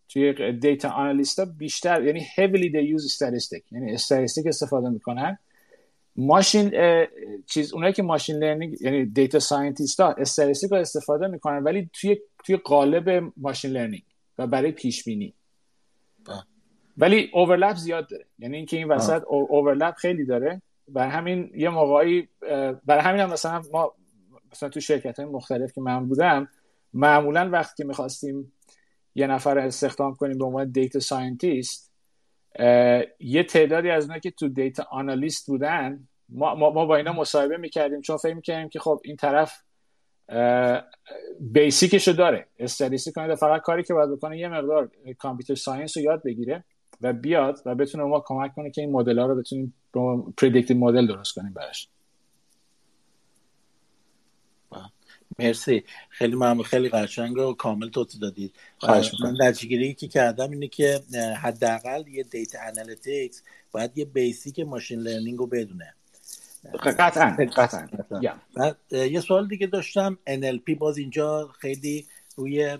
[0.09, 5.37] توی data analyst بیشتر یعنی heavily they use statistic یعنی statistic استفاده می‌کنن.
[6.17, 6.71] ماشین
[7.45, 12.17] چیز اونایی که machine learning یعنی data scientist ها statistic رو استفاده می‌کنن ولی توی
[12.43, 14.03] توی قالب machine learning
[14.37, 15.33] و برای پیش بینی
[16.97, 18.25] ولی overlap زیاد داره.
[18.39, 20.61] یعنی اینکه این وسط overlap خیلی داره.
[20.87, 22.27] برای همین یه موقعی
[22.85, 23.93] برای همین هم مثلا ما
[24.51, 26.47] مثلا تو شرکت های مختلف که من بودم
[26.93, 28.53] معمولا وقتی که می‌خواستیم
[29.15, 31.86] یه نفر استخدام کنیم به عنوان data scientist
[33.19, 38.01] یه تعدادی از اونها که تو data analyst بودن ما, ما, با اینا مصاحبه می‌کردیم
[38.01, 39.61] چون فکر می‌کردیم که خب این طرف
[41.39, 42.47] basic شو داره.
[42.59, 46.63] statistic کنه فقط کاری که باید بکنه یه مقدار computer science رو یاد بگیره
[47.01, 49.73] و بیاد و بتونه ما کمک کنه که این مدل ها رو بتونیم
[50.37, 51.89] predictive model درست کنیم براش.
[55.39, 55.83] مرسی.
[56.09, 56.63] خیلی ممنون.
[56.63, 58.53] خیلی قشنگ و کامل توضیح دادید.
[59.23, 61.01] من نتیجهگیری که کردم اینه که
[61.41, 65.93] حداقل یه data analytics باید یه basic machine learning رو بدونه.
[66.83, 67.87] قطعا قطعا.
[68.91, 70.17] یه سوال دیگه داشتم.
[70.29, 72.05] NLP باز اینجا خیلی
[72.35, 72.77] روی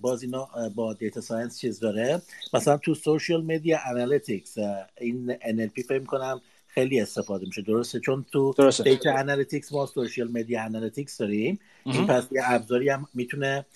[0.00, 2.22] باز اینا با data science چیز داره.
[2.54, 4.54] مثلا تو social media analytics
[5.00, 6.40] این NLP فکر کنم
[6.78, 7.62] خیلی استفاده میشه.
[7.62, 8.84] درسته؟ چون تو درسته.
[8.84, 11.58] data analytics ما social media analytics داریم.
[11.84, 13.66] این پس یه ابزاری هم می‌تونه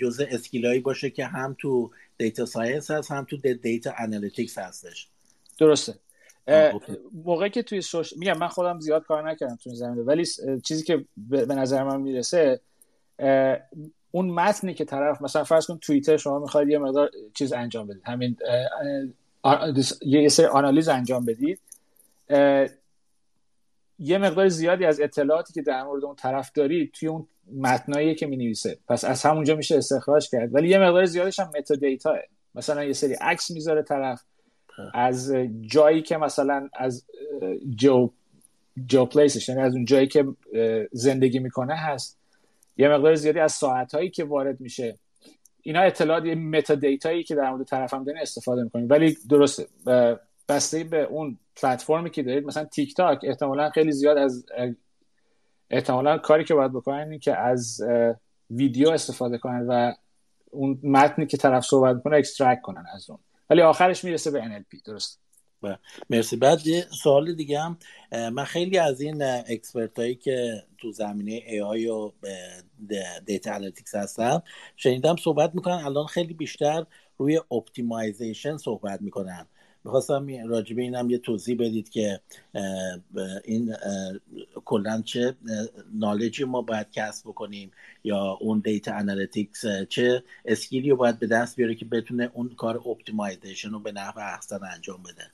[0.00, 5.08] جزء skill هایی باشه که هم تو data science هست هم تو data analytics هستش.
[5.58, 5.94] درسته.
[7.24, 10.24] موقعی که توی soc- میگم من خودم زیاد کار نکردم تو این زمینه ولی
[10.64, 12.60] چیزی که به نظر من می‌رسه
[14.10, 18.02] اون متنی که طرف مثلا فرض کن توییتر شما می‌خواید یه مقدار چیز انجام بدید.
[18.04, 18.36] همین
[20.02, 21.60] یه سری آنالیز انجام بدید.
[23.98, 28.26] یه مقدار زیادی از اطلاعاتی که در مورد اون طرف دارید توی اون متنایی که
[28.26, 30.54] می نویسه پس از همونجا میشه استخراج کرد.
[30.54, 32.14] ولی یه مقدار زیادش هم متا دیتا
[32.54, 34.22] مثلا یه سری عکس می‌ذاره طرف.
[34.94, 37.06] از جایی که مثلا از
[37.76, 38.10] geo
[38.86, 40.24] geo place ش یعنی از اون جایی که
[40.92, 42.18] زندگی می‌کنه هست.
[42.76, 44.98] یه مقدار زیادی از ساعت هایی که وارد میشه.
[45.62, 49.66] اینا اطلاعات metadata یی که در مورد طرف هم دارین استفاده می‌کنیم ولی درسته.
[50.48, 54.46] بسته به اون پلتفرمی که دارید مثلا تیک تاک احتمالا خیلی زیاد از
[55.70, 57.80] احتمالا کاری که باید بکنن این که از
[58.50, 59.92] ویدیو استفاده کنن و
[60.50, 63.18] اون متنی که طرف صحبت می‌کنه extract کنن از اون.
[63.50, 65.20] ولی آخرش می‌رسه به NLP درست؟
[66.10, 66.36] مرسی.
[66.36, 67.78] بعد یه سوال دیگه هم
[68.12, 72.12] من خیلی از این expert هایی که تو زمینه AI و
[73.26, 74.42] data analytics هستن
[74.76, 76.86] شنیدم صحبت می‌کنن الان خیلی بیشتر
[77.18, 79.46] روی optimization صحبت می‌کنن.
[79.86, 82.20] می‌خواستم راجبه اینم یه توضیح بدید که
[83.44, 83.76] این
[84.64, 85.34] کلا چه
[85.94, 87.72] knowledge ی ما باید کسب بکنیم
[88.04, 92.48] یا اون data analytics چه skill ی رو باید به دست بیاره که بتونه اون
[92.48, 95.30] کار optimization رو به نحو احسن انجام بده.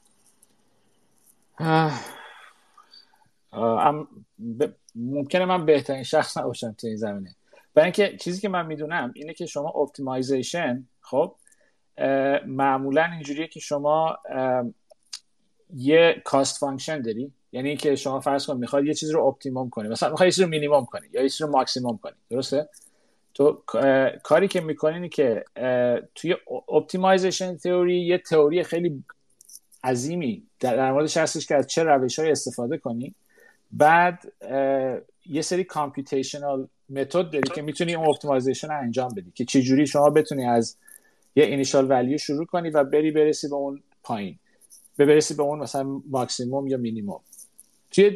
[4.94, 7.34] ممکنه من بهترین شخص نباشم تو این زمینه.
[7.74, 11.34] برای اینکه چیزی که من می‌دونم اینه که شما optimization خب
[12.46, 14.18] معمولا اینجوریه که شما
[15.74, 17.32] یه cost function داری.
[17.52, 19.88] یعنی که شما فرض کن می‌خواد یه چیز رو optimum کنی.
[19.88, 22.14] مثلا می‌خواد یه چیز رو مینیمم کنی یا یه چیز رو ماکسیموم کنی.
[22.30, 22.68] درسته؟
[23.34, 23.62] تو
[24.22, 25.44] کاری که می‌کنی که
[26.14, 26.36] توی
[26.68, 29.04] optimization theory یه تئوری خیلی
[29.84, 33.14] عظیمی در موردش هستش که از چه روش های استفاده کنی.
[33.72, 34.32] بعد
[35.26, 40.10] یه سری computational method داری که می‌تونی اون optimization رو انجام بدی که چجوری شما
[40.10, 40.76] بتونی از
[41.36, 44.38] یه initial value شروع کنی و بری برسی به اون پایین.
[44.98, 47.20] برسی به اون مثلا ماکسیموم یا مینیموم
[47.90, 48.10] توی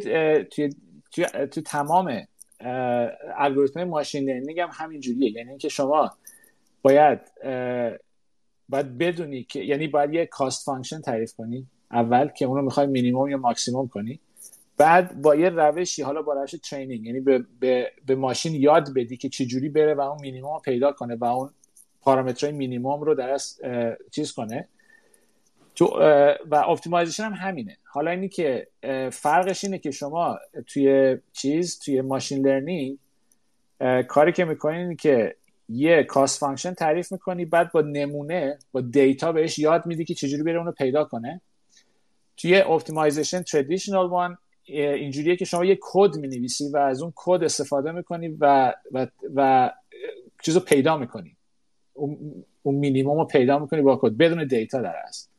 [0.45, 0.71] توی
[1.11, 2.27] توی, توی تمام
[3.37, 6.11] الگوریتم machine learning هم همین جوریه یعنی اینکه شما
[6.83, 7.21] باید
[8.69, 11.67] باید بدونی که یعنی باید یه cost function تعریف کنی.
[11.91, 14.21] اول که اونو می‌خوای مینیموم یا ماکسیموم کنی.
[14.77, 19.17] بعد با یه روشی حالا با روش training یعنی به, به, به ماشین یاد بدی
[19.17, 21.51] که چجوری بره و اون مینیموم پیدا کنه و اون
[22.07, 23.39] پارامترهای مینیموم رو در
[24.11, 24.69] چیز کنه.
[25.75, 25.87] تو
[26.51, 27.77] و optimization هم همینه.
[27.85, 28.69] حالا اینی که
[29.13, 32.99] فرقش اینه که شما توی چیز توی machine learning
[34.09, 35.37] کاری که می‌کنین اینه که
[35.69, 40.43] یه cost function تعریف می‌کنی بعد با نمونه با دیتا بهش یاد میدی که چجوری
[40.43, 41.41] بره اونو پیدا کنه.
[42.37, 47.93] توی optimization traditional one اینجوریه که شما یه کد می‌نویسی و از اون کد استفاده
[47.93, 49.71] می‌کنی و و, و
[50.43, 51.36] چیزو پیدا می‌کنی.
[51.97, 52.45] اون,
[52.75, 54.13] مینیموم رو پیدا می‌کنی با کد.
[54.13, 55.31] بدون دیتا در است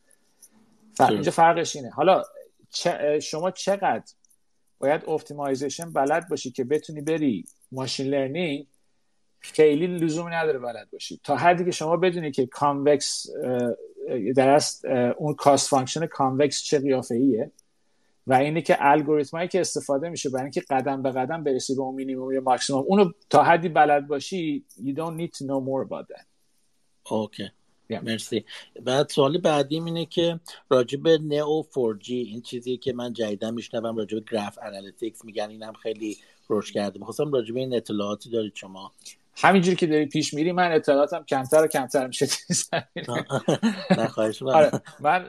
[1.00, 1.90] اینجا فرقش اینه.
[1.90, 2.22] حالا
[3.22, 4.12] شما چقدر
[4.78, 8.66] باید optimization بلد باشی که بتونی بری machine learning
[9.40, 11.20] خیلی لزومی نداره بلد باشی.
[11.24, 13.26] تا حدی که شما بدونی که convex
[14.36, 14.60] در
[15.16, 17.50] اون cost function convex چه قیافه ایه
[18.26, 21.94] و اینه که الگوریتمایی که استفاده میشه برای اینکه قدم به قدم برسی به اون
[21.94, 26.08] مینیمم یا ماکسیمم اونو تا حدی بلد باشی you don't need to know more about
[26.14, 26.37] that.
[27.10, 27.50] okay.
[28.02, 28.44] مرسی.
[28.82, 30.40] بعد سوال بعدیم اینه که
[30.70, 36.16] راجب نئو 4G این چیزی که من جدیدا میشنوم راجب graph analytics میگن اینم خیلی
[36.48, 36.98] رشد کرده.
[36.98, 38.92] می‌خواستم راجب این اطلاعاتی دارید شما.
[39.42, 42.26] همینجوری که داری پیش میری من اطلاعاتم کمتر و کمتر میشه.
[44.54, 44.70] آره
[45.00, 45.28] من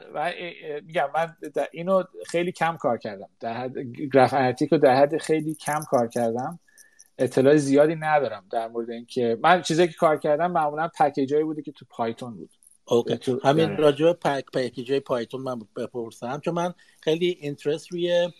[0.86, 1.36] میگم من
[1.72, 3.28] اینو خیلی کم کار کردم.
[3.40, 3.78] در حد
[4.12, 6.58] graph analytic رو در حد خیلی کم کار کردم.
[7.20, 11.72] اطلاع زیادی ندارم در مورد اینکه من چیزی که کار کردم معمولا پکیجایی بوده که
[11.72, 12.50] تو پایتون بود.
[12.84, 13.36] okay.
[13.44, 18.32] همین راجع پک پکیج پایتون من بپرسم چون من خیلی interest روی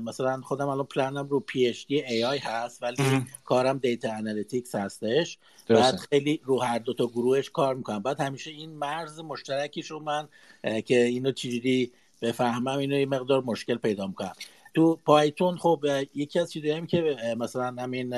[0.00, 5.38] مثلا خودم الان پلنم رو PhD AI هست ولی کارم data analytics هستش.
[5.68, 8.02] بعد خیلی رو هر دو تا گروهش کار می‌کنم.
[8.02, 10.28] بعد همیشه این مرز مشترکیش رو من
[10.62, 14.32] که اینو چجوری بفهمم اینو یه مقدار مشکل پیدا می‌کنم.
[14.78, 15.84] تو پایتون خب
[16.14, 18.14] یکی از چیزایی که مثلا همین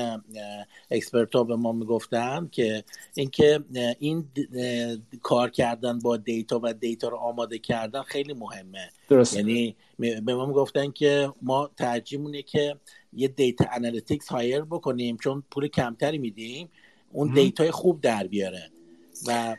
[0.91, 2.85] expert ها به ما می‌گفتن که
[3.15, 3.61] اینکه
[3.99, 4.29] این
[5.23, 8.91] کار کردن با دیتا و دیتا رو آماده کردن خیلی مهمه.
[9.09, 9.37] درست.
[9.37, 12.77] یعنی به ما می‌گفتن که ما ترجیحمونه که
[13.13, 16.69] یه data analytics hire بکنیم چون پول کمتری میدیم
[17.13, 18.71] اون دیتای خوب در بیاره.
[19.27, 19.57] و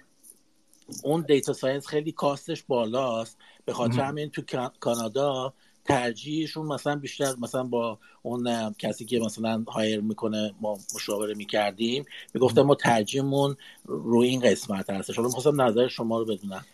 [1.04, 3.38] اون data science خیلی cost ش بالاست.
[3.66, 5.54] به خاطر همین تو کانادا
[5.86, 12.62] ترجیحشون مثلا بیشتر مثلا با اون کسی که مثلا hire می‌کنه ما مشاوره می‌کردیم می‌گفتم
[12.62, 13.56] ما ترجیحمون
[13.86, 15.16] روی این قسمت هستش.
[15.16, 16.66] حالا می‌خواستم نظر شما رو بدونم.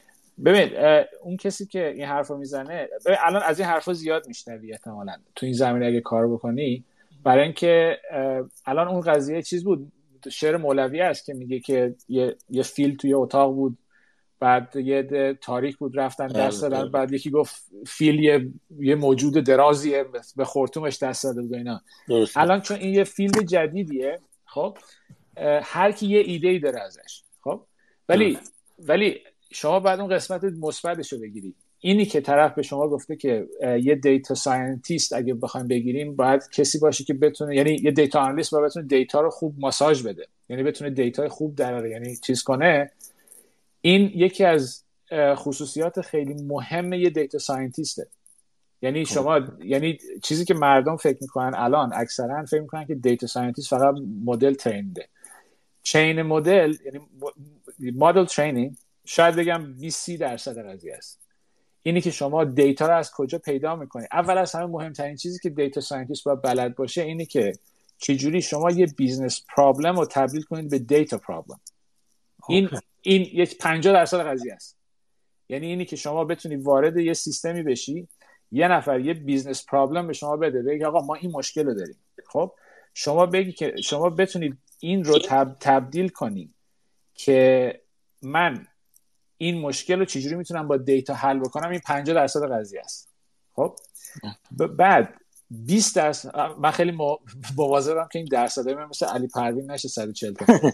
[0.45, 0.69] ببین
[1.23, 2.88] اون کسی که این حرف رو می‌زنه
[3.19, 5.13] الان از این حرفا زیاد میشنوی احتمالا.
[5.35, 6.84] تو این زمینه اگه کار بکنی
[7.23, 7.97] برای اینکه
[8.65, 9.91] الان اون قضیه چیز بود؟
[10.31, 13.77] شعر مولوی است که میگه که یه, یه فیل توی اتاق بود.
[14.39, 16.81] بعد یه تاریک بود رفتن بله، دست دادن.
[16.81, 16.89] بله.
[16.89, 17.55] بعد یکی گفت
[17.88, 18.49] فیل یه,
[18.80, 20.05] یه موجود درازیه
[20.35, 21.81] به خورتومش دست داده بود اینا.
[22.35, 24.77] الان چون این یه فیلم جدیدیه خب
[25.61, 27.61] هر کی یه ایده ای داره ازش خب؟
[28.09, 28.38] ولی
[28.80, 29.19] ولی
[29.51, 31.53] شما باید اون قسمت مثبتش رو بگیری.
[31.80, 33.47] اینی که طرف به شما گفته که
[33.84, 38.51] یه data scientist اگه بخوایم بگیریم باید کسی باشه که بتونه یعنی یه data analyst
[38.51, 40.27] باید بتونه دیتا رو خوب ماساژ بده.
[40.49, 42.91] یعنی بتونه دیتا خوب در یعنی چیز کنه.
[43.88, 44.84] این یکی از
[45.14, 48.07] خصوصیات خیلی مهم یه data scientist ه.
[48.81, 49.14] یعنی خب.
[49.14, 53.95] شما یعنی چیزی که مردم فکر می‌کنن الان اکثرا فکر می‌کنن که data scientist فقط
[54.26, 55.07] مدل ترینده
[55.84, 56.99] چین مدل یعنی
[57.95, 61.19] model training شاید بگم 20 درصد قضیه است.
[61.84, 65.49] اینی که شما دیتا رو از کجا پیدا می‌کنید اول از همه مهمترین چیزی که
[65.49, 67.53] data scientist باید بلد باشه اینی که
[67.97, 71.59] چجوری شما یه business problem رو تبدیل کنید به data problem.
[72.49, 72.69] این
[73.07, 74.77] این یک 50 درصد قضیه است.
[75.49, 78.07] یعنی اینی که شما بتونی وارد یه سیستمی بشی
[78.51, 81.95] یه نفر یه business problem به شما بده بگی آقا ما این مشکل رو داریم.
[82.27, 82.53] خب؟
[82.93, 85.19] شما بگی که شما بتونید این رو
[85.59, 86.53] تبدیل کنی
[87.13, 87.73] که
[88.21, 88.67] من
[89.38, 93.13] این مشکل رو چجوری می‌تونم با دیتا حل بکنم؟ این 50 درصد قضیه است.
[93.55, 93.75] خب؟
[94.77, 95.13] بعد
[95.52, 96.98] 20 درصد من خیلی
[97.57, 100.45] مواظبم که این درصدای من مثل علی پروین نشه 140 تا.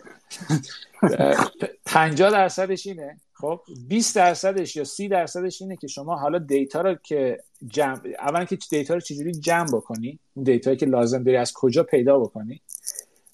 [1.86, 3.18] 50 درصدش اینه.
[3.34, 7.38] خب 20 درصدش یا 30 درصدش اینه که شما حالا دیتا رو که
[7.68, 11.84] جمع اولا که دیتا رو چجوری جمع بکنی؟ اون دیتایی که لازم داری از کجا
[11.84, 12.62] پیدا بکنی؟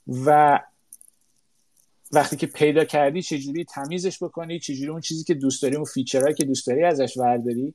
[0.07, 0.59] و
[2.11, 6.20] وقتی که پیدا کردی چجوری تمیزش بکنی؟ چجوری اون چیزی که دوست داری اون feature
[6.20, 7.73] هایی که دوست داری ازش ورداری؟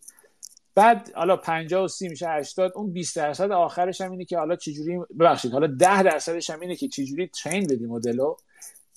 [0.74, 4.56] بعد حالا 50 و 30 میشه 80 اون 20 درصد آخرش هم اینه که حالا
[4.56, 8.36] چجوری ببخشید حالا 10 درصدش هم اینه که چجوری train بدی مدلو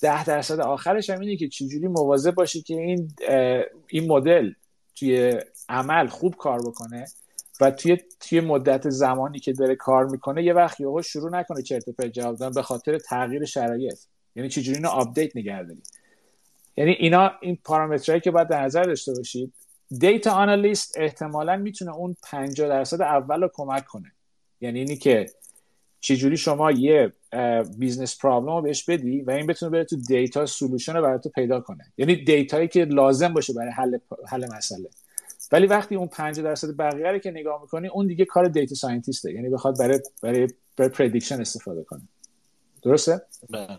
[0.02, 3.12] 10 درصد آخرش هم اینه که چجوری مواظب باشی که این
[3.88, 4.52] این مدل
[4.96, 5.34] توی
[5.70, 7.06] عمل خوب کار بکنه
[7.62, 11.88] و توی توی مدت زمانی که داره کار می‌کنه یه وقت یهو شروع نکنه چرت
[11.88, 14.00] و پرت جواب دادن به خاطر تغییر شرایط.
[14.36, 15.66] یعنی چجوری اینو آپدیت نگه
[16.78, 19.54] یعنی اینا این پارامترهایی که باید در نظر داشته باشید
[19.92, 24.12] data analyst احتمالا می‌تونه اون 50 درصد اول رو کمک کنه.
[24.62, 25.26] یعنی اینی که
[26.00, 27.14] چجوری شما یه
[27.78, 31.30] business problem رو بهش بدی و این بتونه بره تو دیتا solution رو برای تو
[31.30, 31.86] پیدا کنه.
[31.98, 33.98] یعنی دیتایی که لازم باشه برای حل
[34.28, 34.90] حل مسئله.
[35.52, 39.23] ولی وقتی اون 50 درصد بقیه رو که نگاه می‌کنی اون دیگه کار data scientist
[39.23, 39.34] ه.
[39.34, 40.48] یعنی بخواد برای برای,
[40.78, 42.02] برای prediction استفاده کنه.
[42.82, 43.78] درسته؟ بله.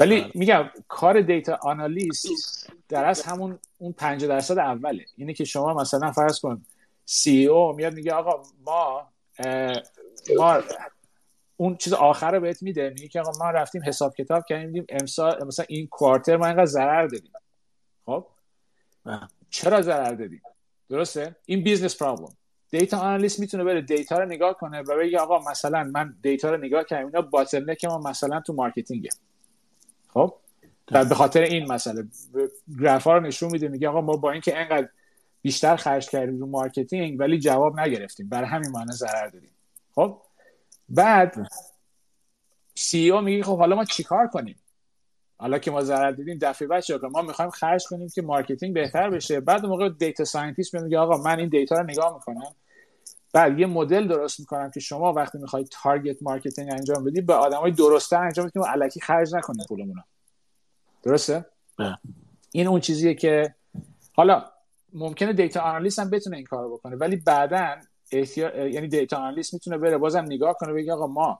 [0.00, 0.30] ولی بله.
[0.34, 2.28] میگم کار data analyst
[2.88, 5.04] در اصل همون اون 50 درصد اوله.
[5.16, 6.62] اینه که شما مثلا فرض کن
[7.04, 9.08] CEO میاد میگه آقا ما
[10.36, 10.62] ما
[11.56, 12.88] اون چیز آخر رو بهت میده.
[12.88, 17.06] میگه که آقا ما رفتیم حساب کتاب کردیم امسال مثلا این quarter ما اینقدر ضرر
[17.06, 17.32] دادیم.
[18.06, 18.26] خب.
[19.50, 20.42] چرا ضرر دادیم؟
[20.88, 22.36] درسته؟ این business problem.
[22.70, 26.56] data analyst می‌تونه بره data رو نگاه کنه و بگه آقا مثلا من data رو
[26.56, 29.10] نگاه کردم اینا bottleneck ما مثلا تو marketing ه.
[30.14, 30.34] خب؟
[30.90, 32.04] و به خاطر این مسئله
[32.80, 34.88] گراف رو نشون میده میگه آقا ما با اینکه انقدر
[35.42, 38.28] بیشتر خرج کردیم رو marketing ولی جواب نگرفتیم.
[38.28, 39.50] برای همین معنی ضرر دادیم
[39.94, 40.18] خب؟
[40.88, 41.50] بعد
[42.74, 44.56] CEO میگه خب حالا ما چیکار کنیم؟
[45.38, 49.10] حالا که ما ضرر دیدیم دفعه بعد چیکار ما می‌خوایم خرج کنیم که marketing بهتر
[49.10, 49.40] بشه.
[49.40, 52.54] بعد موقع data scientist میگه آقا من این data رو نگاه می‌کنم.
[53.32, 57.72] بعد یه مدل درست می‌کنم که شما وقتی می‌خواید target marketing انجام بدی به آدمای
[57.72, 60.02] درسته انجام بدید و الکی خرج نکنید پولمون
[61.02, 61.44] درسته؟
[61.78, 61.98] بله.
[62.52, 63.54] این اون چیزیه که
[64.12, 64.44] حالا
[64.92, 67.76] ممکنه data analyst هم بتونه این کارو بکنه ولی بعدا
[68.12, 71.38] یعنی data analyst می‌تونه بره بازم نگاه کنه بگه آقا ما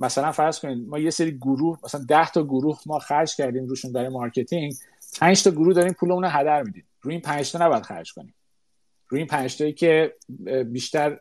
[0.00, 3.92] مثلا فرض کنید ما یه سری گروه مثلا 10 تا گروه ما خرج کردیم روشون
[3.92, 4.74] برای marketing
[5.20, 6.84] 5 تا گروه داریم پولمون رو هدر میدیم.
[7.00, 8.34] روی این 5 تا نباید خرج کنیم.
[9.08, 10.14] روی این 5 تایی که
[10.66, 11.20] بیشتر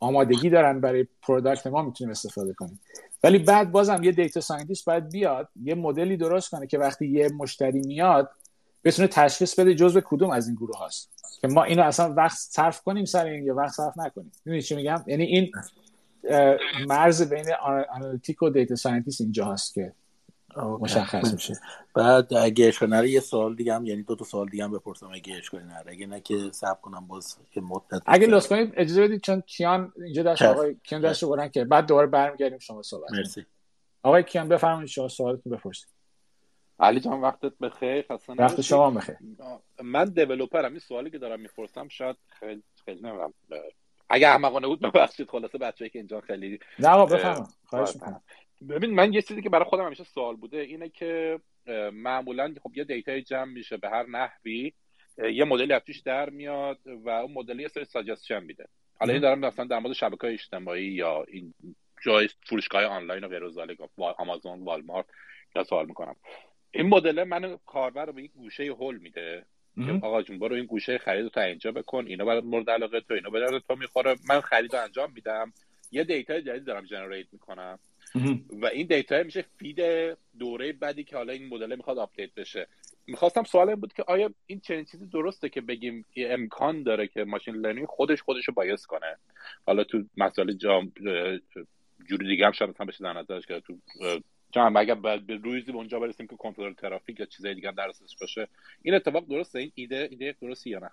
[0.00, 2.80] آمادگی دارن برای product ما می‌تونیم استفاده کنیم.
[3.22, 7.28] ولی بعد بازم یه data scientist باید بیاد یه مدلی درست کنه که وقتی یه
[7.28, 8.30] مشتری میاد
[8.84, 11.10] بتونه تشخیص بده جزء کدوم از این گروه هاست.
[11.40, 14.32] که ما اینو اصلا وقت صرف کنیم سر این یا وقت صرف نکنیم.
[14.44, 15.52] می‌دونی چی میگم؟ یعنی این
[16.86, 17.46] مرز بین
[17.90, 19.92] analytic و data scientist اینجا هست که
[20.56, 21.60] مشخص میشه.
[21.94, 25.36] بعد اگه اشکال یه سوال دیگه هم یعنی دو تا سوال دیگه هم بپرسم اگه
[25.36, 29.20] اشکالی نره اگه نه که صبر کنم باز یه مدت اگه لطف کنید اجازه بدید
[29.20, 33.46] چون کیان اینجا داشت آقای کیان داشت برن که بعد دوباره برمیگردیم شما صحبت مرسی.
[34.02, 35.88] آقای کیان بفرمایید شما سوالتون بپرسید.
[36.80, 38.04] علی جان وقتت بخیر.
[38.10, 39.16] خسته وقت شما بخیر.
[39.82, 40.70] من developer م.
[40.70, 43.32] این سوالی که دارم می‌پرسم شاید خیلی خیلی نمی‌دونم.
[44.10, 45.28] اگه احمقانه بود ببخشید.
[45.30, 47.46] خلاصه بچه‌ای که اینجا خیلی نه آقا بفرمایید.
[47.64, 48.22] خواهش می‌کنم.
[48.68, 51.40] ببین من یه چیزی که برای خودم همیشه سوال بوده اینه که
[51.92, 54.72] معمولا خب یه دیتای جمع میشه به هر نحوی
[55.32, 58.68] یه مدلی از توش در میاد و اون مدل یه سری ساجستشن میده.
[58.98, 61.54] حالا این دارم مثلا در مورد شبکه اجتماعی یا این
[62.02, 63.42] جای فروشگاه آنلاین و غیر
[63.96, 65.06] آمازون والمارت
[65.56, 66.16] یا سوال می‌کنم.
[66.70, 70.64] این مدل من کاربر رو به یک گوشه هول میده که آقا جون برو این
[70.64, 74.14] گوشه خرید رو تا اینجا بکن اینا برات مورد علاقه تو اینو به تو می‌خوره.
[74.28, 75.52] من خرید رو انجام میدم.
[75.90, 77.78] یه data جدید دارم generate می‌کنم.
[78.50, 79.80] و این data میشه feed
[80.38, 82.66] دوره بعدی که حالا این مدل می‌خواد update بشه.
[83.06, 87.24] می‌خواستم سوال این بود که آیا این چنین چیزی درسته که بگیم امکان داره که
[87.24, 89.16] machine learning خودش خودش رو bias کنه؟
[89.66, 90.92] حالا تو مسائل جام
[92.08, 93.76] جوری دیگه هم شاید مثلا بشه در نظرش که تو
[94.52, 98.48] جام اگر به روزی به اونجا برسیم که کنترل ترافیک یا چیزای دیگه در باشه
[98.82, 100.90] این اتفاق درسته؟ این ایده ایده درستی یا نه؟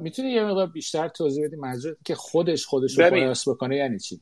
[0.00, 4.20] می‌تونی یه مقدار بیشتر توضیح بدی منظور که خودش خودش رو bias بکنه یعنی چی؟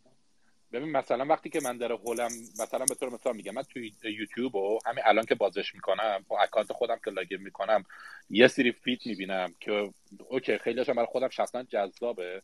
[0.73, 2.31] ببین مثلا وقتی که من در هولم
[2.61, 6.41] مثلا به طور مثال میگم من توی یوتیوب و همین الان که بازش می‌کنم با
[6.41, 7.85] account خودم که login می‌کنم
[8.31, 9.91] یه سری feed می‌بینم که
[10.29, 12.43] okay خیلیش برای خودم شخصا جذابه.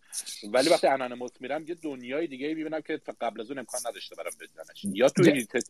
[0.52, 4.32] ولی وقتی anonymous میرم یه دنیای دیگه می‌بینم که قبل از اون امکان نداشته برام
[4.40, 5.22] بدونش یا تو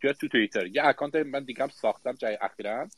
[0.02, 0.66] یا تو توییتر.
[0.66, 2.88] یه اکانت من دیگه هم ساختم جای اخیرا.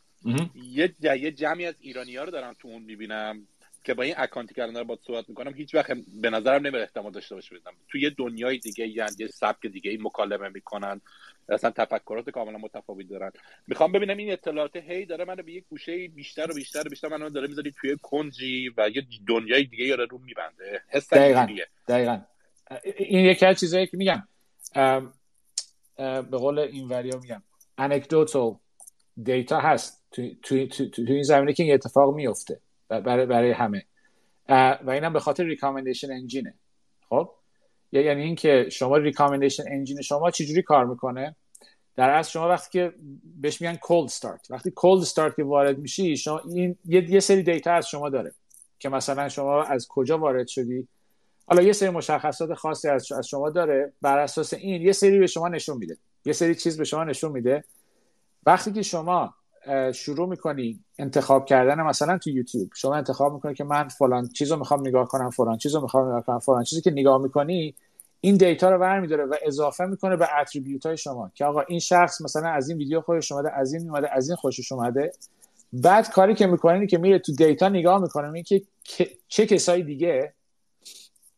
[0.55, 3.47] یه یه جمعی از ایرانی ها رو دارم تو اون می‌بینم.
[3.85, 7.13] که با این اکانتی که الان باید صحبت می‌کنم هیچ وقت به نظرم نمیاد احتمال
[7.13, 7.73] داشته باشه بدم.
[7.89, 11.01] تو یه دنیای دیگه یعنی یه سبک دیگه این مکالمه می‌کنن
[11.49, 13.33] اصلا تفکرات کاملا متفاوت دارن.
[13.67, 17.09] می‌خوام ببینم این اطلاعات هی داره منو به یه گوشه بیشتر و بیشتر و بیشتر
[17.09, 20.83] منو داره می‌ذاری توی کنجی و یه دنیای دیگه رو میبنده.
[20.89, 21.47] حس دقیقاً
[21.89, 22.21] دقیقاً.
[22.97, 24.23] این یکی از چیزایی که میگم
[25.97, 27.43] به قول این وریا میگم
[27.79, 28.55] anecdotal
[29.23, 30.05] data هست.
[30.11, 32.61] تو, تو, تو, تو این زمینه که این اتفاق میفته
[32.91, 33.85] برای برای همه.
[34.85, 36.55] و اینم به خاطر recommendation engine ه
[37.09, 37.31] خب؟
[37.93, 41.37] یعنی اینکه شما recommendation engine شما چجوری کار می‌کنه؟
[41.97, 42.95] در اصل شما وقتی که
[43.41, 47.43] بهش میگن cold start وقتی cold start که وارد میشی شما این یه, یه سری
[47.43, 48.33] data از شما داره
[48.79, 50.89] که مثلا شما از کجا وارد شدی؟
[51.47, 53.93] حالا یه سری مشخصات خاصی از, شما داره.
[54.03, 55.97] بر اساس این یه سری به شما نشون میده.
[56.25, 57.65] یه سری چیز به شما نشون میده.
[58.47, 59.35] وقتی که شما
[59.95, 62.71] شروع می‌کنی انتخاب کردن مثلا تو یوتیوب.
[62.75, 66.39] شما انتخاب می‌کنی که من فلان چیزو می‌خوام نگاه کنم فلان چیزو می‌خوام نگاه کنم
[66.39, 67.75] فلان چیزی که نگاه می‌کنی
[68.21, 72.21] این دیتا رو برمیداره و اضافه می‌کنه به اتریبیوت های شما که آقا این شخص
[72.21, 75.13] مثلا از این ویدیو خوشش اومده از این اومده از این خوشش اومده.
[75.73, 80.35] بعد کاری که می‌کنه که میره تو دیتا نگاه می‌کنه میگه که چه کسایی دیگه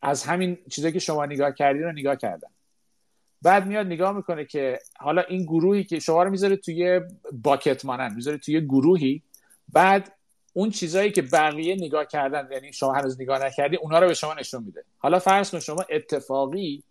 [0.02, 2.48] از همین چیزایی که شما نگاه کردین رو نگاه کردن.
[3.42, 7.00] بعد میاد نگاه می‌کنه که حالا این گروهی که شما رو می‌ذاره توی
[7.32, 9.22] باکت مانند می‌ذاره توی گروهی
[9.72, 10.12] بعد
[10.52, 14.34] اون چیزایی که بقیه نگاه کردن یعنی شما هنوز نگاه نکردی اونا رو به شما
[14.34, 14.84] نشون میده.
[14.98, 16.82] حالا فرض کن شما اتفاقی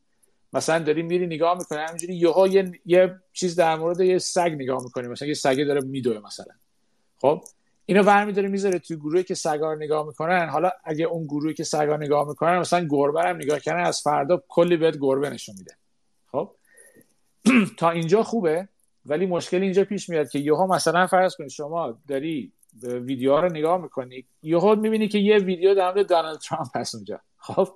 [0.53, 4.84] مثلا داری میری نگاه می‌کنی همینجوری یهو یه یه چیز در مورد یه سگ نگاه
[4.84, 6.53] می‌کنی مثلا یه سگه داره میدوه مثلا.
[7.18, 7.44] خب؟
[7.86, 10.49] اینو برمی داره می‌ذاره توی گروهی که سگا نگاه می‌کنن.
[10.49, 14.44] حالا اگه اون گروهی که سگا نگاه می‌کنن مثلا گربه هم نگاه کردن از فردا
[14.48, 15.76] کلی بهت گربه نشون میده.
[17.80, 18.68] تا اینجا خوبه؟
[19.06, 22.52] ولی مشکل اینجا پیش میاد که یهو مثلا فرض کنید شما داری
[22.84, 27.22] ویدیوها رو نگاه می‌کنی یهو می‌بینی که یه ویدیو در مورد دونالد ترامپ هست اونجا.
[27.38, 27.70] خب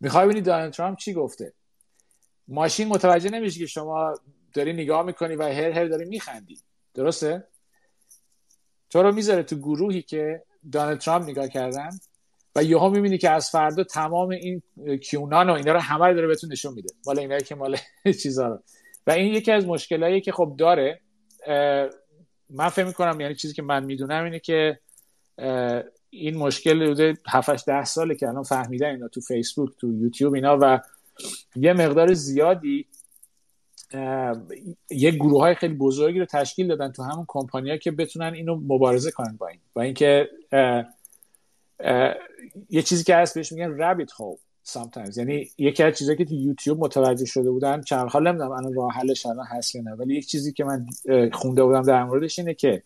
[0.00, 1.52] می‌خوای ببینی دونالد ترامپ چی گفته؟
[2.48, 4.14] ماشین متوجه نمیشه که شما
[4.54, 6.58] داری نگاه می‌کنی و هر هر داری میخندی.
[6.94, 7.44] درسته؟
[8.90, 11.90] تو رو می‌ذاره تو گروهی که دونالد ترامپ نگاه کردن
[12.56, 14.62] و یهو می‌بینی که از فردا تمام این
[15.02, 16.88] کیونان و اینا رو همه داره بهتون نشون میده.
[17.06, 17.76] مال اینایی که مال
[18.22, 18.62] چیزا رو.
[19.06, 21.00] و این یکی از مشکلایی که خب داره
[22.50, 24.78] من فکر می‌کنم یعنی چیزی که من می‌دونم اینه که
[26.10, 30.58] این مشکل بوده 7 ده ساله که الان فهمیدن اینا تو فیسبوک تو یوتیوب اینا
[30.60, 30.80] و
[31.56, 32.86] یه مقدار زیادی
[34.90, 39.10] یه گروه های خیلی بزرگی رو تشکیل دادن تو همون کمپانیا که بتونن اینو مبارزه
[39.10, 39.60] کنن با این.
[39.76, 40.28] و اینکه
[42.70, 44.36] یه چیزی که هست بهش میگن رابیت هول
[44.68, 45.18] sometimes.
[45.18, 48.92] یعنی یکی از چیزایی که تو یوتیوب متوجه شده بودن چند حال نمی‌دونم الان راه
[48.92, 50.86] حلش الان هست یا نه ولی یک چیزی که من
[51.32, 52.82] خونده بودم در موردش اینه که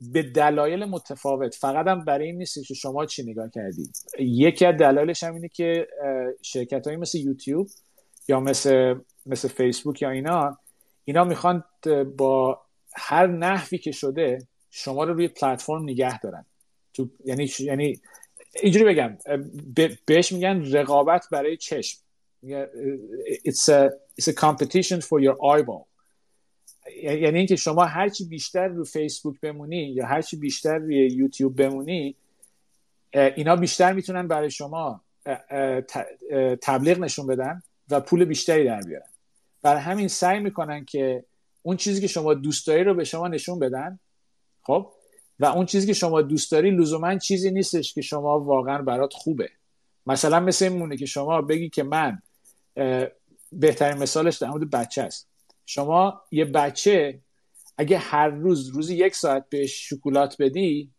[0.00, 4.76] به دلایل متفاوت فقط هم برای این نیست که شما چی نگاه کردید یکی از
[4.76, 5.88] دلایلش هم اینه که
[6.42, 7.68] شرکت هایی مثل یوتیوب
[8.28, 8.94] یا مثل
[9.26, 10.58] مثل فیسبوک یا اینا
[11.04, 11.64] اینا می‌خوان
[12.16, 12.60] با
[12.96, 14.38] هر نحوی که شده
[14.70, 16.44] شما رو روی پلتفرم نگه دارن.
[16.94, 18.00] تو یعنی یعنی
[18.54, 19.18] اینجوری بگم
[20.06, 21.98] بهش میگن رقابت برای چشم.
[23.48, 25.84] it's a, it's a competition for your eyeball.
[27.02, 32.16] یعنی اینکه شما هرچی بیشتر رو فیسبوک بمونی یا هرچی بیشتر روی یوتیوب بمونی
[33.12, 35.00] اینا بیشتر می‌تونن برای شما
[36.62, 39.06] تبلیغ نشون بدن و پول بیشتری در بیارن.
[39.62, 41.24] برای همین سعی می‌کنن که
[41.62, 43.98] اون چیزی که شما دوست داری رو به شما نشون بدن
[44.62, 44.92] خب
[45.40, 49.50] و اون چیزی که شما دوست داری لزوما چیزی نیستش که شما واقعا برات خوبه.
[50.06, 52.22] مثلا مثل این مونه که شما بگی که من
[53.52, 55.28] بهترین مثالش در مورد بچه است.
[55.66, 57.20] شما یه بچه
[57.78, 60.90] اگه هر روز روزی یک ساعت بهش شکلات بدی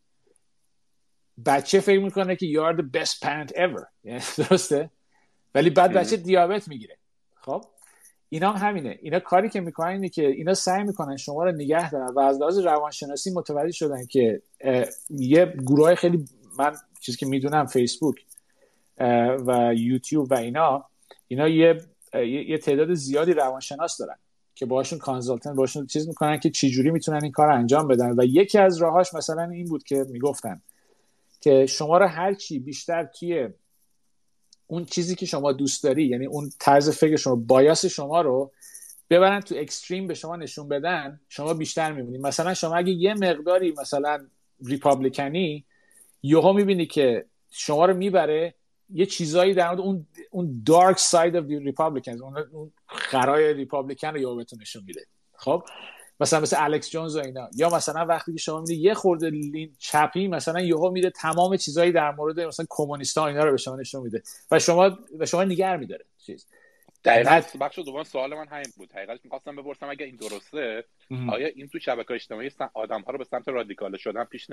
[1.46, 3.86] بچه فکر می‌کنه که you are the best parent ever.
[4.38, 4.90] درسته؟
[5.56, 6.98] ولی بعد بچه دیابت می‌گیره.
[7.36, 7.66] خب؟
[8.34, 9.00] اینا هم همینه.
[9.02, 12.40] اینا کاری که می‌کنن اینه که اینا سعی می‌کنن شما رو نگه دارن و از
[12.40, 14.42] لحاظ روانشناسی متوجه شدن که
[15.10, 16.26] یه گروه خیلی
[16.60, 16.72] من
[17.02, 18.16] چیزی که می‌دونم فیسبوک
[19.48, 20.86] و یوتیوب و اینا
[21.28, 21.82] اینا یه
[22.48, 24.16] یه تعداد زیادی روانشناس دارن
[24.56, 28.20] که باشون کانزالتن باشون چیز می‌کنن که چجوری می‌تونن این کار انجام بدن.
[28.20, 30.62] و یکی از راهاش مثلا این بود که می‌گفتن
[31.42, 33.50] که شما رو هر چی بیشتر توی
[34.72, 38.52] اون چیزی که شما دوست داری یعنی اون طرز فکر شما bias شما رو
[39.10, 42.18] ببرن تو extreme به شما نشون بدن شما بیشتر می‌بینی.
[42.18, 44.28] مثلا شما اگه یه مقداری مثلا
[44.66, 45.66] Republican
[46.24, 48.54] ی یهو می‌بینی که شما رو می‌بره
[48.94, 54.36] یه چیزایی در مورد اون اون dark side of Republicans اون خرای Republican رو یهو
[54.36, 55.06] بهتون نشون میده.
[55.34, 55.64] خب؟
[56.22, 57.50] مثلا مثل الکس جونز و اینا.
[57.56, 61.92] یا مثلا وقتی که شما میده یه خورده lean چپی مثلا یهو میده تمام چیزایی
[61.92, 64.24] در مورد مثلا کمونیستا اینا رو به شما نشون میده.
[64.52, 64.90] و شما
[65.20, 66.48] به شما نگر میداره چیز.
[67.04, 67.42] دقیقا.
[67.62, 68.92] بخش دوم سوال من همین بود.
[68.92, 70.84] حقیقت می‌خواستم بپرسم اگر این درسته
[71.30, 74.48] آیا این تو شبکه اجتماعی آدم ها رو به سمت رادیکال شدن پیش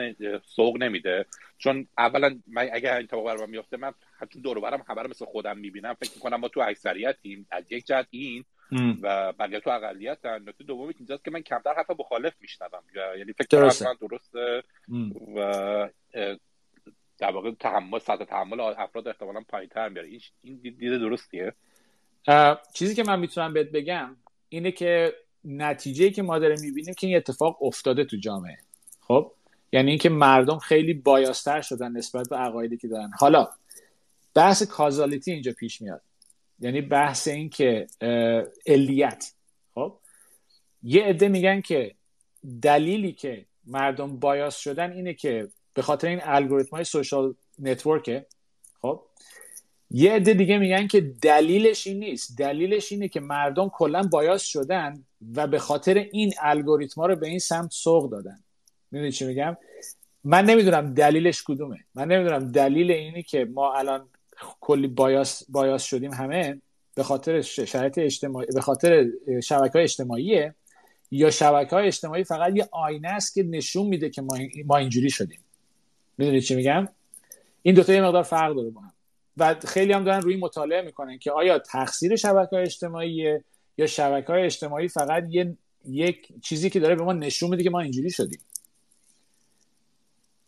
[0.56, 1.26] سوق نمیده؟
[1.58, 3.92] چون اولا من اگر این اتفاق برام میفته من
[4.32, 5.94] چون دور برم خبر مثل خودم می‌بینم.
[5.94, 8.44] فکر می‌کنم ما تو اکثریتیم از یک جهت این
[9.02, 12.82] و بقیه تو اقلیت نکته دومی اینجاست که من کمتر حرف مخالف میشنوم.
[13.18, 14.62] یعنی فکر کنم درسته.
[15.36, 15.88] و
[17.18, 20.08] در واقع تحمل سطح تحمل افراد احتمالا پایینتر میاره
[20.40, 21.52] این دیده درستیه.
[22.74, 24.16] چیزی که من می‌تونم بهت بگم
[24.48, 25.14] اینه که
[25.44, 28.58] نتیجه که ما داریم می‌بینیم که این اتفاق افتاده تو جامعه.
[29.00, 29.32] خب؟
[29.72, 33.10] یعنی اینکه مردم خیلی بایاستر شدن نسبت به عقایدی که دارن.
[33.18, 33.48] حالا
[34.34, 36.02] بحث کازالیتی اینجا پیش میاد.
[36.60, 37.86] یعنی بحث این که
[38.66, 39.32] علیت.
[39.74, 39.98] خب؟
[40.82, 41.94] یه عده میگن که
[42.62, 48.26] دلیلی که مردم بایاس شدن اینه که به خاطر این الگوریتم های سوشال نتورکه.
[48.82, 49.02] خب؟
[49.90, 52.38] یه عده دیگه میگن که دلیلش این نیست.
[52.38, 55.04] دلیلش اینه که مردم کلا بایاس شدن
[55.36, 58.44] و به خاطر این الگوریتما رو به این سمت سوق دادن.
[58.90, 59.56] می‌دونی چی میگم؟
[60.24, 61.78] من نمی‌دونم دلیلش کدومه.
[61.94, 64.08] من نمی‌دونم دلیل اینی که ما الان
[64.60, 66.60] کلی بایاس بایاس شدیم همه
[66.94, 69.06] به خاطر شرایط اجتماعی به خاطر
[69.42, 70.54] شبکه های اجتماعیه
[71.10, 75.10] یا شبکه های اجتماعی فقط یه آینه است که نشون میده که ما, ما اینجوری
[75.10, 75.40] شدیم.
[76.18, 76.88] می‌دونی چی میگم؟
[77.62, 78.92] این دوتا یه مقدار فرق داره با هم.
[79.36, 83.38] و خیلی هم دارن روی مطالعه می‌کنن که آیا تقصیر شبکه های اجتماعی
[83.78, 87.70] یا شبکه های اجتماعی فقط یه یک چیزی که داره به ما نشون میده که
[87.70, 88.40] ما اینجوری شدیم.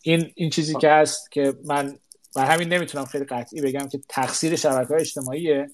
[0.03, 1.99] این این چیزی که هست که من
[2.37, 5.71] و همین نمی‌تونم خیلی قطعی بگم که تقصیر شبکه های اجتماعیه.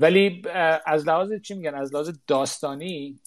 [0.00, 0.42] ولی
[0.86, 3.20] از لحاظ چی میگن؟ از لحاظ داستانی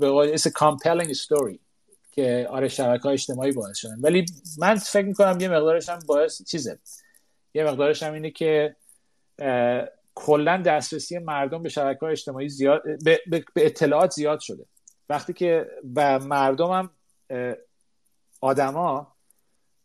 [0.00, 1.58] به قول compelling story
[2.12, 3.96] که آره شبکه های اجتماعی باعث شدن.
[4.00, 4.24] ولی
[4.58, 6.78] من فکر می‌کنم یه مقدارش هم باعث چیزه.
[7.54, 8.76] یه مقدارش هم اینه که
[10.14, 14.66] کلا دسترسی مردم به شبکه های اجتماعی زیاد به, به, اطلاعات زیاد شده.
[15.08, 16.90] وقتی که و مردم هم
[18.40, 19.15] آدما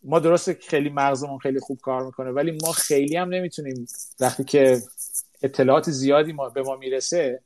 [0.03, 3.85] ما درسته خیلی مغزمون خیلی خوب کار می‌کنه ولی ما خیلی هم نمی‌تونیم
[4.19, 4.81] وقتی که
[5.41, 7.41] اطلاعات زیادی ما به ما می‌رسه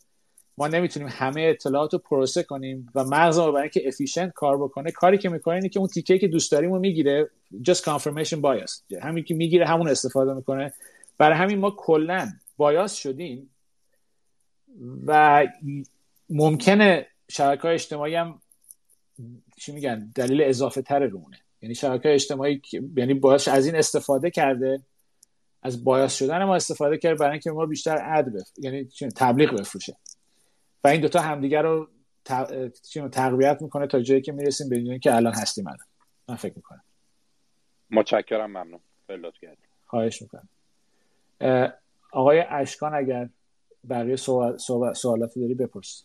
[0.57, 4.91] ما نمی‌تونیم همه اطلاعات رو پروسه کنیم و مغز ما برای اینکه افیشنت کار بکنه
[4.91, 9.01] کاری که می‌کنه اینه که اون تیکه که دوست داریم رو می‌گیره just confirmation bias
[9.01, 10.73] همین که می‌گیره همون استفاده می‌کنه.
[11.17, 13.49] برای همین ما کلا بایاس شدیم
[15.05, 15.47] و
[16.29, 18.41] ممکنه شبکه های اجتماعی هم
[19.57, 22.61] چی میگن دلیل اضافه تر رونه یعنی شبکه اجتماعی
[22.97, 24.81] یعنی باعث از این استفاده کرده
[25.61, 28.51] از بایاس شدن ما استفاده کرد برای اینکه ما بیشتر اد بف...
[28.57, 29.97] یعنی تبلیغ بفروشه.
[30.83, 31.89] و این دوتا همدیگر رو
[33.11, 35.85] تقویت می‌کنه تا جایی که می‌رسیم به که الان هستیم الان.
[36.27, 36.83] من فکر می‌کنم.
[37.91, 38.79] متشکرم ممنون.
[39.85, 40.49] خواهش می‌کنم.
[42.11, 43.29] آقای اشکان اگر
[43.89, 44.57] بقیه سوال،
[44.93, 46.03] سوالاتی داری بپرس.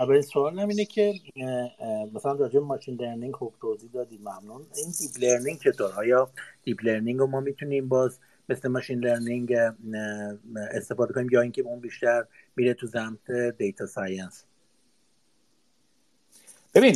[0.00, 1.14] اولین سوال اینه که
[2.12, 4.66] مثلا راجع machine learning خوب توضیح دادید ممنون.
[4.76, 6.30] این deep learning چطور؟ آیا
[6.64, 8.18] deep learning رو ما می‌تونیم باز
[8.48, 9.54] مثل machine learning
[10.70, 12.24] استفاده کنیم یا اینکه اون بیشتر
[12.56, 14.44] میره تو سمت data science
[16.74, 16.92] ببین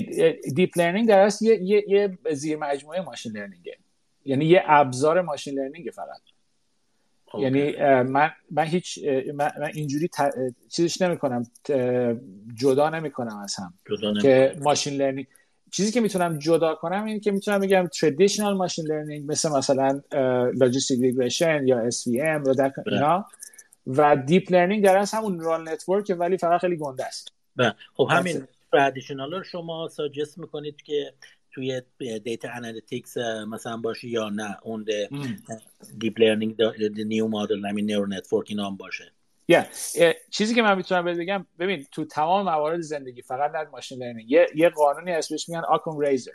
[0.55, 3.77] deep learning در اصل یه, یه،, یه زیر مجموعه machine learning ه
[4.25, 6.21] یعنی یه ابزار machine learning فقط.
[7.41, 7.73] یعنی
[8.03, 8.99] من من هیچ
[9.35, 10.33] من, اینجوری ت...
[10.69, 11.43] چیزش نمی کنم
[12.55, 13.75] جدا نمی کنم از هم.
[14.23, 15.27] که machine learning
[15.73, 20.01] چیزی که می‌تونم جدا کنم این که می‌تونم بگم traditional machine learning مثل مثلا
[20.55, 23.27] logistic regression یا SVM یا اینا.
[23.87, 27.33] و deep learning در اصل همون neural network ولی فقط خیلی گنده است.
[27.57, 27.75] بله.
[27.95, 31.13] خب همین traditional رو شما suggest می‌کنید که
[31.57, 31.83] توی
[32.19, 33.17] data analytics
[33.49, 34.87] مثلا باشه یا نه اون
[35.99, 36.57] deep learning
[36.99, 39.13] new model همین neural network اینا هم باشه.
[39.49, 39.65] یا
[40.31, 44.31] چیزی که من می‌تونم بگم ببین تو تمام موارد زندگی فقط در machine learning.
[44.31, 46.33] یه, یه قانونی هست بهش میگن Occam's razor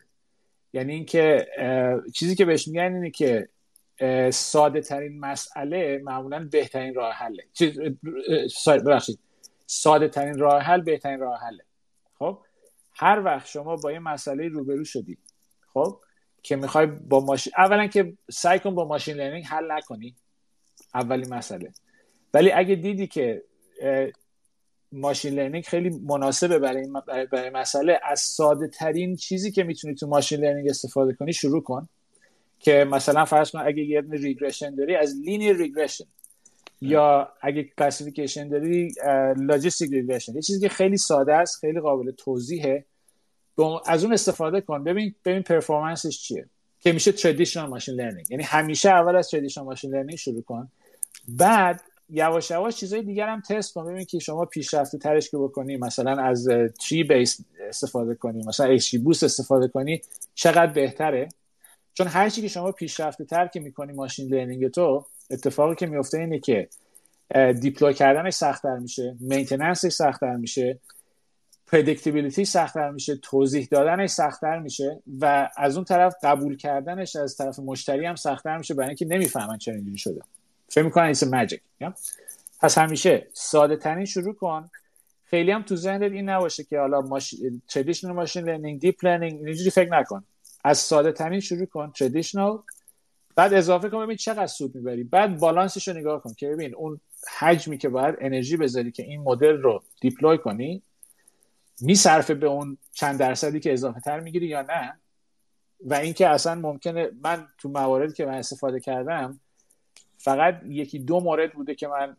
[0.73, 1.47] یعنی اینکه
[2.13, 3.49] چیزی که بهش میگن اینه که
[4.31, 7.43] ساده ترین مسئله معمولا بهترین راه حله.
[8.67, 9.19] ببخشید.
[9.65, 11.63] ساده ترین راه حل بهترین راه حله.
[12.19, 12.39] خب؟
[13.01, 15.17] هر وقت شما با یه مسئله روبرو شدی
[15.73, 15.99] خب؟
[16.43, 20.15] که می‌خوای با ماشین اولا که سعی کن با machine learning حل نکنی
[20.93, 21.71] اولی مسئله.
[22.33, 23.43] ولی اگه دیدی که
[24.91, 26.87] machine learning خیلی مناسبه برای
[27.31, 31.89] برای مسئله از ساده ترین چیزی که می‌تونی تو machine learning استفاده کنی شروع کن
[32.59, 36.05] که مثلا فرض کن اگه یه regression داری از linear regression.
[36.81, 38.93] یا اگه classification داری
[39.37, 42.85] logistic regression یه چیزی که خیلی ساده است خیلی قابل توضیحه.
[43.85, 44.83] از اون استفاده کن.
[44.83, 46.45] ببین ببین performance ش چیه.
[46.79, 50.71] که میشه traditional machine learning یعنی همیشه اول از traditional machine learning شروع کن.
[51.27, 53.85] بعد یواش یواش چیزای دیگر هم تست کن.
[53.85, 56.47] ببین که شما پیشرفته ترش که بکنی مثلا از
[56.87, 60.01] tree base استفاده کنی مثلا XGBoost استفاده کنی
[60.35, 61.29] چقدر بهتره؟
[61.93, 66.17] چون هر چی که شما پیشرفته تر که می‌کنی machine learning تو اتفاقی که میفته
[66.17, 66.69] اینه که
[67.61, 70.79] deploy کردنش سختتر میشه maintenance ش سختتر میشه.
[71.71, 77.59] predictability سختتر میشه توضیح دادنش سختتر میشه و از اون طرف قبول کردنش از طرف
[77.59, 80.21] مشتری هم سختتر میشه برای اینکه نمی‌فهمن چرا اینجوری شده.
[80.69, 81.61] فکر می‌کنن is magic
[82.61, 84.69] پس همیشه ساده ترین شروع کن.
[85.25, 87.35] خیلی هم تو ذهنت این نباشه که حالا ماش...
[87.67, 90.23] traditional machine learning deep learning اینجوری فکر نکن.
[90.63, 92.59] از ساده ترین شروع کن traditional
[93.35, 95.03] بعد اضافه کن ببین چقدر سود می‌بری.
[95.03, 96.99] بعد بالانسش رو نگاه کن که ببین اون
[97.39, 100.81] حجمی که باید انرژی بذاری که این مدل رو deploy کنی
[101.81, 104.99] میصرفه به اون چند درصدی که اضافه تر می‌گیری یا نه؟
[105.85, 109.39] و اینکه اصلا ممکنه من تو مواردی که من استفاده کردم
[110.17, 112.17] فقط یکی دو مورد بوده که من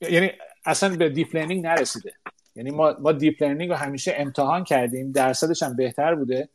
[0.00, 0.30] یعنی
[0.64, 2.12] اصلا به deep learning نرسیده.
[2.56, 6.48] یعنی ما ما deep learning رو همیشه امتحان کردیم درصدش هم بهتر بوده.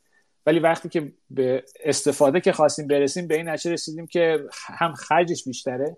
[0.46, 5.44] ولی وقتی که به استفاده که خواستیم برسیم به این نتیجه رسیدیم که هم خرجش
[5.44, 5.96] بیشتره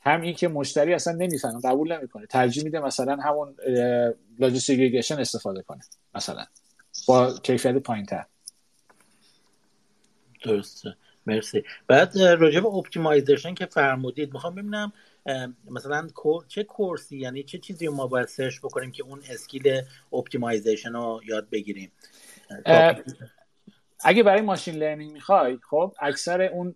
[0.00, 2.26] هم این که مشتری اصلا نمی‌فهمه قبول نمی‌کنه.
[2.26, 3.56] ترجیح میده مثلا همون
[4.38, 5.80] لاجستیک استفاده کنه
[6.14, 6.44] مثلا.
[7.08, 8.24] با کیفیت پایینتر.
[10.44, 10.96] درسته.
[11.26, 11.64] مرسی.
[11.86, 14.92] بعد راجع به optimization که فرمودید می‌خوام ببینم
[15.70, 16.08] مثلا
[16.48, 19.82] چه course ی یعنی چه چیزی ما باید search بکنیم که اون skill
[20.12, 21.92] optimization رو یاد بگیریم؟
[24.04, 26.74] اگه برای machine learning می‌خوای خب اکثر اون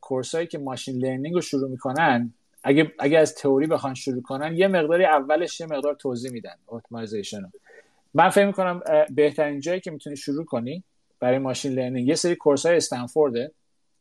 [0.00, 2.34] course هایی که machine learning رو شروع می‌کنن
[2.68, 7.42] اگه اگه از تئوری بخوان شروع کنن یه مقداری اولش یه مقدار توضیح میدن optimization
[7.42, 7.48] رو.
[8.14, 8.82] من فکر می‌کنم
[9.14, 10.82] بهترین جایی که می‌تونی شروع کنی
[11.20, 13.52] برای machine learning یه سری course های استنفورده.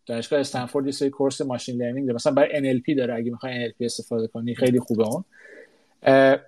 [0.06, 2.16] دانشگاه استنفورد یه سری course machine learning داره.
[2.16, 5.24] مثلا برای NLP داره اگه می‌خوای NLP استفاده کنی خیلی خوبه اون.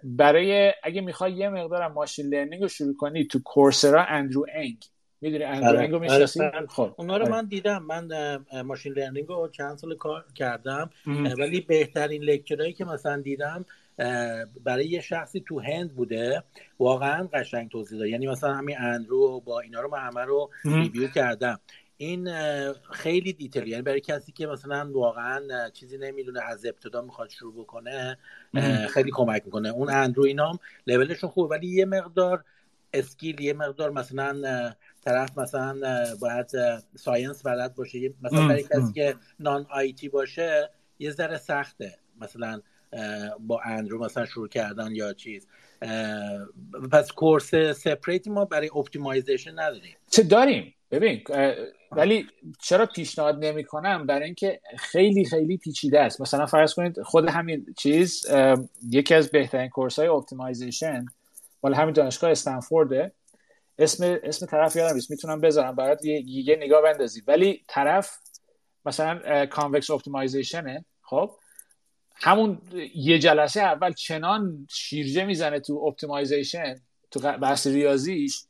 [0.04, 4.78] برای اگه می‌خوای یه مقدار machine learning رو شروع کنی تو Coursera اندرو انگ
[5.22, 6.40] می‌دونی اندرو رو می‌شناسی
[6.70, 7.32] خب اونا رو آره.
[7.32, 7.84] من دیدم.
[7.84, 8.08] من
[8.62, 10.90] machine learning رو چند سال کار کردم.
[11.38, 13.66] ولی بهترین lecture هایی که مثلا دیدم
[14.64, 16.44] برای یه شخصی تو هند بوده
[16.80, 18.08] واقعا قشنگ توضیح داد.
[18.08, 21.60] یعنی مثلا همین اندرو با اینا رو من همه رو review کردم.
[21.98, 22.30] این
[22.92, 28.18] خیلی detail یعنی برای کسی که مثلا واقعا چیزی نمی‌دونه از ابتدا می‌خواد شروع بکنه
[28.90, 29.70] خیلی کمک می‌کنه.
[29.70, 32.44] اون اندرو اینا هم لولشون خوبه ولی یه مقدار
[32.94, 34.42] skill یه مقدار مثلا
[35.08, 35.76] طرف مثلا
[36.22, 36.48] باید
[36.96, 38.14] science بلد باشه.
[38.22, 40.70] مثلا برای کسی که non IT باشه
[41.00, 41.98] یه ذره سخته.
[42.22, 42.62] مثلا
[43.40, 45.48] با اندرو مثلا شروع کردن یا چیز.
[46.92, 49.96] پس course separate ی ما برای optimization نداریم.
[50.12, 51.24] چه داریم؟ ببین
[51.92, 52.28] ولی
[52.62, 56.22] چرا پیشنهاد نمی‌کنم؟ برای اینکه خیلی خیلی پیچیده است.
[56.22, 58.26] مثلا فرض کنید خود همین چیز
[58.90, 61.06] یکی از بهترین course های optimization
[61.64, 63.12] مال همین دانشگاه استنفورده.
[63.80, 65.12] اسم اسم طرف یادم نیست.
[65.12, 65.76] می‌تونم بذارم.
[65.76, 67.22] برات یه, یه نگاه بندازی.
[67.28, 68.18] ولی طرف
[68.86, 71.32] مثلا convex optimization ه خب؟
[72.16, 72.62] همون
[72.96, 76.76] یه جلسه اول چنان شیرجه می‌زنه تو optimization
[77.12, 78.44] تو بحث ریاضیش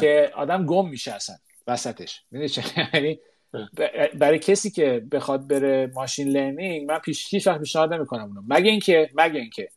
[0.00, 1.36] که آدم گم میشه اصلا
[1.66, 2.22] وسطش.
[2.94, 3.18] یعنی
[4.14, 8.42] برای کسی که بخواد بره machine learning من پیش هیچ وقت پیشنهاد نمی‌کنم اونو.
[8.48, 9.68] مگه اینکه مگه اینکه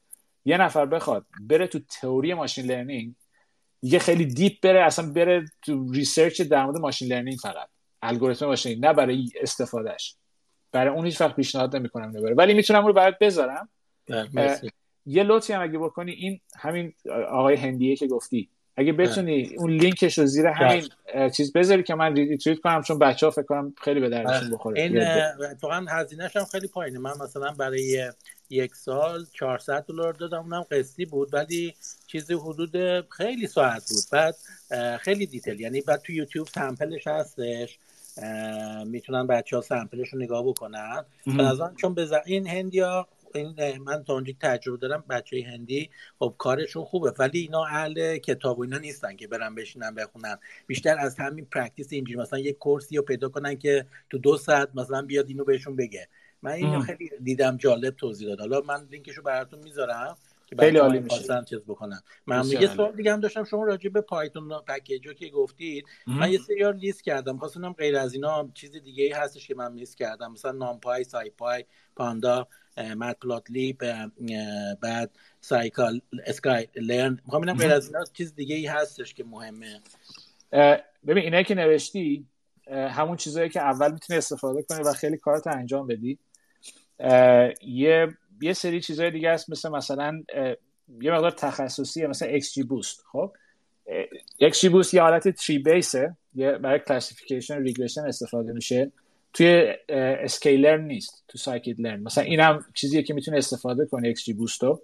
[0.45, 3.15] یه نفر بخواد بره تو تئوری machine learning
[3.81, 7.67] دیگه خیلی deep بره اصلا بره تو research در مورد machine learning فقط.
[8.01, 10.15] الگوریتم ماشین نه برای استفادهش.
[10.71, 13.69] برای اون هیچ وقت پیشنهاد نمی‌کنم نبره ولی می‌تونم رو برات بذارم.
[14.33, 14.59] بله،
[15.05, 16.93] یه لطفی هم اگه بکنی این همین
[17.29, 18.49] آقای هندیه که گفتی.
[18.79, 20.89] اگه بتونی اون لینکش رو زیر همین
[21.29, 24.81] چیز بذاری که من ریتویت کنم چون بچه ها فکر کنم خیلی به دردشون بخوره.
[24.81, 25.01] این
[25.51, 26.99] اتفاقا هزینهش هم خیلی پایینه.
[26.99, 28.11] من مثلا برای
[28.49, 30.39] یک سال 400 دلار دادم.
[30.39, 31.73] اونم قسطی بود ولی
[32.07, 34.03] چیزی حدود خیلی ساعت بود.
[34.11, 34.35] بعد
[34.97, 35.59] خیلی detail.
[35.59, 37.77] یعنی بعد تو یوتیوب sample ش هستش.
[38.85, 41.03] می‌تونن بچه ها sample ش رو نگاه بکنن.
[41.39, 45.89] از چون به این هندیا این من تا اونجا تجربه دارم بچه هندی
[46.19, 50.39] خب کارشون خوبه ولی اینا اهل کتاب و اینا نیستن که برن بشینن بخونن.
[50.67, 54.37] بیشتر از همین practice اینجوری مثلا یه course ی رو پیدا کنن که تو دو
[54.37, 56.07] ساعت مثلا بیاد اینو بهشون بگه.
[56.41, 58.39] من اینو خیلی دیدم جالب توضیح داد.
[58.39, 61.43] حالا من لینکشو براتون می‌ذارم که خیلی عالی میشه.
[61.49, 62.01] چیز بکنم.
[62.27, 66.31] من یه سوال دیگه هم داشتم شما راجع به Python package و که گفتید من
[66.31, 67.37] یه سریال لیست کردم.
[67.37, 70.31] خواستم غیر از اینا چیز دیگه ای هستش که من لیست کردم.
[70.31, 71.65] مثلا NumPy SciPy
[71.95, 72.47] پاندا
[72.79, 73.77] matplotlib
[74.81, 79.79] بعد سایکل scikit-learn می‌خوام ببینم غیر از اینا چیز دیگه ای هستش که مهمه.
[81.07, 82.25] ببین اینایی که نوشتی
[82.71, 86.19] همون چیزهایی که اول می‌تونی استفاده کنی و خیلی کارت انجام بدی.
[87.61, 88.07] یه
[88.41, 90.23] یه سری چیزهای دیگه هست مثل مثلا
[91.01, 93.33] یه مقدار تخصصیه مثل XGBoost خب؟
[94.43, 98.91] XGBoost یه حالت tree based ه یه برای classification regression استفاده میشه.
[99.33, 101.99] توی sklearn نیست تو scikit-learn.
[101.99, 104.81] مثلا این چیزیه که می‌تونه استفاده کنه XGBoost و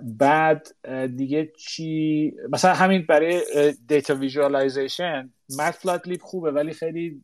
[0.00, 0.74] بعد
[1.16, 3.42] دیگه چی؟ مثلا همین برای
[3.88, 7.22] data visualization matplotlib خوبه ولی خیلی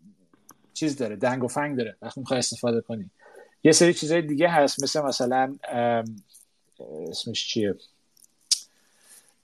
[0.75, 3.11] چیز داره دنگ و فنگ داره وقتی می‌خوای استفاده کنی.
[3.65, 5.57] یه سری چیزای دیگه هست مثل مثلا
[7.11, 7.75] اسمش چیه؟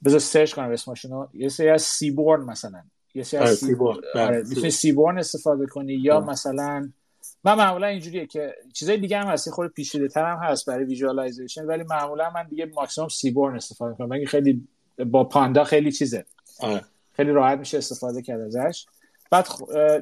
[0.05, 1.27] بذار search کنم اسمشونو.
[1.35, 2.82] یه سری از seaborn مثلا.
[3.15, 6.27] یه از آره، seaborn بله، آره، می‌تونی seaborn استفاده کنی یا آره.
[6.27, 6.91] مثلا
[7.45, 11.64] من معمولا اینجوریه که چیزای دیگه هم هست خود پیچیده تر هم هست برای visualization
[11.65, 14.69] ولی معمولا من دیگه ماکسیمم seaborn استفاده کنم من خیلی
[15.07, 16.24] با pandas خیلی چیزه.
[17.12, 18.87] خیلی راحت میشه استفاده کرد ازش.
[19.31, 19.47] بعد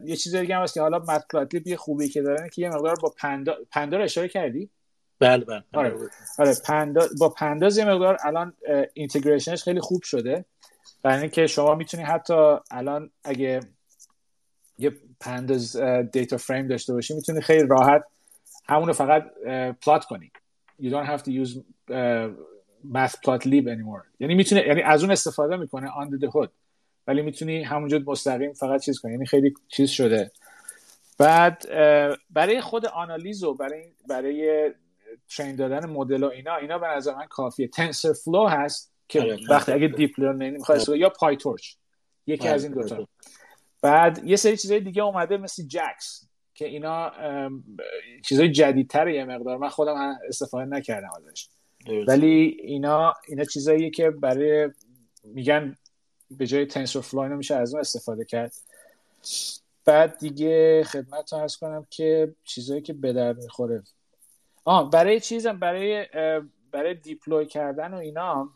[0.05, 2.97] یه چیز دیگه هم هست که حالا matplotlib یه خوبی که داره که یه مقدار
[3.03, 4.71] با pandas pandas رو اشاره کردی؟
[5.19, 5.63] بله بله.
[5.73, 5.95] آره.
[6.39, 8.53] آره پندا با پنداز یه مقدار الان
[8.95, 10.45] اینتگریشنش خیلی خوب شده.
[11.03, 13.61] برای اینکه شما می‌تونی حتی الان اگه
[14.79, 15.77] یه پنداز
[16.13, 18.05] دیتا فریم داشته باشی می‌تونی خیلی راحت
[18.69, 19.25] همونو فقط
[19.83, 20.33] پلات کنی.
[20.83, 22.29] You don't have to use uh,
[22.97, 24.07] matplotlib anymore.
[24.21, 26.49] یعنی می‌تونه یعنی از اون استفاده می‌کنه under the hood.
[27.07, 29.13] ولی می‌تونی همونجا مستقیم فقط چیز کنی.
[29.13, 30.31] یعنی خیلی چیز شده.
[31.19, 31.69] بعد
[32.31, 34.71] برای خود آنالیز و برای برای
[35.37, 37.69] train دادن مدل و اینا اینا به نظر من کافیه.
[37.69, 38.93] TensorFlow هست.
[39.09, 41.75] که آره، وقتی اگه deep learning می‌خواد یا PyTorch.
[42.27, 43.09] یکی از این دوتا.
[43.83, 47.13] بعد یه سری چیزای دیگه اومده مثل JAX که اینا
[48.25, 49.59] چیزای جدیدتر یه مقدار.
[49.59, 51.49] من خودم استفاده نکردم ازش.
[52.07, 54.71] ولی اینا اینا چیزاییه که برای
[55.25, 55.77] میگن
[56.31, 58.53] به جای TensorFlow میشه از اون استفاده کرد.
[59.85, 63.83] بعد دیگه خدمت عرض کنم که چیزایی که به درد می‌خوره.
[64.65, 66.07] آه برای چیزم برای
[66.71, 68.51] برای deploy کردن و اینا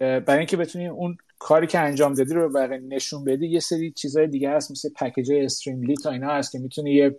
[0.00, 4.26] برای اینکه بتونیم اون کاری که انجام دادی رو برای نشون بدی یه سری چیزهای
[4.26, 7.16] دیگه هست مثل package Streamlit اینا هست که می‌تونی یه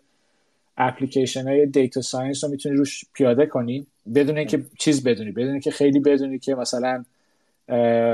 [0.78, 5.72] اپلیکیشن های data science رو می‌تونی روش پیاده کنی بدون اینکه چیز بدونی بدون اینکه
[5.72, 7.06] خیلی بدونی که مثلا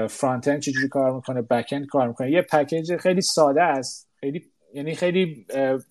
[0.09, 2.31] front end چجوری کار می‌کنه back end کار می‌کنه.
[2.31, 5.45] یه package خیلی ساده است خیلی یعنی خیلی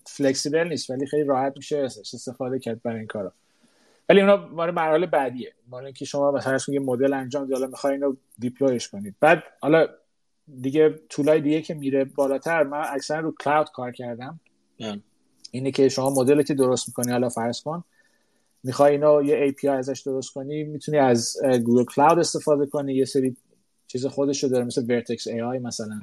[0.05, 3.33] flexible نیست ولی خیلی راحت میشه استفاده کرد برای این کارا.
[4.09, 5.53] ولی اونا مال مرحله بعدیه.
[5.67, 9.15] مال اینکه شما مثلا یه مدل انجام دید حالا می‌خوای اینو deploy ش کنید.
[9.19, 9.87] بعد حالا
[10.61, 14.39] دیگه tool ای دیگه که میره بالاتر من اکثرا رو cloud کار کردم.
[15.51, 17.11] اینه که شما مدل که درست می‌کنی.
[17.11, 17.83] حالا فرض کن
[18.63, 22.93] می‌خوای اینو یه API ازش درست کنی می‌تونی از Google Cloud استفاده کنی.
[22.95, 23.37] یه سری
[23.87, 26.01] چیز خودش رو داره مثل Vertex AI مثلا.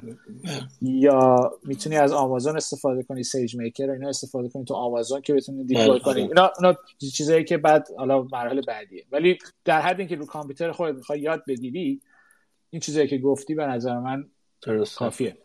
[0.81, 5.99] یا می‌تونی از آمازون استفاده کنی SageMaker اینا استفاده کنی تو آمازون که بتونی deploy
[5.99, 6.21] کنی.
[6.21, 6.77] اینا اینا
[7.13, 9.05] چیزایی که بعد حالا مرحله بعدیه.
[9.11, 12.01] ولی در حد اینکه رو کامپیوتر خودت می‌خوای یاد بگیری
[12.69, 14.25] این چیزایی که گفتی به نظر من
[14.61, 15.37] درست کافیه.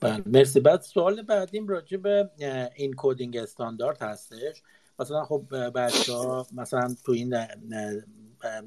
[0.00, 0.22] بله.
[0.26, 0.60] مرسی.
[0.60, 2.30] بعد سوال بعدیم راجع به
[2.76, 4.62] این coding استاندارد هستش.
[4.98, 5.42] مثلا خب
[5.74, 7.34] بچه ها مثلا تو این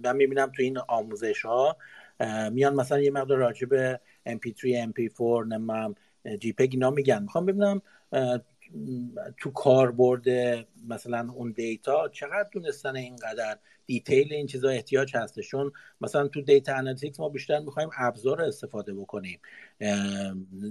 [0.04, 1.78] من می‌بینم تو این آموزش ها
[2.52, 5.96] میان مثلا یه مقدار راجع به MP3 MP4 نمی‌دونم
[6.40, 7.22] JPEG اینا میگن.
[7.24, 7.82] می‌خوام ببینم
[9.38, 10.24] تو کاربرد
[10.88, 15.72] مثلا اون data چقدر دونستن اینقدر؟ detail این چیزا احتیاج هستشون.
[16.02, 19.40] مثلا تو data analytics ما بیشتر می‌خوایم ابزار استفاده بکنیم.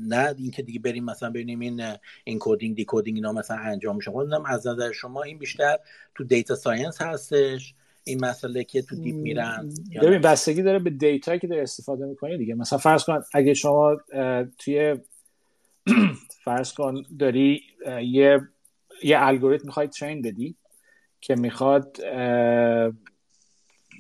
[0.09, 1.61] نه اینکه دیگه بریم مثلا ببینیم
[2.25, 4.11] این coding decoding اینا مثلا انجام میشه.
[4.11, 5.79] خب از نظر شما این بیشتر
[6.15, 7.75] تو data science هستش؟
[8.05, 9.71] این مسئله که تو deep میرن
[10.03, 12.55] ببین بستگی داره به data یی که داری استفاده می‌کنی دیگه.
[12.55, 13.97] مثلا فرض کن اگه شما
[14.59, 14.97] توی
[16.45, 17.63] فرض کن داری
[18.03, 18.41] یه
[19.03, 20.57] یه الگوریتم می‌خوای train بدی
[21.21, 21.97] که می‌خواد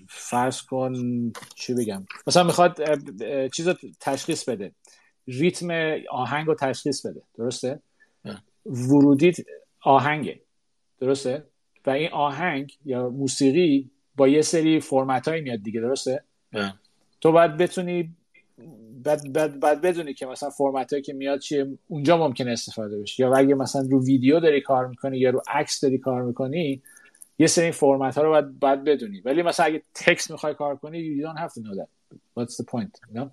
[0.08, 0.94] فرض کن
[1.54, 2.80] چی بگم؟ مثلا می‌خواد
[3.48, 4.72] چیز رو تشخیص بده.
[5.26, 5.68] ریتم
[6.10, 7.22] آهنگ رو تشخیص بده.
[7.38, 7.80] درسته؟
[8.66, 9.36] ورودیت
[9.80, 10.40] آهنگه.
[10.98, 11.46] درسته؟
[11.86, 16.22] و این آهنگ یا موسیقی با یه سری فرمت های میاد دیگه درسته؟
[17.20, 18.14] تو باید بتونی
[19.04, 23.22] بعد بعد بعد بدونی که مثلا فرمت هایی که میاد چیه اونجا ممکنه استفاده بشه.
[23.22, 26.82] یا اگه مثلا رو ویدیو داری کار می‌کنی یا رو عکس داری کار می‌کنی
[27.38, 29.20] یه سری فرمت ها رو باید, باید بدونی.
[29.20, 31.88] ولی مثلا اگه تکست می‌خوای کار کنی you don't have to know that.
[32.38, 33.28] What's the point you know?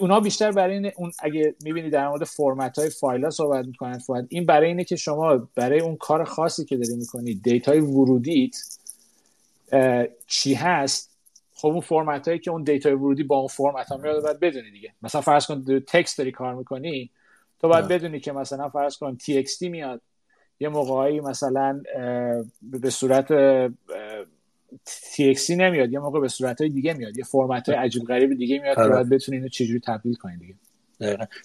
[0.00, 4.00] اونا بیشتر برای این اون اگه می‌بینی در مورد فرمت های فایل ها صحبت می‌کنن
[4.28, 8.56] این برای اینه که شما برای اون کار خاصی که داری می‌کنی data ی ورودیت
[10.26, 11.16] چی هست؟
[11.54, 14.70] خب اون فرمت هایی که اون data ورودی با اون فرمت ها میاد باید بدونی
[14.70, 14.92] دیگه.
[15.02, 17.10] مثلا فرض کن text داری کار می‌کنی
[17.60, 20.00] تو باید بدونی که مثلا فرض کن TXT میاد.
[20.60, 21.82] یه موقعی مثلا
[22.62, 23.28] به صورت
[24.86, 27.18] TXT نمیاد یه موقع به صورت های دیگه میاد.
[27.18, 28.94] یه فرمت های عجیب غریب دیگه میاد که آره.
[28.94, 30.54] باید بتونی اینو چجوری تبدیل کنی دیگه.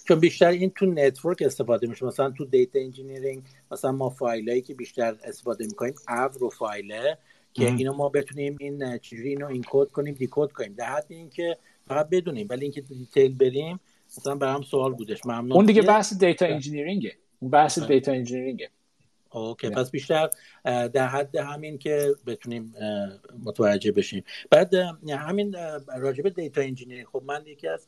[0.08, 2.06] چون بیشتر این تو network استفاده میشه.
[2.06, 5.94] مثلا تو data engineering مثلا ما فایلایی که بیشتر استفاده می‌کنیم
[6.40, 7.18] او فایله.
[7.54, 10.74] که اینو ما بتونیم این چجوری اینو encode کنیم decode کنیم.
[10.74, 11.56] در حد اینکه
[11.86, 13.80] فقط بدونیم ولی اینکه detail بریم
[14.18, 15.26] مثلا برام سوال بودش.
[15.26, 15.52] ممنون.
[15.52, 17.12] اون دیگه بحث data engineering ه.
[17.40, 18.70] اون بحث data engineering ه.
[19.30, 20.30] okay پس بیشتر
[20.64, 22.74] در حد همین که بتونیم
[23.44, 24.24] متوجه بشیم.
[24.50, 24.74] بعد
[25.08, 25.54] همین
[25.96, 27.06] راجب data engineering.
[27.06, 27.86] خب من یکی از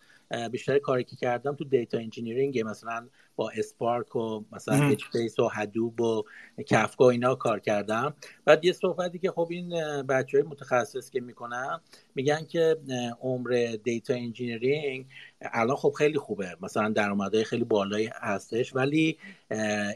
[0.50, 6.00] بیشتر کاری که کردم تو data engineering مثلا با Spark و مثلا اچ و Hadoop
[6.00, 6.22] و
[6.66, 8.14] Kafka اینا کار کردم.
[8.44, 9.68] بعد یه صحبتی که خب این
[10.02, 11.80] بچه های متخصص که می‌کنم
[12.14, 12.76] میگن که
[13.20, 15.06] عمر data engineering
[15.40, 16.56] الان خب خیلی خوبه.
[16.60, 19.18] مثلا درآمدهای خیلی بالایی هستش ولی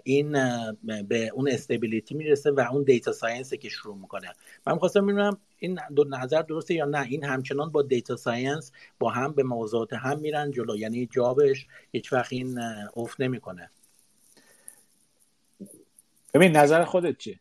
[0.04, 0.32] این
[1.08, 4.28] به اون stability می‌رسه و اون data science که شروع می‌کنه.
[4.66, 9.10] من می‌خواستم ببینم این دو نظر درسته یا نه؟ این همچنان با data science با
[9.10, 12.58] هم به موضوعات هم میرن جلو یعنی job ش هیچ وقت این
[12.96, 13.70] افت نمی‌کنه.
[16.34, 17.40] ببین نظر خودت چیه؟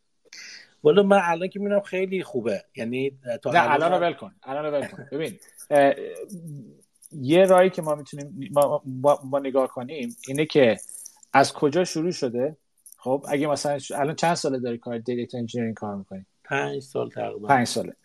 [0.83, 2.63] والا من الان که می‌بینم خیلی خوبه.
[2.75, 5.07] یعنی تا نه الان رو ول کن الان رو ول کن.
[5.11, 5.39] ببین
[7.11, 8.81] یه راهی که ما می‌تونیم ما,
[9.23, 10.77] با نگاه کنیم اینه که
[11.33, 12.57] از کجا شروع شده؟
[12.97, 17.47] خب اگه مثلا الان چند ساله داری کار data engineering کار می‌کنی؟ پنج سال تقریبا.
[17.47, 17.95] پنج ساله.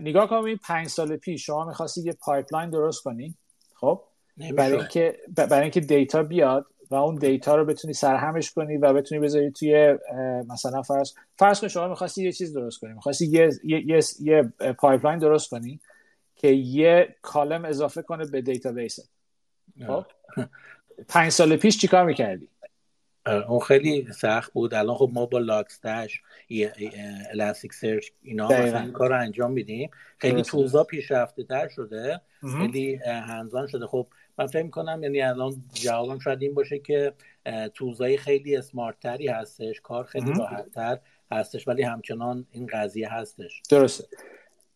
[0.00, 3.34] نگاه کنید پنج سال پیش شما می‌خواستی یه pipeline درست کنی
[3.74, 4.04] خب؟
[4.56, 9.20] برای اینکه برای اینکه data بیاد و اون data رو بتونی سرهمش کنی و بتونی
[9.20, 9.98] بذاری توی
[10.48, 15.18] مثلا فرض فرض کن شما می‌خواستی یه چیز درست کنی می‌خواستی یه یه یه, pipeline
[15.18, 15.80] درست کنی
[16.36, 18.98] که یه column اضافه کنه به database.
[19.86, 20.04] خب؟
[21.08, 22.48] پنج سال پیش چیکار می‌کردی؟
[23.48, 24.74] اون خیلی سخت بود.
[24.74, 26.22] الان خب ما با Logstash
[27.32, 29.90] Elasticsearch اینا مثلا این کار رو انجام میدیم.
[30.18, 32.20] خیلی tools ها پیشرفته تر شده.
[32.58, 33.86] خیلی hands-on شده.
[33.86, 34.06] خب
[34.38, 37.12] من فکر می‌کنم یعنی الان جوابم شاید این باشه که
[37.74, 40.98] tools های خیلی smart تری هستش کار خیلی راحت تر
[41.32, 43.62] هستش ولی همچنان این قضیه هستش.
[43.70, 44.04] درسته.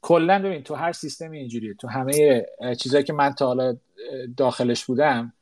[0.03, 1.75] کلا ببین تو هر سیستمی اینجوریه.
[1.75, 2.47] تو همه
[2.79, 3.77] چیزایی که من تا حالا
[4.37, 5.33] داخلش بودم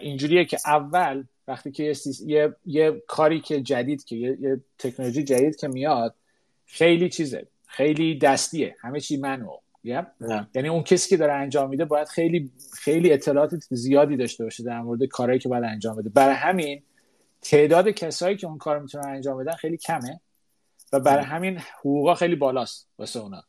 [0.00, 1.92] اینجوریه که اول وقتی که
[2.26, 6.14] یه, یه, کاری که جدید که یه, یه تکنولوژی جدید که میاد
[6.66, 7.46] خیلی چیزه.
[7.66, 8.76] خیلی دستیه.
[8.80, 9.56] همه چی منو.
[9.84, 14.80] یعنی اون کسی که داره انجام میده باید خیلی خیلی اطلاعات زیادی داشته باشه در
[14.80, 16.08] مورد کارهایی که باید انجام بده.
[16.08, 16.82] برای همین
[17.42, 20.20] تعداد کسایی که اون کار می‌تونن انجام بدن خیلی کمه
[20.92, 23.42] و برای همین حقوقا خیلی بالاست واسه اونا.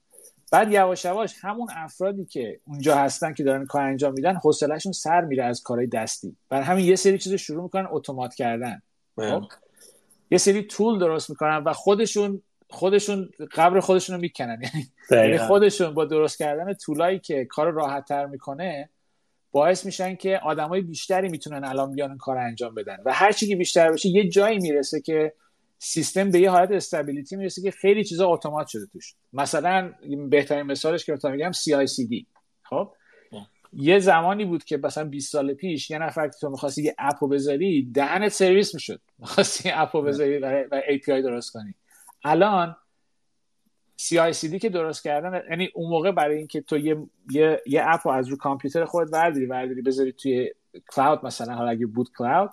[0.51, 5.21] بعد یواش یواش همون افرادی که اونجا هستن که دارن کار انجام میدن حوصلهشون سر
[5.21, 6.35] میره از کارهای دستی.
[6.49, 8.81] برای همین یه سری چیز شروع می‌کنن اتومات کردن.
[9.15, 9.43] خب؟
[10.31, 14.61] یه سری تول درست می‌کنن و خودشون خودشون قبر خودشون رو می‌کنن.
[15.11, 18.89] یعنی خودشون با درست کردن طولایی که کار راحت تر می‌کنه
[19.51, 22.97] باعث میشن که آدمای بیشتری می‌تونن الان بیان کار انجام بدن.
[23.05, 25.33] و هر چی که بیشتر بشه یه جایی می‌رسه که
[25.77, 29.13] سیستم به یه حالت استابیلیتی می‌رسه که خیلی چیزا اتومات شده توش.
[29.33, 29.93] مثلا
[30.29, 32.25] بهترین مثالش که بهتون میگم CI/CD
[32.63, 32.91] خب؟
[33.73, 37.27] یه زمانی بود که مثلا 20 سال پیش یه نفر که تو می‌خواستی یه اپو
[37.27, 39.01] بذاری دهنت سرویس می‌شد.
[39.19, 41.75] می‌خواستی اپو بذاری برای API درست کنی.
[42.23, 42.75] الان
[44.01, 46.97] CI/CD که درست کردن یعنی اون موقع برای اینکه تو یه
[47.31, 50.53] یه, یه اپ رو از رو کامپیوتر خودت برداری برداری بذاری توی
[50.91, 52.49] cloud مثلا حالا اگه بود cloud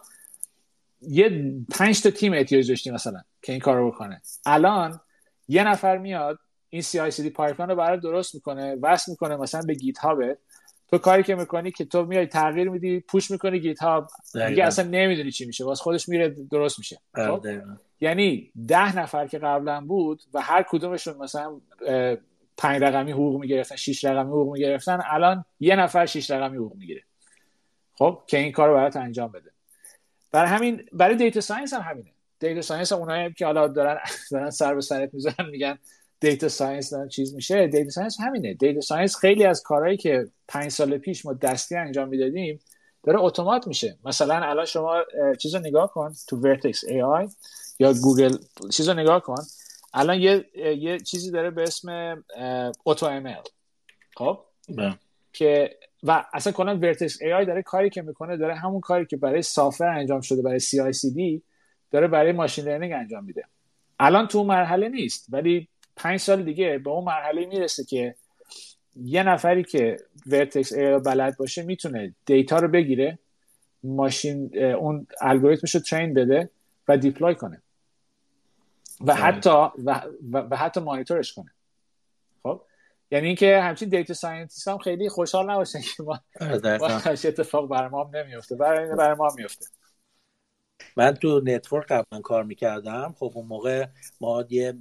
[1.01, 4.23] یه پنج تا تیم احتیاج داشتی مثلا که این کار رو بکنه.
[4.47, 5.01] الان
[5.49, 6.39] یه نفر میاد
[6.69, 10.39] این CI/CD pipeline رو برای درست می‌کنه وصل می‌کنه مثلا به گیت هابت
[10.89, 14.09] تو کاری که می‌کنی که تو میای تغییر میدی push می‌کنی GitHub
[14.49, 17.01] دیگه اصلا نمی‌دونی چی میشه واسه خودش میره درست میشه.
[17.15, 17.47] خب؟
[18.01, 21.61] یعنی ده نفر که قبلا بود و هر کدومشون مثلا
[22.57, 27.03] پنج رقمی حقوق می‌گرفتن شیش رقمی حقوق می‌گرفتن الان یه نفر شیش رقمی حقوق می‌گیره.
[27.95, 29.51] خب که این کار برات انجام بده.
[30.33, 32.11] برای همین برای data science هم همینه.
[32.41, 33.99] data science هم اونایی که حالا دارن
[34.33, 35.79] دارن سر به سرت می‌ذارن میگن
[36.21, 37.67] data science دارن چیز میشه.
[37.67, 38.55] data science همینه.
[38.55, 42.59] data science خیلی از کارهایی که پنج سال پیش ما دستی انجام می‌دادیم
[43.05, 43.99] داره اتومات میشه.
[44.05, 45.05] مثلا الان شما
[45.39, 47.29] چیز رو نگاه کن تو Vertex AI
[47.79, 48.37] یا گوگل
[48.73, 49.45] چیز رو نگاه کن.
[49.95, 50.45] الان یه,
[50.79, 52.25] یه چیزی داره به اسم
[52.85, 53.35] Auto M
[54.17, 54.39] خب؟
[54.69, 54.95] بله.
[55.33, 59.43] که و اصلا کلا Vertex AI داره کاری که می‌کنه داره همون کاری که برای
[59.43, 61.43] software انجام شده برای CI/CD
[61.91, 63.45] داره برای machine learning انجام میده.
[63.99, 68.15] الان تو مرحله نیست ولی پنج سال دیگه به اون مرحله می‌رسه که
[68.97, 73.19] یه نفری که Vertex AI بلد باشه می‌تونه data رو بگیره
[73.83, 76.51] ماشین اون الگوریتمش رو train بده
[76.89, 77.63] و deploy کنه.
[79.01, 79.51] و حتی
[79.85, 80.03] و,
[80.33, 81.53] و, حتی مانیتورش کنه.
[82.43, 82.63] خب؟
[83.11, 86.21] یعنی اینکه همچین data scientist هم خیلی خوشحال نباشن که ما
[87.07, 89.67] اتفاق برای ما نمیفته برای برای ما میفته
[90.97, 93.15] من تو network قبلا کار می‌کردم.
[93.19, 93.87] خب اون موقع
[94.21, 94.73] ما یه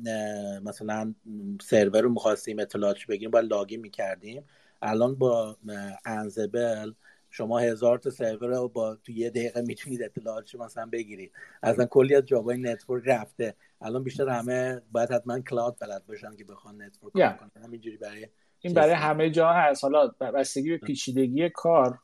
[0.64, 1.16] مثلا
[1.62, 4.46] سرور رو می‌خواستیم اطلاعاتش بگیریم باید login می‌کردیم.
[4.82, 5.58] الان با
[6.06, 6.92] Ansible
[7.38, 11.32] شما هزار تا سرور رو با تو یه دقیقه می‌تونید اطلاعاتش مثلا بگیرید.
[11.64, 13.54] اصلا کلی از job های network رفته.
[13.82, 17.40] الان بیشتر همه باید حتما cloud بلد باشن که بخوان network yeah.
[17.40, 17.64] کنن.
[17.64, 18.28] همینجوری برای
[18.60, 19.84] این برای همه جا هست.
[19.84, 22.00] حالا بستگی به پیچیدگی کار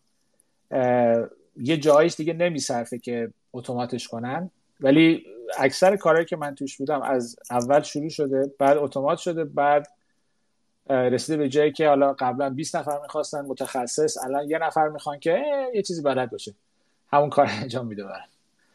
[1.57, 4.51] یه جایش دیگه نمیصرفه که اتوماتش کنن.
[4.79, 5.25] ولی
[5.57, 9.87] اکثر کارهایی که من توش بودم از اول شروع شده بعد اتومات شده بعد
[10.89, 15.43] رسیده به جایی که حالا قبلا 20 نفر می‌خواستن متخصص الان یه نفر می‌خوان که
[15.73, 16.53] یه چیزی بلد باشه.
[17.11, 18.25] همون کار انجام میده برن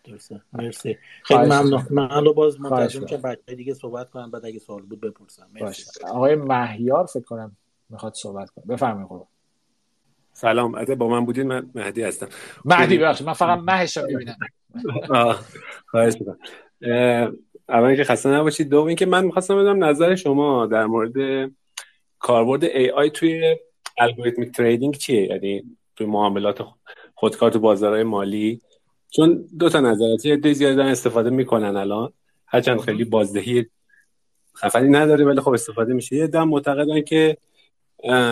[0.05, 0.99] درسته مرسی.
[1.23, 1.87] خیلی ممنون.
[1.91, 5.85] من باز منتظرم که بچه دیگه صحبت کنم بعد اگه سوال بود بپرسم مرسی.
[6.05, 7.57] آقای مهیار فکر کنم
[7.91, 8.65] می‌خواد صحبت کنه.
[8.65, 9.27] بفرمایید خب
[10.33, 10.75] سلام.
[10.75, 12.29] اگه با من بودین من مهدی هستم.
[12.65, 14.37] مهدی ببخشید من فقط مهش رو می‌بینم.
[15.87, 16.39] خواهش می‌کنم.
[17.69, 18.69] اول که خسته نباشید.
[18.69, 21.51] دوم اینکه من می‌خواستم بدم نظر شما در مورد
[22.19, 23.57] کاربرد ای آی توی
[23.99, 25.63] الگوریتمیک تریدینگ چیه؟ یعنی
[25.97, 26.65] توی معاملات
[27.15, 28.61] خودکار تو بازارهای مالی؟
[29.11, 32.13] چون دو تا نظراتی یه زیاد استفاده می‌کنن الان.
[32.47, 33.67] هرچند خیلی بازدهی
[34.57, 36.17] خفنی نداره ولی خب استفاده میشه.
[36.17, 37.37] یه دم معتقدن که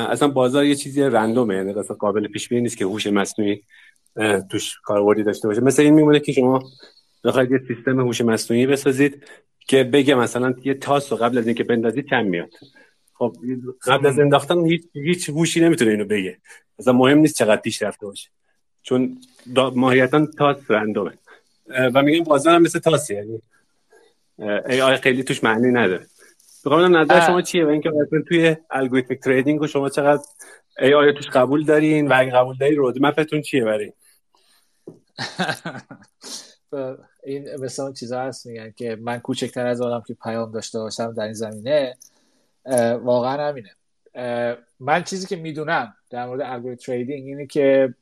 [0.08, 1.54] اصلا بازار یه چیزی رندومه.
[1.54, 3.62] یعنی اصلا قابل پیش بینی نیست که هوش مصنوعی
[4.50, 5.60] توش کاربردی داشته باشه.
[5.60, 6.62] مثل این میمونه که شما
[7.24, 9.28] بخواید یه سیستم هوش مصنوعی بسازید
[9.58, 12.50] که بگه مثلا یه تاس رو قبل از اینکه بندازید چند میاد.
[13.14, 13.36] خب
[13.86, 16.38] قبل از انداختن هیچ هیچ هوشی نمی‌تونه اینو بگه.
[16.78, 18.28] مثلا مهم نیست چقدر پیش رفته باشه.
[18.82, 19.18] چون
[19.74, 21.18] ماهیتا تاس random ه.
[21.94, 23.42] و میگن بازار هم مثل تاسی یعنی
[24.68, 26.06] AI خیلی توش معنی نداره.
[26.64, 30.22] می‌خوام نظر شما چیه؟ و اینکه مثلا توی algorithmic trading و شما چقدر
[30.78, 33.92] AI توش قبول دارین و اگه قبول دارین roadmap تون چیه برای
[37.24, 41.22] این مثلا چیزا هست میگن که من کوچکتر از آدم که پیام داشته باشم در
[41.24, 41.96] این زمینه
[43.02, 43.70] واقعا همینه.
[44.80, 47.94] من چیزی که می‌دونم در مورد الگوریتم تریدینگ اینه که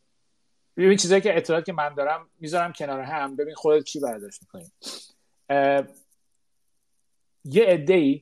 [0.77, 3.37] ببین چیزایی که اطلاعاتی که من دارم می‌ذارم کنار هم.
[3.37, 4.71] ببین خودت چی برداشت می‌کنی؟
[7.45, 8.21] یه عده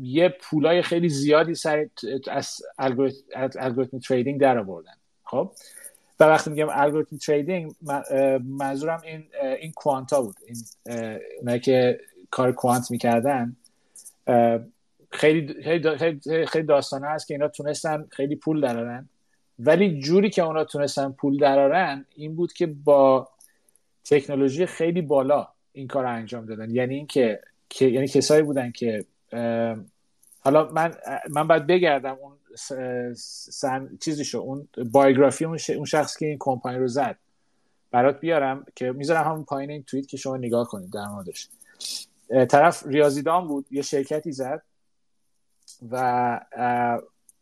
[0.00, 1.86] یه پولای خیلی زیادی سر
[2.28, 4.94] از الگوریتم تریدینگ در آوردن.
[5.24, 5.52] خب؟
[6.20, 7.72] و وقتی میگم الگوریتم تریدینگ
[8.44, 9.28] منظورم این
[9.60, 10.36] این کوانتا بود.
[10.46, 12.00] این که
[12.30, 13.56] کار کوانت می‌کردن
[15.10, 19.08] خیلی خیلی خیلی داستانه هست که اینا تونستن خیلی پول درارن
[19.58, 23.28] ولی جوری که اونا تونستن پول درارن این بود که با
[24.04, 26.70] تکنولوژی خیلی بالا این کار رو انجام دادن.
[26.70, 27.40] یعنی اینکه
[27.80, 29.04] یعنی کسایی بودن که
[30.40, 30.94] حالا من
[31.30, 32.32] من باید بگردم اون
[33.14, 37.16] سن چیزیشو اون بایوگرافی اون, اون شخص که این کمپانی رو زد.
[37.90, 41.48] برات بیارم که می‌ذارم همون پایین این توییت که شما نگاه کنید در موردش.
[42.48, 44.62] طرف ریاضیدان بود یه شرکتی زد
[45.90, 46.40] و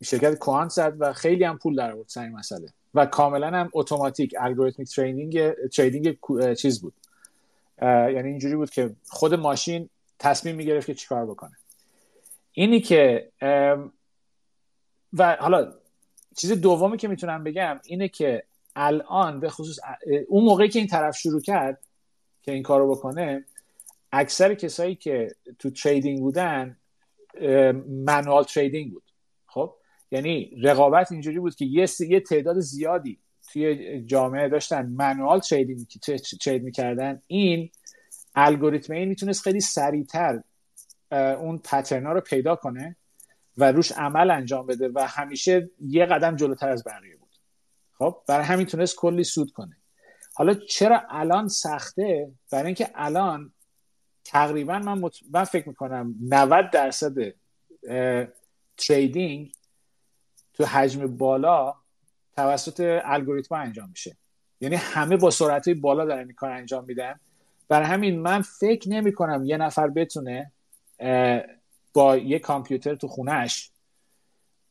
[0.05, 2.69] شرکت کوانت زد و خیلی هم پول در آورد سر مسئله.
[2.95, 6.17] و کاملا هم اتوماتیک الگوریتمیک تریدینگ تریدینگ
[6.55, 6.95] چیز بود.
[7.83, 9.89] یعنی اینجوری بود که خود ماشین
[10.19, 11.57] تصمیم می‌گرفت که چیکار بکنه.
[12.53, 13.31] اینی که
[15.13, 15.73] و حالا
[16.37, 18.43] چیز دومی که می‌تونم بگم اینه که
[18.77, 19.79] الان به خصوص
[20.29, 21.81] اون موقعی که این طرف شروع کرد
[22.43, 23.45] که این کارو بکنه
[24.13, 25.29] اکثر کسایی که
[25.59, 26.77] تو تریدینگ بودن
[27.89, 29.11] منوال تریدینگ بود.
[29.47, 29.77] خب؟
[30.11, 33.19] یعنی رقابت اینجوری بود که یه, یه تعداد زیادی
[33.53, 35.87] توی جامعه داشتن منوال تریدینگ
[36.45, 37.23] ترید می‌کردن.
[37.27, 37.71] این
[38.35, 40.43] الگوریتم این می‌تونست خیلی سریعتر
[41.13, 42.97] اون پترنا رو پیدا کنه
[43.57, 47.37] و روش عمل انجام بده و همیشه یه قدم جلوتر از بقیه بود.
[47.93, 49.77] خب؟ برای همین تونست کلی سود کنه.
[50.35, 53.53] حالا چرا الان سخته؟ برای اینکه الان
[54.27, 55.19] تقریبا من, مت...
[55.31, 57.15] من فکر می‌کنم 90 درصد
[58.77, 59.53] trading
[60.55, 61.75] تو حجم بالا
[62.37, 64.17] توسط الگوریتم انجام میشه.
[64.61, 67.21] یعنی همه با سرعت بالا دارن این کار انجام میدن.
[67.69, 70.53] برای همین من فکر نمی کنم یه نفر بتونه
[71.93, 73.71] با یه کامپیوتر تو خونهش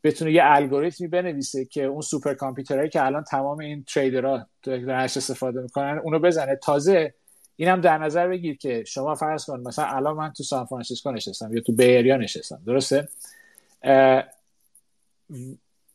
[0.03, 5.17] بتونه یه الگوریتمی بنویسه که اون سوپر کامپیوترهایی که الان تمام این trader ها درش
[5.17, 6.55] استفاده می‌کنن اونو بزنه.
[6.55, 7.13] تازه
[7.55, 11.53] اینم در نظر بگیر که شما فرض کن مثلا الان من تو سان فرانسیسکو نشستم
[11.53, 13.07] یا تو Bay Area نشستم درسته؟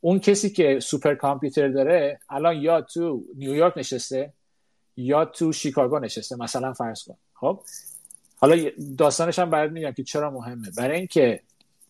[0.01, 4.33] اون کسی که سوپر کامپیوتر داره الان یا تو نیویورک نشسته
[4.97, 7.61] یا تو شیکاگو نشسته مثلا فرض کن خب؟
[8.37, 10.71] حالا داستانش هم برات میگم که چرا مهمه.
[10.77, 11.41] برای اینکه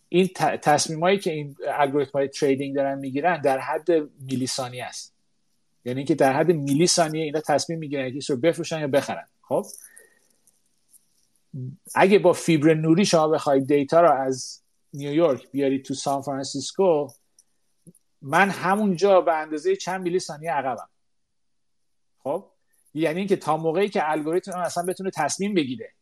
[0.09, 0.29] این
[0.63, 3.91] تصمیمایی که این الگوریتم های trading دارن می‌گیرن در حد
[4.21, 5.15] میلی ثانیه است.
[5.85, 9.27] یعنی اینکه در حد میلی ثانیه اینا تصمیم می‌گیرن که رو بفروشن یا بخرن.
[9.51, 9.67] خب
[11.95, 14.63] اگه با فیبر نوری شما بخواید data رو از
[14.95, 17.09] نیویورک بیاری تو سان فرانسیسکو
[18.23, 20.89] من همونجا به اندازه چند میلی ثانیه عقبم.
[22.19, 22.51] خب
[22.95, 25.93] یعنی اینکه تا موقعی که الگوریتم اصلا بتونه تصمیم بگیره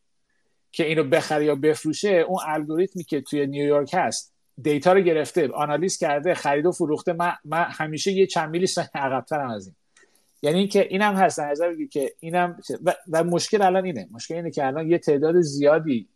[0.71, 5.97] که اینو بخره یا بفروشه اون الگوریتمی که توی نیویورک هست data رو گرفته آنالیز
[5.97, 9.75] کرده خرید و فروخته من, من همیشه یه چند میلی ثانیه عقبترم از این.
[10.41, 14.07] یعنی اینکه اینم هست نظر که اینم و, و مشکل الان اینه.
[14.11, 16.09] مشکل اینه که الان یه تعداد زیادی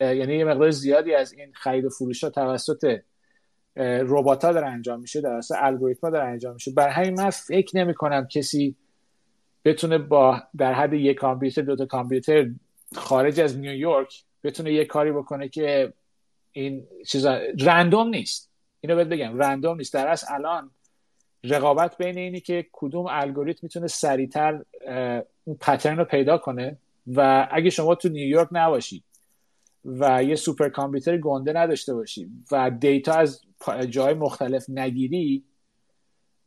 [0.00, 3.00] یعنی یه مقدار زیادی از این خرید و فروش ها توسط
[3.76, 6.70] ربات ها داره انجام میشه توسط الگوریتم داره انجام میشه.
[6.70, 8.76] برای همین من فکر نمی کنم کسی
[9.64, 12.50] بتونه با در حد یک کامپیوتر دو تا کامپیوتر
[12.94, 15.92] خارج از نیویورک بتونه یه کاری بکنه که
[16.52, 18.50] این چیزا رندوم نیست.
[18.80, 19.94] اینو بهت بگم رندوم نیست.
[19.94, 20.70] در اصل الان
[21.44, 24.62] رقابت بین اینی که کدوم الگوریتم می‌تونه سریعتر
[25.44, 29.04] اون pattern رو پیدا کنه و اگه شما تو نیویورک نباشید
[29.84, 33.40] و یه سوپر کامپیوتر گنده نداشته باشی و data از
[33.90, 35.44] جای مختلف نگیری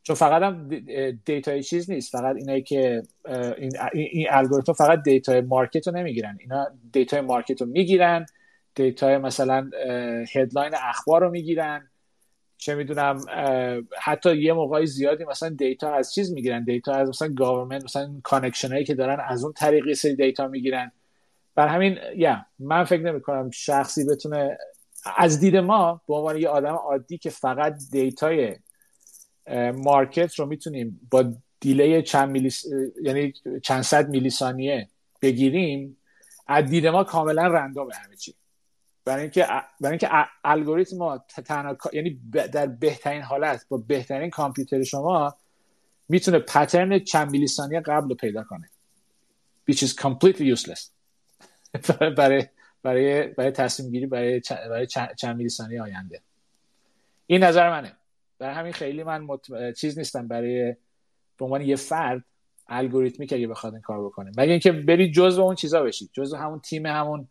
[0.03, 0.69] چون فقط هم
[1.25, 2.11] data ی چیز نیست.
[2.11, 3.03] فقط اینایی که
[3.57, 6.37] این, این الگوریتم فقط data ی market رو نمی‌گیرن.
[6.39, 8.25] اینا data ی market رو می‌گیرن
[8.75, 9.69] data ی مثلا
[10.35, 11.88] headline اخبار رو می‌گیرن.
[12.59, 13.21] چه می‌دونم
[14.01, 18.71] حتی یه موقع‌های زیادی مثلا data از چیز می‌گیرن data از مثلا government مثلا connection
[18.71, 20.91] هایی که دارن از اون طریق یه سری data می‌گیرن.
[21.55, 24.57] برا همین یا من فکر نمی کنم شخصی بتونه
[25.17, 28.55] از دید ما به عنوان یه آدم عادی که فقط data
[29.73, 32.51] ی market رو می‌تونیم با delay چند میلی
[33.03, 33.33] یعنی
[33.63, 34.87] چند صد میلی ثانیه
[35.21, 35.97] بگیریم
[36.47, 38.33] از دید ما کاملا random ه همه چی.
[39.09, 39.47] برای اینکه
[39.81, 40.09] برای اینکه
[40.43, 45.35] الگوریتم تنها یعنی در بهترین حالت با بهترین کامپیوتر شما
[46.09, 48.69] می‌تونه پترن چند میلی ثانیه قبل رو پیدا کنه.
[49.71, 50.89] Which is completely useless.
[52.17, 52.47] برای
[52.83, 54.87] برای برای تصمیم گیری برای برای
[55.17, 56.21] چند میلی ثانیه آینده.
[57.25, 57.93] این نظر منه.
[58.39, 59.51] برای همین خیلی من مط...
[59.77, 60.27] چیز نیستم.
[60.27, 60.75] برای
[61.37, 62.23] به عنوان یه فرد
[62.67, 64.31] الگوریتمی که اگه بخواد این کار بکنه.
[64.37, 67.27] مگه اینکه بری جزء اون چیزا بشید جزء همون تیم همون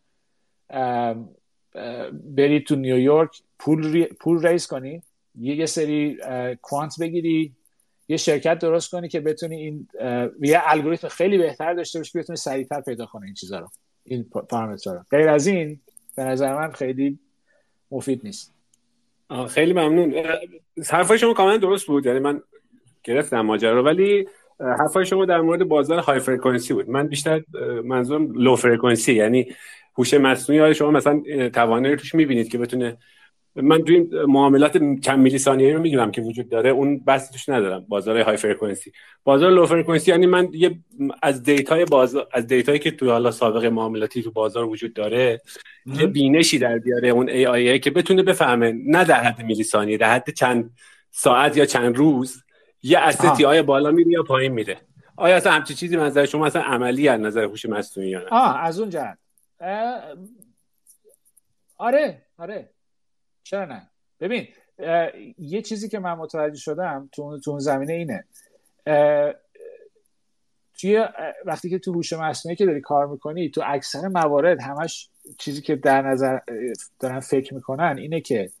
[2.35, 5.01] بری تو نیویورک پول, پول ریز کنی
[5.39, 6.17] یه سری
[6.61, 7.53] کوانت بگیری
[8.07, 9.87] یه شرکت درست کنی که بتونی این
[10.41, 13.67] یه الگوریتم خیلی بهتر داشته باشی بتونی سریعتر پیدا کنه این چیزا رو
[14.03, 15.03] این پارامترها رو.
[15.11, 15.79] غیر از این
[16.15, 17.19] به نظر من خیلی
[17.91, 18.53] مفید نیست.
[19.49, 20.13] خیلی ممنون.
[20.89, 22.05] حرفای شما کاملا درست بود.
[22.05, 22.41] یعنی من
[23.03, 24.27] گرفتم ماجرا ولی
[24.59, 26.89] حرفای شما در مورد بازار های فرکانسی بود.
[26.89, 27.43] من بیشتر
[27.83, 29.55] منظورم لو فرکانسی یعنی
[29.99, 31.21] هوش مصنوعی های شما مثلا
[31.53, 32.97] توانایی توش می‌بینید که بتونه
[33.55, 37.85] من توی معاملات چند میلی ثانیه‌ای رو می‌دونم که وجود داره اون بس توش ندارم.
[37.89, 38.91] بازار های فرکانسی
[39.23, 40.79] بازار لو فرکانسی یعنی من یه
[41.21, 45.41] از دیتای بازار از دیتایی که تو حالا سابق معاملاتی تو بازار وجود داره
[45.85, 49.97] یه بینشی در بیاره اون ای آی که بتونه بفهمه نه در حد میلی ثانیه
[49.97, 50.71] در حد چند
[51.11, 52.43] ساعت یا چند روز
[52.83, 54.77] یه استی آیا بالا میره یا پایین میره.
[55.17, 58.63] آیا اصلا همچی چیزی نظر شما اصلا عملی از نظر هوش مصنوعی یا نه؟ آه
[58.63, 59.17] از اون جهت.
[61.77, 62.69] آره آره.
[63.43, 64.47] چرا نه؟ ببین
[65.37, 68.25] یه چیزی که من متوجه شدم تو, اون زمینه اینه.
[70.79, 71.05] توی
[71.45, 75.75] وقتی که تو هوش مصنوعی که داری کار می‌کنی تو اکثر موارد همش چیزی که
[75.75, 76.39] در نظر
[76.99, 78.51] دارن فکر می‌کنن اینه که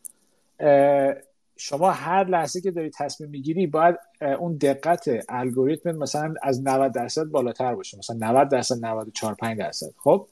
[1.57, 3.95] شما هر لحظه که داری تصمیم می‌گیری باید
[4.39, 7.97] اون دقت الگوریتم مثلا از 90 درصد بالاتر باشه.
[7.97, 9.93] مثلا 90 درصد 94 5 درصد.
[9.97, 10.27] خب؟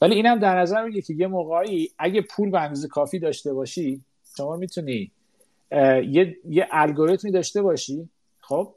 [0.00, 4.04] ولی اینم در نظر بگیر که یه موقعی اگه پول به اندازه کافی داشته باشی
[4.36, 5.12] شما می‌تونی
[5.72, 8.08] یه یه الگوریتمی داشته باشی
[8.40, 8.74] خب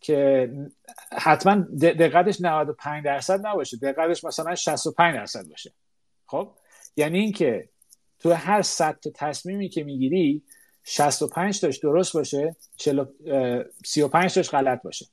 [0.00, 0.50] که
[1.12, 5.72] حتما دقتش 95 درصد نباشه دقتش مثلا 65 درصد باشه.
[6.26, 6.50] خب
[6.96, 7.68] یعنی اینکه
[8.18, 10.42] تو هر صد تصمیمی که می‌گیری
[10.84, 12.56] 65 تاش درست باشه
[13.84, 15.06] 35 تاش غلط باشه.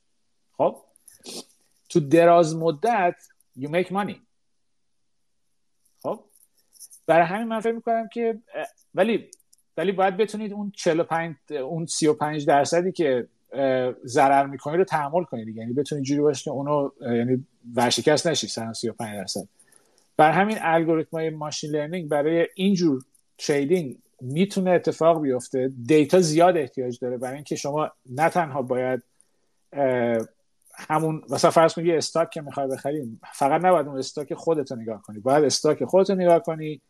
[0.52, 0.82] خب
[1.88, 3.14] تو دراز مدت
[3.58, 4.23] you make money.
[7.06, 8.38] برای همین من فکر می‌کنم که
[8.94, 9.30] ولی
[9.76, 13.28] ولی باید بتونید اون 45 اون 35 درصدی که
[14.04, 18.72] ضرر می‌کنی رو تحمل کنید یعنی بتونید جوری باشه که اونو یعنی ورشکست نشی سر
[18.72, 19.48] 35 درصد.
[20.16, 23.02] برا همین الگوریتم های machine learning برای اینجور
[23.38, 25.72] trading می‌تونه اتفاق بیفته.
[25.86, 27.16] data زیاد احتیاج داره.
[27.16, 29.02] برای اینکه شما نه تنها باید
[30.76, 34.78] همون مثلا فرض کنید یه stock که می‌خوای بخریم فقط نباید اون stock خودت رو
[34.78, 35.18] نگاه کنی.
[35.18, 36.80] باید stock خودت رو نگاه کنی.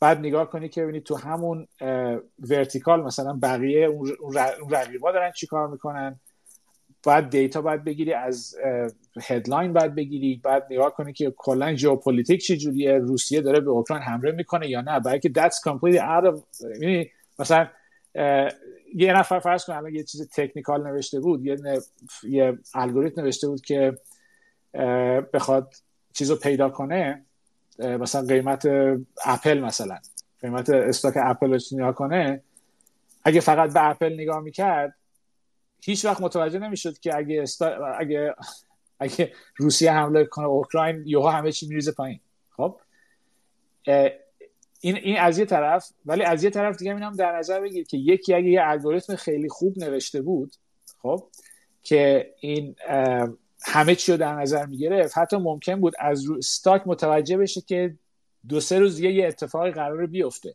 [0.00, 1.66] بعد نگاه کنی که ببینید تو همون
[2.38, 4.34] vertical مثلا بقیه اون
[4.70, 6.20] رقیبا دارن چی کار می‌کنن؟
[7.06, 8.56] بعد data باید بگیری از
[9.22, 14.02] headline باید بگیری بعد نگاه کنی که کلا ژئوپلیتیک چه جوریه روسیه داره به اوکراین
[14.02, 16.42] حمله می‌کنه یا نه؟ برای اینکه that's completely out
[16.80, 17.68] یعنی مثلا
[18.94, 21.56] یه نفر فرض کن یه چیز technical نوشته بود یه,
[22.22, 23.98] یه الگوریتم نوشته بود که
[25.32, 25.74] بخواد
[26.12, 27.24] چیزو پیدا کنه.
[27.78, 28.66] مثلا قیمت
[29.24, 29.98] اپل مثلا.
[30.40, 32.42] قیمت stock اپل رو نگاه کنه
[33.24, 34.94] اگه فقط به اپل نگاه می‌کرد
[35.82, 37.44] هیچ وقت متوجه نمی‌شد که اگه
[37.98, 38.34] اگه
[39.00, 42.20] اگه روسیه حمله کنه اوکراین یهو همه چی میریزه پایین.
[42.50, 42.80] خب؟
[44.80, 47.96] این این از یه طرف ولی از یه طرف دیگه اینم در نظر بگیر که
[47.96, 50.54] یکی اگه یه الگوریتم خیلی خوب نوشته بود
[51.02, 51.28] خب
[51.82, 52.76] که این
[53.62, 55.18] همه چی رو در نظر می‌گرفت.
[55.18, 57.94] حتی ممکن بود از رو استاک متوجه بشه که
[58.48, 60.54] دو سه روز دیگه یه اتفاقی قرار بیفته.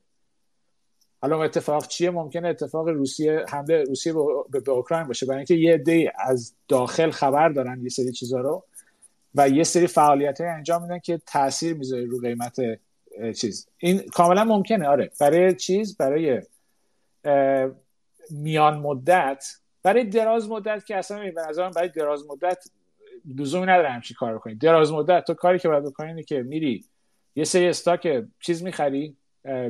[1.21, 4.13] حالا اتفاق چیه؟ ممکنه اتفاق روسیه حمله روسیه
[4.49, 5.25] به, اوکراین باشه.
[5.25, 8.63] برای اینکه یه عده از داخل خبر دارن یه سری چیزا رو
[9.35, 12.59] و یه سری فعالیت های انجام میدن که تاثیر می‌ذاره رو قیمت
[13.35, 13.67] چیز.
[13.77, 14.87] این کاملا ممکنه.
[14.87, 15.11] آره.
[15.19, 16.41] برای چیز؟ برای
[18.29, 19.45] میان مدت.
[19.83, 22.63] برای دراز مدت که اصلا به نظرم برای دراز مدت
[23.37, 26.85] لزومی نداره همچی کار کنی دراز مدت تو کاری که باید بکنی اینه که میری
[27.35, 29.15] یه سری استاک چیز می‌خری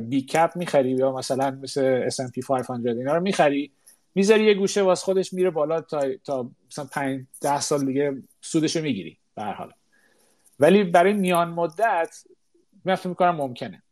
[0.02, 3.72] بی کپ می‌خری یا مثلا مثل S&P 500 اینا رو می‌خری
[4.14, 8.82] می‌ذاری یه گوشه واس خودش میره بالا تا تا مثلا 5 10 سال دیگه سودشو
[8.82, 9.72] می‌گیری به حال.
[10.60, 12.24] ولی برای میان مدت
[12.84, 13.82] من فکر می‌کنم ممکنه.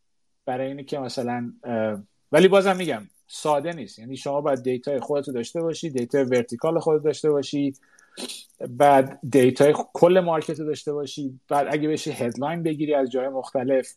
[0.47, 1.53] برای اینه که مثلا
[2.33, 3.99] ولی بازم میگم ساده نیست.
[3.99, 7.75] یعنی شما باید دیتا خودت داشته باشی دیتا ورتیکال خودت داشته باشی.
[8.69, 11.41] بعد data کل market رو داشته باشی.
[11.49, 13.93] بعد اگه بشه headline بگیری از جای مختلف.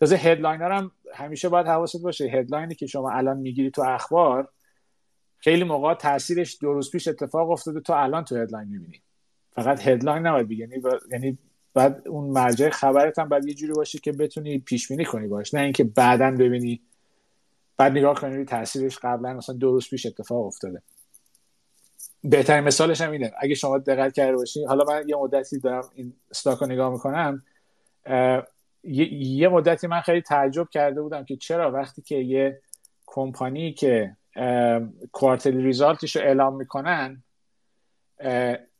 [0.00, 2.24] تازه headline هم همیشه باید حواست باشه.
[2.24, 4.48] headline ی که شما الان می‌گیری تو اخبار
[5.38, 9.02] خیلی موقع تاثیرش دو روز پیش اتفاق افتاده تو الان تو headline می‌بینی.
[9.52, 10.60] فقط headline نباید بگیری.
[10.60, 10.82] یعنی
[11.12, 11.38] یعنی
[11.74, 15.54] بعد اون مرجع خبرت هم باید یه جوری باشه که بتونی پیش بینی کنی باش
[15.54, 16.80] نه اینکه بعدا ببینی.
[17.76, 20.82] بعد نگاه کنی تاثیرش قبلا مثلا دو روز پیش اتفاق افتاده.
[22.24, 23.32] بهترین مثالش هم اینه.
[23.38, 27.42] اگه شما دقت کرده باشی حالا من یه مدتی دارم این استاک رو نگاه می‌کنم.
[28.84, 32.60] یه مدتی من خیلی تعجب کرده بودم که چرا وقتی که یه
[33.06, 34.16] کمپانی که
[35.12, 37.22] کوارترلی ریزالتش رو اعلام می‌کنن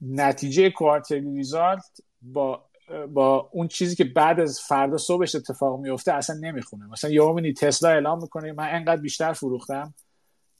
[0.01, 2.65] نتیجه کوارترلی ریزالت با
[3.09, 6.87] با اون چیزی که بعد از فردا صبحش اتفاق میفته اصلا نمی‌خونه.
[6.87, 9.95] مثلا یه تسلا اعلام می‌کنه من انقدر بیشتر فروختم.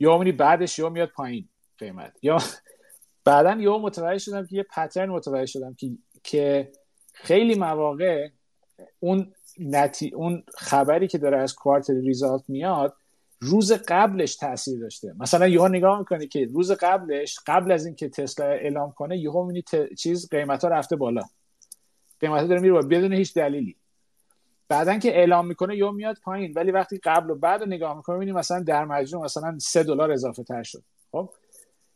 [0.01, 1.49] یا بعدش یا میاد پایین
[1.79, 2.19] قیمت.
[2.23, 2.39] یا
[3.25, 5.91] بعدا یه متوجه شدم که یه پترن متوجه شدم که
[6.25, 6.73] که
[7.13, 8.29] خیلی مواقع
[9.01, 10.15] اون نتی...
[10.15, 12.97] اون خبری که داره از کوارتر ریزالت میاد
[13.41, 15.15] روز قبلش تاثیر داشته.
[15.19, 19.63] مثلا یهو نگاه می‌کنی که روز قبلش قبل از اینکه تسلا اعلام کنه یهو می‌بینی
[19.63, 19.95] ت...
[19.95, 21.23] چیز قیمت ها رفته بالا.
[22.21, 23.77] قیمت ها داره میره بدون هیچ دلیلی.
[24.69, 26.53] بعدا که اعلام می‌کنه یهو میاد پایین.
[26.57, 30.13] ولی وقتی قبل و بعد رو نگاه می‌کنه می‌بینی مثلا در مجموع مثلا 3 دلار
[30.13, 30.83] اضافه تر شد.
[31.13, 31.31] خب؟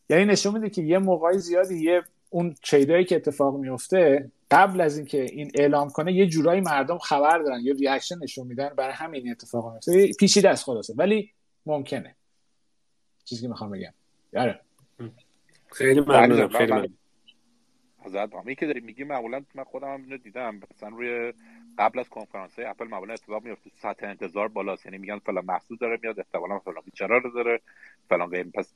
[0.08, 4.80] یعنی نشون میده که یه موقع‌های زیادی یه اون trade ایی که اتفاق میفته قبل
[4.80, 8.94] از اینکه این اعلام کنه یه جورایی مردم خبر دارن یه reaction نشون میدن برای
[8.94, 10.12] همین اتفاق میفته.
[10.18, 11.30] پیچیده است خلاصه ولی
[11.66, 12.14] ممکنه.
[13.24, 13.92] چیزی که می‌خوام بگم.
[14.32, 14.60] آره
[15.72, 20.60] خیلی ممنونم خیلی ممنونم این که داری میگی معمولا من خودم هم اینو دیدم.
[20.74, 21.32] مثلا روی
[21.78, 24.86] قبل از کنفرانس های اپل معمولا اتفاق میفته سطح انتظار بالاست.
[24.86, 27.60] یعنی میگن فلان محصول داره میاد احتمالاً فلان feature رو داره
[28.08, 28.74] فلان قیم پس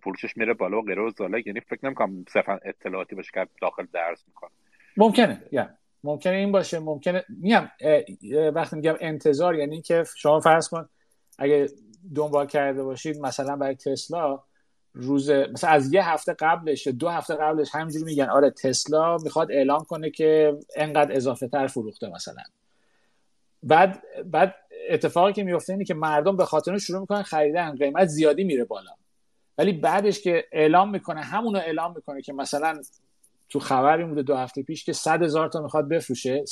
[0.00, 3.86] فروشش میره بالا و غیره و زاله یعنی فکر نمی‌کنم صرفا اطلاعاتی باشه که داخل
[3.92, 4.50] درس می‌کنه.
[4.96, 5.68] ممکنه یا.
[6.04, 7.24] ممکنه این باشه ممکنه.
[7.28, 7.70] میگم
[8.54, 10.88] وقتی میگم انتظار یعنی که شما فرض کن
[11.38, 11.68] اگه
[12.14, 14.42] دنبال کرده باشید مثلا برای تسلا
[14.94, 19.84] روز مثلا از یه هفته قبلش دو هفته قبلش همینجوری میگن آره تسلا می‌خواد اعلام
[19.84, 22.42] کنه که انقدر اضافه تر فروخته مثلا.
[23.62, 24.54] بعد بعد
[24.90, 28.90] اتفاقی که میفته اینه که مردم به خاطر شروع می‌کنن خریدن قیمت زیادی میره بالا.
[29.58, 32.80] ولی بعدش که اعلام می‌کنه همونو اعلام می‌کنه که مثلا
[33.48, 36.44] تو خبری بوده دو هفته پیش که صد هزار تا می‌خواد بفروشه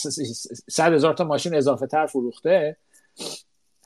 [0.68, 2.76] صد هزار تا ماشین اضافه تر فروخته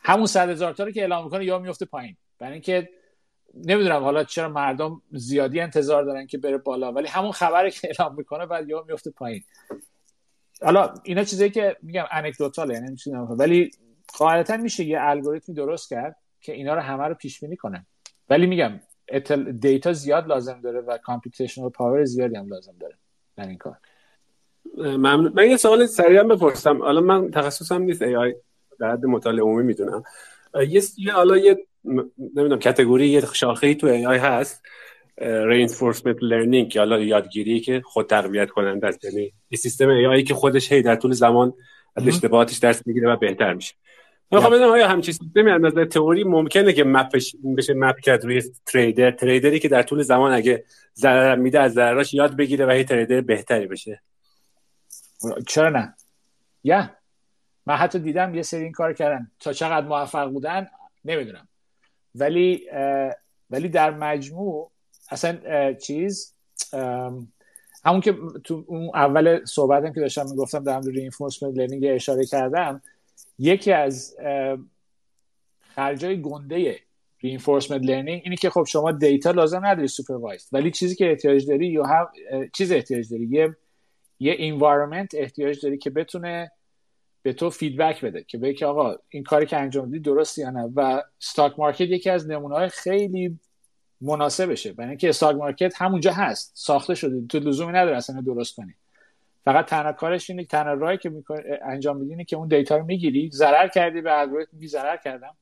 [0.03, 2.17] همون صد هزار تا رو که اعلام می‌کنه یا میفته پایین.
[2.39, 2.89] برای اینکه
[3.57, 8.15] نمی‌دونم حالا چرا مردم زیادی انتظار دارن که بره بالا ولی همون خبری که اعلام
[8.17, 9.43] می‌کنه بعد یا میفته پایین.
[10.63, 12.97] حالا اینا چیزایی که میگم anecdotal ه یعنی
[13.31, 13.71] ولی
[14.19, 17.87] قاعدتا میشه یه الگوریتمی درست کرد که اینا رو همه رو پیش بینی کنه.
[18.31, 18.81] ولی میگم
[19.61, 22.97] data زیاد لازم داره و computational power زیادی هم لازم داره
[23.37, 23.77] در این کار.
[24.77, 26.83] من, من یه سوال سریع بپرسم.
[26.83, 28.35] حالا من تخصصم نیست AI
[28.81, 30.03] در حد مطالعه عمومی می‌دونم.
[30.69, 34.63] یه حالا یه نمی‌دونم category یه شاخه تو AI هست.
[35.21, 39.05] reinforcement learning که حالا یادگیری که خود تربیت کننده است.
[39.05, 41.53] یعنی سیستم AI که خودش هی در طول زمان
[41.97, 43.75] از اشتباهاتش درس می‌گیره و بهتر میشه.
[44.31, 48.43] می‌خوام بدونم آیا همچین سیستمی از نظر تئوری ممکنه که مپش بشه مپ کرد روی
[48.67, 52.85] تریدر تریدری که در طول زمان اگه ضرر میده از ضرراش یاد بگیره و یه
[52.85, 54.03] تریدر بهتری بشه؟
[55.47, 55.95] چرا نه؟
[56.65, 56.91] یا
[57.67, 59.31] من حتی دیدم یه سری این کار کردن.
[59.41, 60.67] تا چقدر موفق بودن
[61.05, 61.49] نمی‌دونم.
[62.15, 62.67] ولی
[63.51, 64.71] ولی در مجموع
[65.11, 66.35] اصلا چیز
[67.85, 72.83] همون که تو اون اول صحبتم که داشتم می‌گفتم در مورد reinforcement learning اشاره کردم
[73.39, 74.17] یکی از
[75.75, 76.77] خرجای گنده
[77.25, 81.67] reinforcement learning اینه که خب شما data لازم نداری supervised ولی چیزی که احتیاج داری
[81.67, 82.11] یا
[82.53, 83.57] چیز احتیاج داری یه
[84.21, 86.51] یه environment احتیاج داری که بتونه
[87.25, 90.51] به تو feedback بده که بگه که آقا این کاری که انجام دادی درست یا
[90.51, 93.39] نه؟ و stock market یکی از نمونه های خیلی
[94.01, 94.73] مناسبشه.
[94.73, 96.53] برای اینکه استاک مارکت همونجا هست.
[96.55, 97.27] ساخته شده.
[97.27, 98.75] تو لزومی نداره اصلا درست کنی.
[99.45, 101.13] فقط تنها کارش اینه تنها راهی که
[101.65, 103.31] انجام میدی که اون دیتا رو می‌گیری.
[103.33, 105.37] ضرر کردی به الگوریتم میگی ضرر کردم.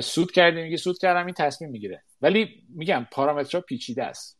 [0.00, 2.02] سود کردی میگی سود کردم این تصمیم می‌گیره.
[2.22, 4.38] ولی میگم پارامترها پیچیده است.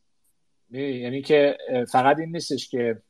[0.71, 1.59] یعنی که
[1.93, 3.03] فقط این نیستش که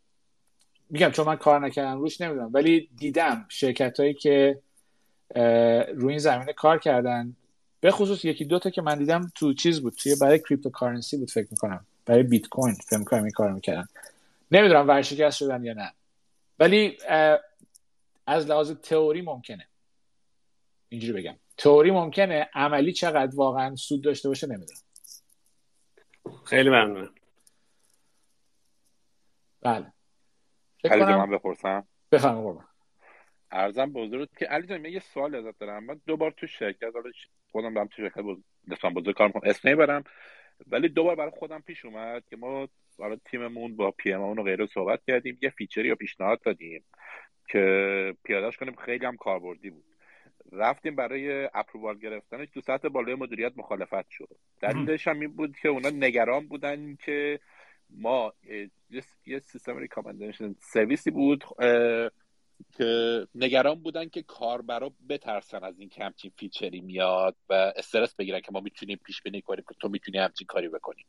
[0.90, 4.60] میگم چون من کار نکردم روش نمی‌دونم ولی دیدم شرکت هایی که
[5.94, 7.36] روی این زمینه کار کردن.
[7.80, 11.48] به خصوص یکی دوتا که من دیدم تو چیز بود توی برای cryptocurrency بود فکر
[11.50, 11.86] می‌کنم.
[12.06, 13.86] برای بیت کوین فکر می‌کنم این کار می‌کردن.
[14.50, 15.92] نمی‌دونم ورشکست شدن یا نه.
[16.58, 16.98] ولی
[18.26, 19.68] از لحاظ تئوری ممکنه.
[20.88, 21.36] اینجوری بگم.
[21.56, 24.80] تئوری ممکنه عملی چقدر واقعا سود داشته باشه نمی‌دونم.
[26.44, 27.14] خیلی ممنونم.
[29.60, 29.92] بله.
[30.84, 31.88] علی من بپرسم.
[32.12, 32.64] بفرمایید قربان.
[33.50, 35.84] عرضم به درگاهت که علی جان یه سوال ازت دارم.
[35.84, 36.92] من دو بار تو شرکت
[37.52, 38.20] خودم دارم تو شرکت
[38.94, 40.04] بزرگ کار می‌کنم اسمی برم
[40.66, 42.68] ولی دوبار برای خودم پیش اومد که ما
[42.98, 46.84] برای تیممون با PM اون و غیره صحبت کردیم یه feature ی یا پیشنهاد دادیم
[47.48, 49.84] که پیادهش کنیم خیلی هم کاربردی بود.
[50.52, 54.36] رفتیم برای approval گرفتنش تو سطح بالای مدیریت مخالفت شد.
[54.60, 57.40] دلیلش هم این بود که اونا نگران بودن که
[57.90, 58.32] ما
[59.26, 61.44] یه سیستم recommendation سرویسی بود
[62.76, 68.14] که نگران بودن که کاربرا بترسن از این که همچین feature ی میاد و استرس
[68.14, 71.06] بگیرن که ما می‌تونیم پیش بینی کنیم که تو می‌تونی همچین کاری بکنی.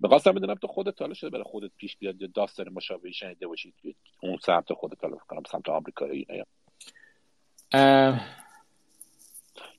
[0.00, 3.74] می‌خواستم بدونم تو خودت حالا شده برای خودت پیش بیاد یا داستان مشابهی شنیده باشید؟
[4.22, 6.44] اون سمت خودت حالا کنم سمت آمریکا اینا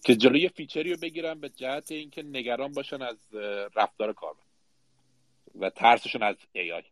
[0.05, 3.35] که جلوی feature ی رو بگیرن به جهت اینکه نگران باشن از
[3.75, 4.43] رفتار کاربر.
[5.55, 6.84] و ترسشون از AI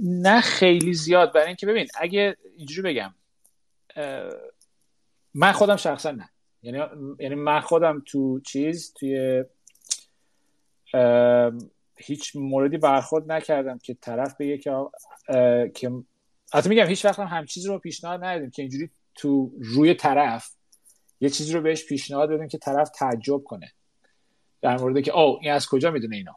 [0.00, 1.32] نه خیلی زیاد.
[1.32, 3.14] برای اینکه ببین اگه اینجوری بگم
[5.34, 6.28] من خودم شخصا نه.
[6.62, 6.78] یعنی
[7.18, 9.44] یعنی من خودم تو چیز توی
[11.96, 14.70] هیچ موردی برخورد نکردم که طرف بگه که
[15.74, 15.90] که
[16.54, 20.50] حتی میگم هیچ وقت هم چیزی رو پیشنهاد ندادیم که اینجوری تو روی طرف
[21.24, 23.72] یه چیزی رو بهش پیشنهاد بدیم که طرف تعجب کنه.
[24.62, 26.36] در مورد که او این از کجا می‌دونه اینا؟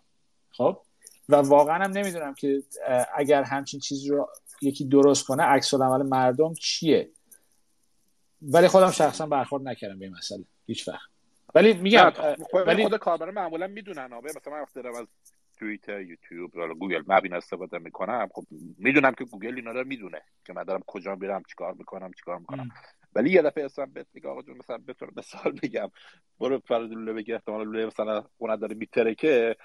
[0.52, 0.82] خب؟
[1.30, 2.64] و واقعا هم نمی‌دونم که
[3.16, 4.30] اگر همچین چیزی رو
[4.62, 7.10] یکی درست کنه عکس عمل مردم چیه؟
[8.42, 11.10] ولی خودم شخصا برخورد نکردم به این مسئله هیچ وقت.
[11.56, 12.12] ولی میگم
[12.54, 15.08] ولی خود کاربرا معمولا می‌دونن مثلا من وقتی از
[15.60, 18.44] توییتر یوتیوب یا گوگل مپ استفاده می‌کنم خب
[18.78, 22.70] می‌دونم که گوگل اینا رو می‌دونه که من دارم کجا میرم چیکار می‌کنم چیکار می‌کنم.
[23.16, 25.92] ولی یه دفعه اصلا بهت میگه آقا جون مثلا طور مثال بگم.
[26.40, 29.56] برو فرض لوله بگی احتمال لوله مثلا خونه داره میترکه.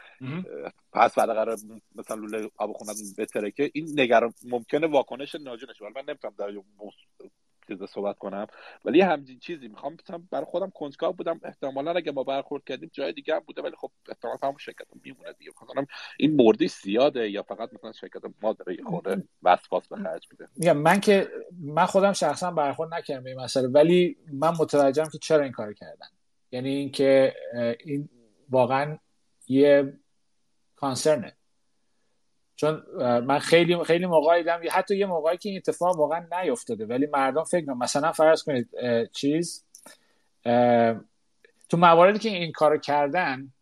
[0.93, 1.57] پس بعد قرار
[1.95, 3.71] مثلا لوله آب خونه بترکه.
[3.75, 6.51] این نگران ممکنه واکنش ناجونش ولی من نمی‌تونم در
[7.75, 8.47] چیز صحبت کنم.
[8.85, 9.97] ولی همچین چیزی می‌خوام
[10.31, 11.41] برای خودم کنجکاو بودم.
[11.45, 15.33] احتمالا اگه ما برخورد کردیم جای دیگه هم بوده ولی خب احتمالا همون شرکت میمونه
[15.33, 15.51] دیگه.
[15.63, 15.87] مثلا
[16.19, 20.49] این موردی زیاده یا فقط مثلا شرکت ما داره یه خورده وسواس به خرج میده؟
[20.57, 21.29] میگم من که
[21.61, 25.73] من خودم شخصا برخورد نکردم به این مسئله ولی من متوجهم که چرا این کار
[25.73, 26.07] کردن.
[26.51, 27.35] یعنی اینکه
[27.85, 28.09] این
[28.51, 28.99] واقعا
[29.49, 29.99] یه
[30.77, 31.37] کانسرنه
[32.57, 32.83] چون
[33.21, 37.45] من خیلی خیلی موقعی دیدم حتی یه موقعی که این اتفاق واقعا نیفتاده ولی مردم
[37.45, 38.69] فکر کنم مثلا فرض کنید
[39.13, 39.65] چیز
[41.69, 43.53] تو مواردی که این کارو کردن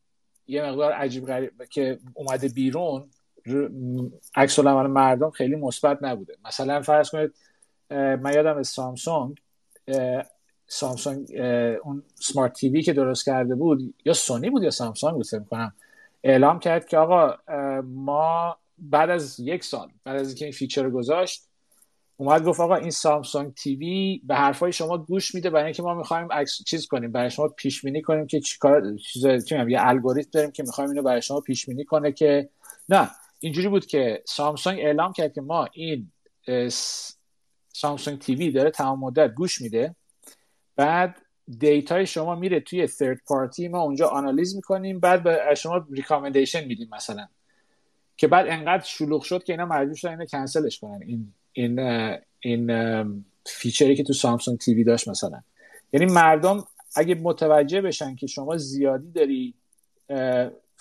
[0.46, 3.10] یه مقدار عجیب غریب که اومده بیرون
[4.34, 6.34] عکس العمل مردم خیلی مثبت نبوده.
[6.44, 7.34] مثلا فرض کنید
[7.90, 9.36] من یادم سامسونگ
[10.66, 11.32] سامسونگ
[11.84, 15.72] اون smart TV که درست کرده بود یا سونی بود یا سامسونگ بود فکر کنم
[16.24, 17.34] اعلام کرد که آقا
[17.82, 21.46] ما بعد از یک سال بعد از اینکه این feature رو گذاشت
[22.16, 26.28] اومد گفت آقا این سامسونگ TV به حرفای شما گوش میده برای اینکه ما می‌خوایم
[26.66, 30.62] چیز کنیم برای شما پیش بینی کنیم که چیکار چیز چی یه الگوریتم داریم که
[30.62, 32.48] می‌خوایم اینو برای شما پیش بینی کنه که
[32.88, 33.10] نه.
[33.40, 36.12] اینجوری بود که سامسونگ اعلام کرد که ما این
[37.68, 39.96] سامسونگ TV داره تمام مدت گوش میده.
[40.76, 41.22] بعد
[41.58, 46.64] data ی شما میره توی third party ما اونجا آنالیز می‌کنیم بعد به شما recommendation
[46.64, 47.28] میدیم مثلا.
[48.20, 51.02] که بعد انقدر شلوغ شد که اینا مجبور شدن اینو کنسلش کنن.
[51.02, 51.78] این این
[52.40, 55.40] این feature ی که تو سامسونگ TV داشت مثلا.
[55.92, 56.64] یعنی مردم
[56.96, 59.54] اگه متوجه بشن که شما زیادی داری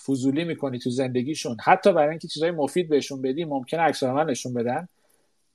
[0.06, 4.88] فضولی می‌کنی تو زندگیشون حتی برای اینکه چیزای مفید بهشون بدی ممکنه عکس نشون بدن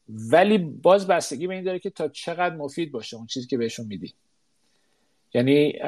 [0.08, 3.86] ولی باز بستگی به این داره که تا چقدر مفید باشه اون چیزی که بهشون
[3.86, 4.14] میدی.
[5.34, 5.78] یعنی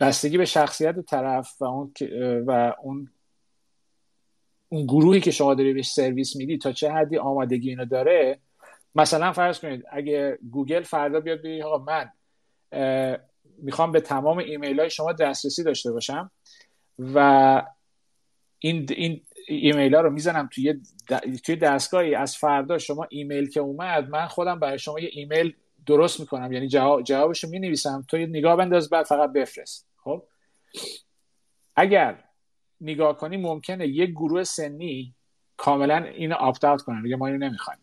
[0.00, 1.92] بستگی به شخصیت طرف و اون
[2.46, 3.08] و اون
[4.72, 8.38] اون گروهی که شما داری بهش سرویس میدی تا چه حدی آمادگی اینو داره؟
[8.94, 12.10] مثلا فرض کنید اگه گوگل فردا بیاد بگه آقا من
[13.58, 16.30] می‌خوام به تمام ایمیل های شما دسترسی داشته باشم
[16.98, 17.62] و
[18.58, 20.80] این این ایمیل ها رو می‌زنم توی
[21.44, 25.54] توی دستگاهی از فردا شما ایمیل که اومد من خودم برای شما یه ایمیل
[25.86, 26.52] درست می‌کنم.
[26.52, 29.88] یعنی جواب جوابش رو می نویسم تو یه نگاه بنداز بعد فقط بفرست.
[29.96, 30.22] خب؟
[31.76, 32.24] اگر
[32.82, 35.14] نگاه کنی ممکنه یک گروه سنی
[35.56, 37.80] کاملا اینو opt out کنن دیگه ما اینو نمی‌خوایم.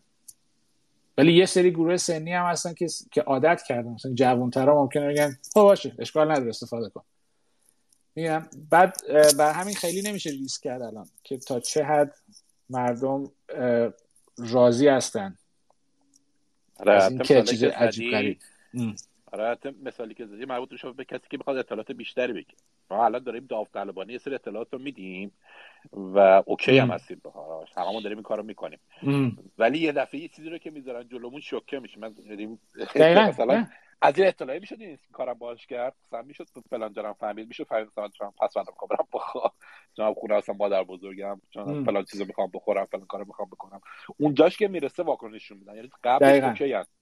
[1.18, 3.90] ولی یه سری گروه سنی هم هستن که که عادت کردن.
[3.90, 7.02] مثلا جوانترا ممکنه بگن خب باشه اشکال نداره استفاده کن.
[8.14, 8.96] میگم بعد
[9.38, 12.14] بر همین خیلی نمیشه ریسک کرد الان که تا چه حد
[12.70, 13.30] مردم
[14.38, 15.38] راضی هستن.
[16.76, 18.38] آره از این چیز عجیب غریب.
[19.32, 22.58] آره مثالی که زدی مربوط میشه به کسی که بخواد اطلاعات بیشتری بگیره
[22.90, 25.32] ما الان داریم داوطلبانه یه سری اطلاعات رو میدیم
[25.92, 28.78] و اوکی هم هستیم بهاراش هممون داریم این کارو می‌کنیم.
[29.58, 32.00] ولی یه دفعه یه چیزی رو که می‌ذارن جلومون شوکه میشه.
[32.00, 32.60] من دیدیم
[33.28, 33.66] مثلا
[34.02, 35.94] از این اطلاعی می‌شد این کارم باش کرد.
[36.06, 37.48] مثلا می‌شد فلان جرام فهمید.
[37.48, 39.50] می‌شد فهمید مثلا چون پس بعدم می‌خوام برم بخوام.
[39.94, 41.40] جناب خونه اصلا مادر بزرگم.
[41.50, 43.80] چون فلان چیزو می‌خوام بخورم فلان کارو می‌خوام بکنم.
[44.18, 45.74] اونجاش که می‌رسه واکنششون میدن.
[45.74, 46.99] یعنی قبلش اوکی هست.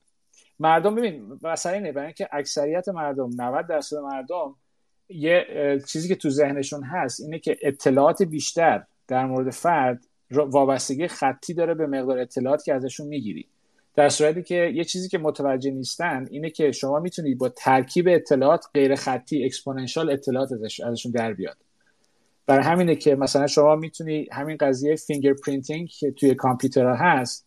[0.60, 4.56] مردم ببین مثلا اینه برای اینکه اکثریت مردم 90 درصد مردم
[5.08, 5.46] یه
[5.88, 11.74] چیزی که تو ذهنشون هست اینه که اطلاعات بیشتر در مورد فرد وابستگی خطی داره
[11.74, 13.48] به مقدار اطلاعات که ازشون می‌گیری.
[13.94, 18.64] در صورتی که یه چیزی که متوجه نیستن اینه که شما می‌تونید با ترکیب اطلاعات
[18.74, 20.48] غیر خطی exponential اطلاعات
[20.84, 21.56] ازشون در بیاد.
[22.46, 27.46] برای همینه که مثلا شما می‌تونی همین قضیه fingerprinting که توی کامپیوترها هست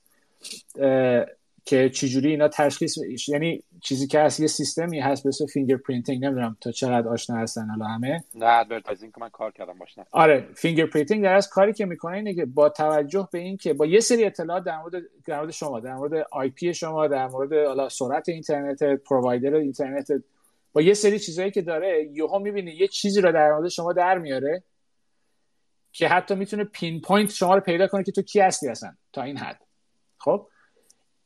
[1.66, 6.72] که چجوری اینا تشخیص یعنی چیزی که هست یه سیستمی هست به fingerprinting نمی‌دونم تا
[6.72, 8.24] چقدر آشنا هستن حالا همه.
[8.36, 12.34] نه advertising که من کار کردم باشن آره fingerprinting در از کاری که می‌کنه اینه
[12.34, 15.80] که با توجه به این که با یه سری اطلاعات در مورد در مورد شما
[15.80, 20.08] در مورد IP شما در مورد حالا سرعت اینترنت provider اینترنت
[20.74, 24.18] با یه سری چیزایی که داره یهو می‌بینی یه چیزی رو در مورد شما در
[24.18, 24.64] میاره
[25.92, 29.38] که حتی می‌تونه pinpoint شما رو پیدا کنه که تو کی هستی اصلا تا این
[29.38, 29.62] حد.
[30.18, 30.48] خب؟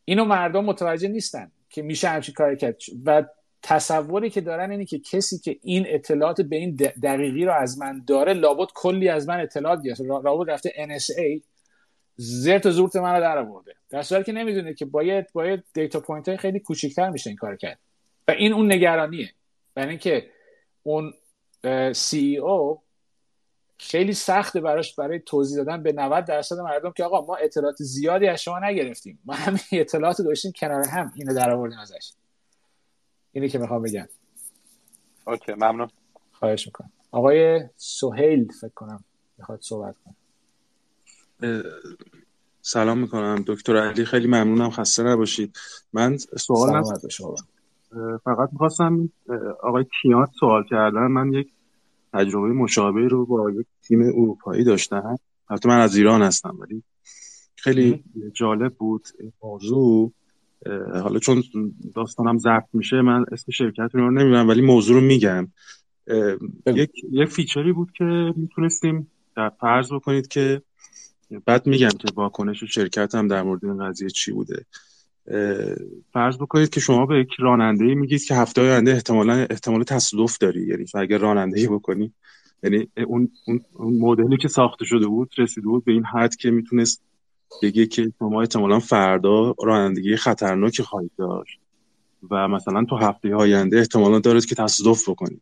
[0.06, 2.76] اینو مردم متوجه نیستن که میشه همچین کاری کرد.
[3.06, 3.24] و
[3.62, 8.04] تصوری که دارن اینه که کسی که این اطلاعات به این دقیقی رو از من
[8.08, 10.04] داره لابد کلی از من اطلاعات گرفته.
[10.04, 11.42] لابد رفته NSA
[12.16, 13.76] زرت و زورت من رو در آورده.
[13.90, 17.56] در صورتی که نمی‌دونه که باید باید data point های خیلی کوچیکتر میشه این کار
[17.56, 17.80] کرد.
[18.28, 19.30] و این اون نگرانیه.
[19.76, 20.30] برای اینکه
[20.84, 21.14] اون
[21.94, 22.82] CEO
[23.78, 25.84] خیلی سخته براش برای توضیح دادن.
[25.84, 29.20] به 90 درصد مردم که آقا ما اطلاعات زیادی از شما نگرفتیم.
[29.26, 31.12] ما همین اطلاعات داشتیم کنار هم.
[31.16, 32.14] اینو در آوردیم ازش.
[33.32, 34.08] اینی که می‌خوام بگم.
[35.28, 35.90] اوکی ممنون.
[36.32, 36.92] خواهش می‌کنم.
[37.12, 39.04] آقای سهیل فکر کنم
[39.38, 40.16] می‌خواد صحبت کنم
[42.62, 43.44] سلام می‌کنم.
[43.48, 44.70] دکتر علی خیلی ممنونم.
[44.70, 45.58] خسته نباشید.
[45.94, 46.84] من سوال
[48.24, 49.10] فقط می‌خواستم
[49.64, 51.08] آقای کیات سوال کردن.
[51.08, 51.55] من یک
[52.16, 55.18] تجربه مشابه رو با یک تیم اروپایی داشتم
[55.50, 56.84] البته من از ایران هستم ولی
[57.56, 58.04] خیلی
[58.34, 59.08] جالب بود
[59.44, 60.12] موضوع.
[60.94, 61.44] حالا چون
[61.96, 65.48] داستانم ضبط میشه من اسم شرکت رو نمی‌دونم ولی موضوع رو میگم.
[66.68, 70.62] یک یک فیچری بود که می‌تونستیم در فرض بکنید که
[71.46, 74.66] بعد میگم که واکنش شرکت هم در مورد این قضیه چی بوده.
[76.14, 80.68] فرض بکنید که شما به یک راننده میگید که هفته آینده احتمالا احتمال تصادف داری.
[80.68, 82.14] یعنی اگر رانندگی بکنی
[82.64, 83.62] یعنی اون, اون,
[84.00, 87.02] مدلی که ساخته شده بود رسیده بود به این حد که می‌تونست
[87.64, 91.60] بگه که شما احتمالا فردا رانندگی خطرناکی خواهید داشت
[92.32, 95.42] و مثلا تو هفته آینده احتمالا دارد که تصادف بکنید.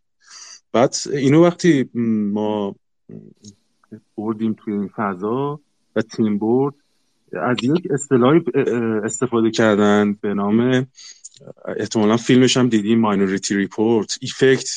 [0.72, 1.90] بعد اینو وقتی
[2.34, 2.76] ما
[4.18, 5.60] بردیم توی این فضا
[5.95, 6.76] و تیم برد
[7.42, 8.42] از یک اصطلاحی
[9.03, 10.88] استفاده کردن به نام
[11.78, 14.70] احتمالا فیلمش هم دیدیم Minority Report effect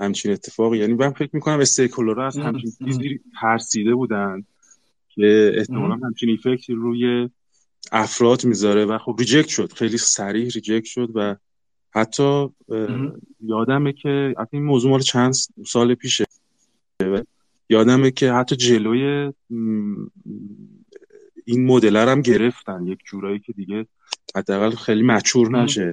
[0.00, 4.44] همچین اتفاق یعنی من فکر می‌کنم stakeholder ها از همچین چیزی ترسیده بودن
[5.08, 7.28] که احتمالا همچین effect ی روی
[7.92, 9.72] افراد می‌ذاره و خب reject شد.
[9.72, 11.36] خیلی سریع reject شد و
[11.90, 12.48] حتی
[13.40, 15.34] یادمه که این موضوع مال چند
[15.66, 16.24] سال پیشه.
[17.68, 19.32] یادمه که حتی جلوی
[21.48, 22.86] این مدل هم گرفتن.
[22.86, 23.86] یک جورایی که دیگه
[24.36, 25.92] حداقل خیلی mature نشه.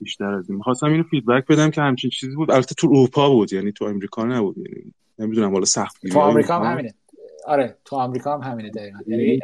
[0.00, 0.56] بیشتر از این.
[0.58, 2.50] می‌خواستم اینو feedback بدم که همچین چیزی بود.
[2.50, 4.56] البته تو اروپا بود یعنی تو امریکا نبود.
[4.58, 6.94] یعنی نمی‌دونم حالا سخت تو آمریکا هم همینه.
[7.46, 8.98] آره تو آمریکا هم همینه دقیقاً.
[9.06, 9.40] یعنی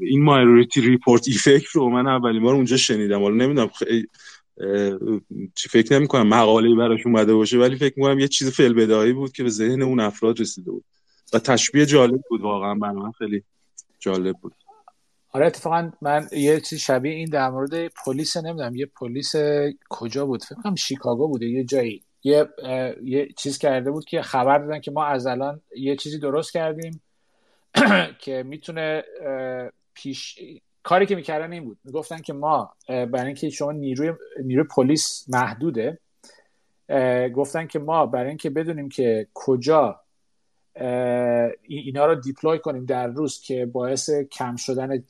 [0.00, 3.22] این Minority Report effect رو من اولین بار اونجا شنیدم.
[3.22, 4.08] حالا نمی‌دونم خیلی
[5.54, 9.32] چی فکر نمی کنم مقاله براش اومده باشه ولی فکر می‌کنم یه چیز فی‌البداهه‌ای بود
[9.32, 10.84] که به ذهن اون افراد رسیده بود.
[11.32, 13.42] و تشبیه جالب بود واقعا برای من خیلی
[13.98, 14.54] جالب بود.
[15.32, 19.34] آره اتفاقا من یه چیز شبیه این در مورد پلیس نمی‌دونم یه پلیس
[19.90, 22.02] کجا بود فکر کنم شیکاگو بوده یه جایی.
[22.24, 22.48] یه
[23.02, 27.02] یه چیز کرده بود که خبر دادن که ما از الان یه چیزی درست کردیم
[28.22, 29.04] که می‌تونه
[29.94, 30.38] پیش
[30.82, 31.78] کاری که می‌کردن این بود.
[31.84, 34.12] می‌گفتن که ما برای اینکه شما نیروی
[34.44, 35.98] نیروی پلیس محدوده
[37.34, 40.00] گفتن که ما برای اینکه بدونیم که کجا
[41.62, 45.04] اینا رو دیپلوی کنیم در روز که باعث کم شدن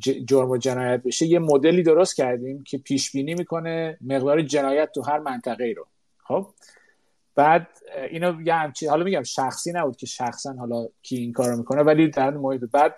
[0.00, 1.26] جرم و جنایت بشه.
[1.26, 5.86] یه مدلی درست کردیم که پیش بینی می‌کنه مقدار جنایت تو هر منطقه رو.
[6.24, 6.46] خب؟
[7.34, 7.68] بعد
[8.10, 12.08] اینو یه همچی حالا میگم شخصی نبود که شخصا حالا کی این کارو می‌کنه ولی
[12.08, 12.94] در محیط بعد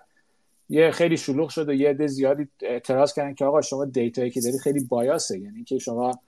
[0.68, 4.40] یه خیلی شلوغ شد و یه عده زیادی اعتراض کردن که آقا شما دیتایی که
[4.40, 5.38] داری خیلی بایاسه.
[5.38, 6.20] یعنی که شما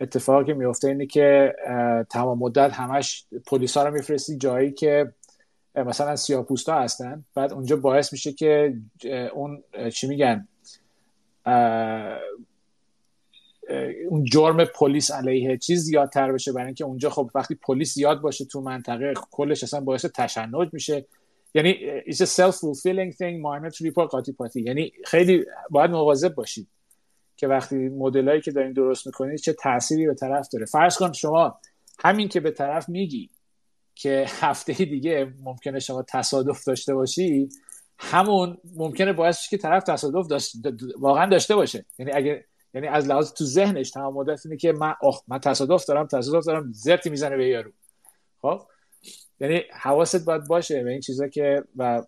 [0.00, 1.54] اتفاقی که میفته اینه که
[2.10, 5.12] تمام مدت همش پلیسا رو میفرستی جایی که
[5.74, 7.24] مثلا سیاپوستا هستن.
[7.34, 8.74] بعد اونجا باعث میشه که
[9.34, 9.62] اون
[9.94, 10.48] چی میگن؟
[14.08, 16.52] اون جرم پلیس علیه چیز زیادتر بشه.
[16.52, 21.06] برای اینکه اونجا خب وقتی پلیس زیاد باشه تو منطقه کلش اصلا باعث تشنج میشه.
[21.54, 26.68] یعنی it's a self fulfilling thing minor report قاطی پاتی یعنی خیلی باید مواظب باشید
[27.36, 30.66] که وقتی مدلایی که دارین درست می‌کنید چه تأثیری به طرف داره.
[30.66, 31.58] فرض کن شما
[32.04, 33.30] همین که به طرف میگی
[34.00, 37.48] که هفته دیگه ممکنه شما تصادف داشته باشی
[37.98, 40.52] همون ممکنه باعث که طرف تصادف داشت
[40.98, 41.84] واقعا داشته باشه.
[41.98, 45.84] یعنی اگه یعنی از لحاظ تو ذهنش تمام مدت اینه که من آخ من تصادف
[45.84, 47.72] دارم تصادف دارم زرتی می‌زنه به یارو.
[48.42, 48.62] خب؟
[49.40, 52.02] یعنی حواست باید باشه به این چیزا که و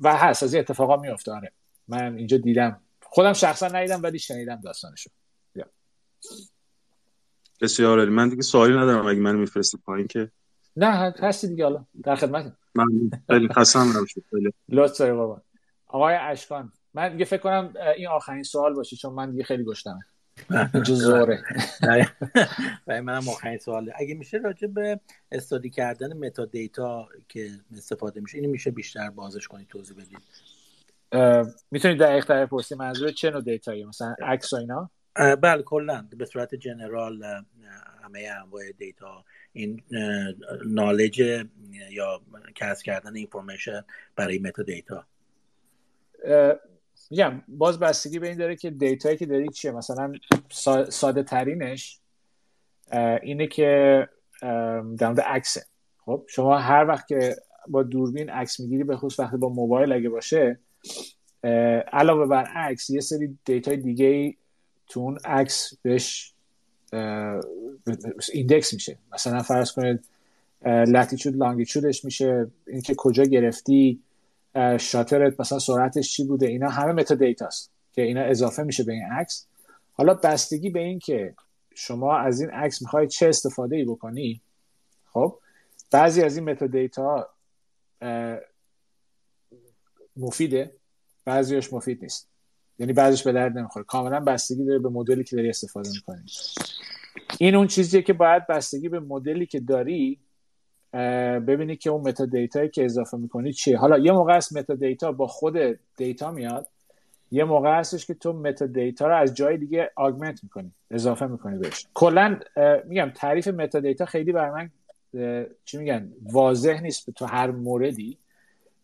[0.00, 1.52] و هست از این اتفاقا میفته آره.
[1.88, 2.80] من اینجا دیدم.
[3.02, 5.10] خودم شخصا ندیدم ولی شنیدم داستانشو.
[7.60, 10.30] بسیار من دیگه سوالی ندارم اگه من میفرستی پایین که.
[10.76, 12.86] نه هستی دیگه حالا در خدمت من
[13.30, 14.52] خیلی خستم نباشید خیلی.
[14.68, 15.42] لطف داری بابا.
[15.86, 20.00] آقای اشکان من دیگه فکر کنم این آخرین سوال باشه چون من دیگه خیلی گشتمه.
[20.74, 21.42] اینجا زوره.
[22.86, 23.92] برای منم آخرین سواله.
[23.96, 25.00] اگه میشه راجع به
[25.32, 30.18] study کردن metadata که استفاده میشه اینو میشه بیشتر بازش کنید توضیح بدید
[31.70, 36.08] می‌تونید دقیق تر پرسی منظور چه نوع data یی مثلا عکس و اینا؟ بله کلا
[36.18, 37.24] به صورت general
[38.04, 39.82] همه انواع data این
[40.66, 41.18] knowledge
[41.90, 42.20] یا
[42.54, 43.84] کسب کردن information
[44.16, 45.06] برای metadata
[47.10, 50.12] میگم باز بستگی به این داره که data یی که دارید چیه؟ مثلا
[50.88, 52.00] ساده ترینش
[53.22, 54.08] اینه که
[54.98, 55.64] در مورد عکسه.
[55.98, 57.36] خب شما هر وقت که
[57.68, 60.58] با دوربین عکس می‌گیری به خصوص وقتی با موبایل اگه باشه
[61.92, 64.34] علاوه بر عکس یه سری data ی دیگه
[64.86, 66.34] تو اون عکس بهش
[68.32, 68.98] index میشه.
[69.12, 70.08] مثلا فرض کنید
[70.66, 72.50] latitude longitude ش میشه.
[72.66, 74.02] اینکه کجا گرفتی
[74.80, 79.04] شاترت مثلا سرعتش چی بوده اینا همه metadata ست که اینا اضافه میشه به این
[79.04, 79.46] عکس.
[79.92, 81.34] حالا بستگی به این که
[81.74, 84.40] شما از این عکس می‌خوای چه استفاده ای بکنی
[85.06, 85.38] خب
[85.90, 87.28] بعضی از این metadata
[90.16, 90.72] مفیده
[91.24, 92.28] بعضیش مفید نیست.
[92.78, 93.84] یعنی بعضیش به درد نمی‌خوره.
[93.84, 96.24] کاملا بستگی داره به مدلی که داری استفاده می‌کنی.
[97.38, 100.18] این اون چیزیه که باید بستگی به مدلی که داری
[101.46, 103.78] ببینی که اون metadata یی که اضافه می‌کنی چیه.
[103.78, 105.56] حالا یه موقع است metadata با خود
[105.96, 106.68] data میاد
[107.30, 111.86] یه موقع هستش که تو metadata رو از جای دیگه augment می‌کنی اضافه می‌کنی بهش.
[111.94, 112.40] کلا
[112.84, 114.70] میگم تعریف metadata خیلی برای من
[115.64, 118.18] چی میگن واضح نیست تو هر موردی.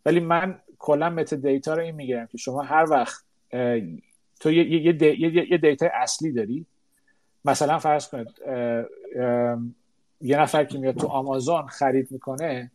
[0.06, 3.24] ولی من کلا metadata رو این می‌گیرم که شما هر وقت
[4.40, 6.66] تو یه, یه, یه, یه data اصلی داری؟
[7.44, 8.28] مثلا فرض کنید
[10.20, 12.70] یه نفر که میاد تو آمازون خرید می‌کنه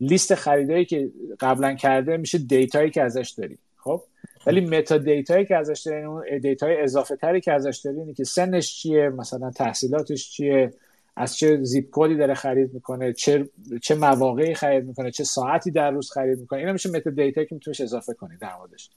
[0.00, 4.02] لیست خریدایی که قبلا کرده میشه data یی که ازش داری خب؟
[4.46, 8.14] ولی metadata یی که ازش داری اون data ی اضافه تری که ازش داری اینه
[8.14, 10.72] که سنش چیه مثلا تحصیلاتش چیه
[11.16, 13.48] از چه zip code ی داره خرید می‌کنه چه
[13.82, 17.54] چه مواقعی خرید می‌کنه چه ساعتی در روز خرید می‌کنه اینا میشه metadata یی که
[17.54, 18.90] میتونیش اضافه کنی در موردش.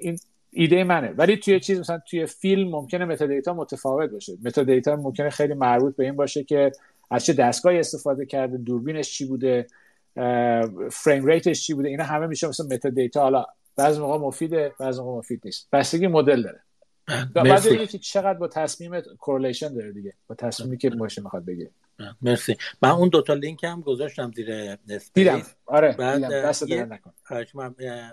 [0.00, 0.18] این
[0.50, 1.08] ایده منه.
[1.16, 4.32] ولی توی چیز مثلا توی فیلم ممکنه metadata متفاوت باشه.
[4.44, 6.72] metadata ممکنه خیلی مربوط به این باشه که
[7.10, 9.66] از چه دستگاهی استفاده کرده دوربینش چی بوده
[10.92, 13.44] frame rate ش چی بوده اینا همه میشه مثلا metadata حالا
[13.76, 15.68] بعضی موقع مفیده بعضی موقع مفید نیست.
[15.72, 16.60] بستگی مدل داره.
[17.34, 20.14] بعد اینه که چقدر با تصمیم correlation داره دیگه.
[20.26, 21.70] با تصمیمی که باشه می‌خواد بگه
[22.22, 22.56] مرسی.
[22.82, 24.76] من اون دوتا لینک هم گذاشتم زیر
[25.14, 25.42] دیدم.
[25.66, 26.28] آره بعد دیدم.
[26.30, 27.12] دست نکن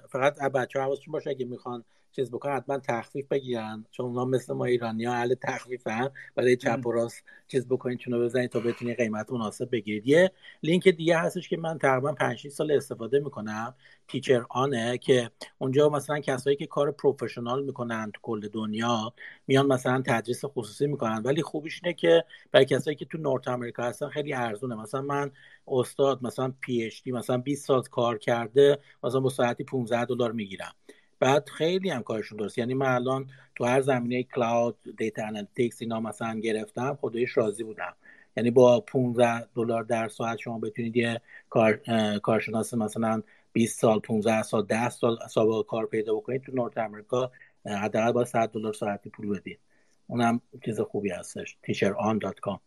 [0.10, 1.84] فقط بچه ها حواستون باشه اگه می‌خوان
[2.18, 3.86] چیز بکنن حتما تخفیف بگیرن.
[3.92, 8.00] چون اونا مثل ما ایرانی ها اهل تخفیف هم برای چپ و راست چیز بکنید
[8.00, 10.08] چون بزنید تا بتونید قیمت مناسب بگیرید.
[10.08, 10.32] یه
[10.64, 13.76] لینک دیگه هستش که من تقریبا 5 سال استفاده می‌کنم.
[14.08, 19.14] Teacher On ه که اونجا مثلا کسایی که کار professional می‌کنن تو کل دنیا
[19.48, 21.22] میان مثلا تدریس خصوصی می‌کنن.
[21.26, 24.76] ولی خوبیش اینه که برای کسایی که تو North America هستن خیلی ارزونه.
[24.76, 25.32] مثلا من
[25.68, 30.74] استاد مثلا PhD مثلا 20 سال کار کرده مثلا با ساعتی 15 دلار می‌گیرم.
[31.20, 32.58] بعد خیلی هم کارشون درست.
[32.58, 37.96] یعنی من الان تو هر زمینه cloud data analytics اینا مثلا گرفتم خودش راضی بودم.
[38.38, 41.74] یعنی با 15 دلار در ساعت شما بتونید یه کار
[42.20, 43.24] کارشناس مثلا
[43.54, 47.32] 20 سال 15 سال 10 سال سابقه کار پیدا بکنید تو نورت امریکا
[47.66, 49.60] حداقل با 100 دلار ساعتی پول بدید.
[50.08, 51.58] اونم چیز خوبی هستش.
[51.68, 52.58] teacheron.com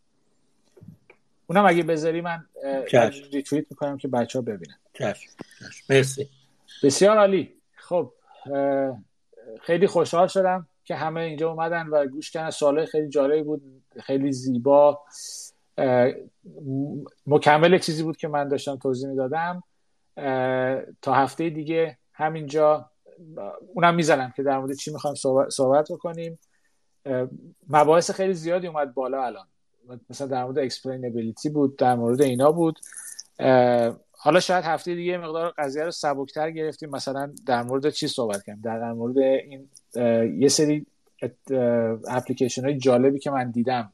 [1.47, 2.45] اونم اگه بذاری من
[3.33, 5.29] ریتوییت می‌کنم که بچه ها ببینن چشم.
[5.89, 6.29] مرسی.
[6.83, 7.53] بسیار عالی.
[7.75, 8.13] خب
[9.61, 12.49] خیلی خوشحال شدم که همه اینجا اومدن و گوش کردن.
[12.49, 13.61] سوالای خیلی جالبی بود
[13.99, 15.01] خیلی زیبا.
[17.27, 19.63] مکمل چیزی بود که من داشتم توضیح می‌دادم.
[21.01, 22.89] تا هفته دیگه همینجا
[23.73, 25.15] اونم می‌زنم که در مورد چی می‌خوایم
[25.49, 26.39] صحبت بکنیم.
[27.69, 29.47] مباحث خیلی زیادی اومد بالا الان.
[30.09, 32.79] مثلا در مورد explainability بود در مورد اینا بود.
[34.23, 38.61] حالا شاید هفته دیگه مقدار قضیه رو سبکتر گرفتیم مثلا در مورد چی صحبت کنیم
[38.63, 39.69] در مورد این
[40.39, 40.85] یه سری
[42.07, 43.93] اپلیکیشن های جالبی که من دیدم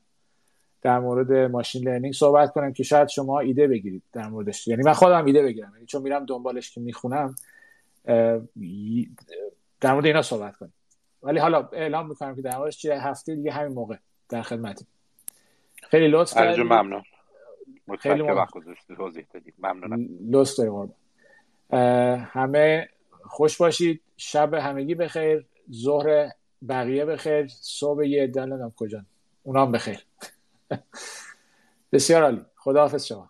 [0.82, 4.68] در مورد ماشین لرنینگ صحبت کنیم که شاید شما ایده بگیرید در موردش.
[4.68, 7.36] یعنی من خودم ایده بگیرم یعنی چون میرم دنبالش که می‌خونم
[9.82, 10.74] در مورد اینا صحبت کنیم
[11.24, 13.96] ولی حالا اعلام می‌کنم که در موردش چیه هفته دیگه همین موقع
[14.30, 14.88] در خدمتیم.
[15.90, 17.04] خیلی لطف ممنون.
[17.96, 20.08] خیلی وقت گذاشتی توضیح دادید ممنونم.
[20.32, 20.94] لطف دارید
[22.26, 22.90] همه
[23.24, 24.02] خوش باشید.
[24.18, 25.46] شب همگی بخیر.
[25.72, 26.30] ظهر
[26.68, 27.48] بقیه بخیر.
[27.48, 29.06] صبح یه دل کجا؟
[29.44, 30.06] اونام بخیر.
[31.92, 32.42] بسیار عالی.
[32.56, 33.30] خداحافظ شما.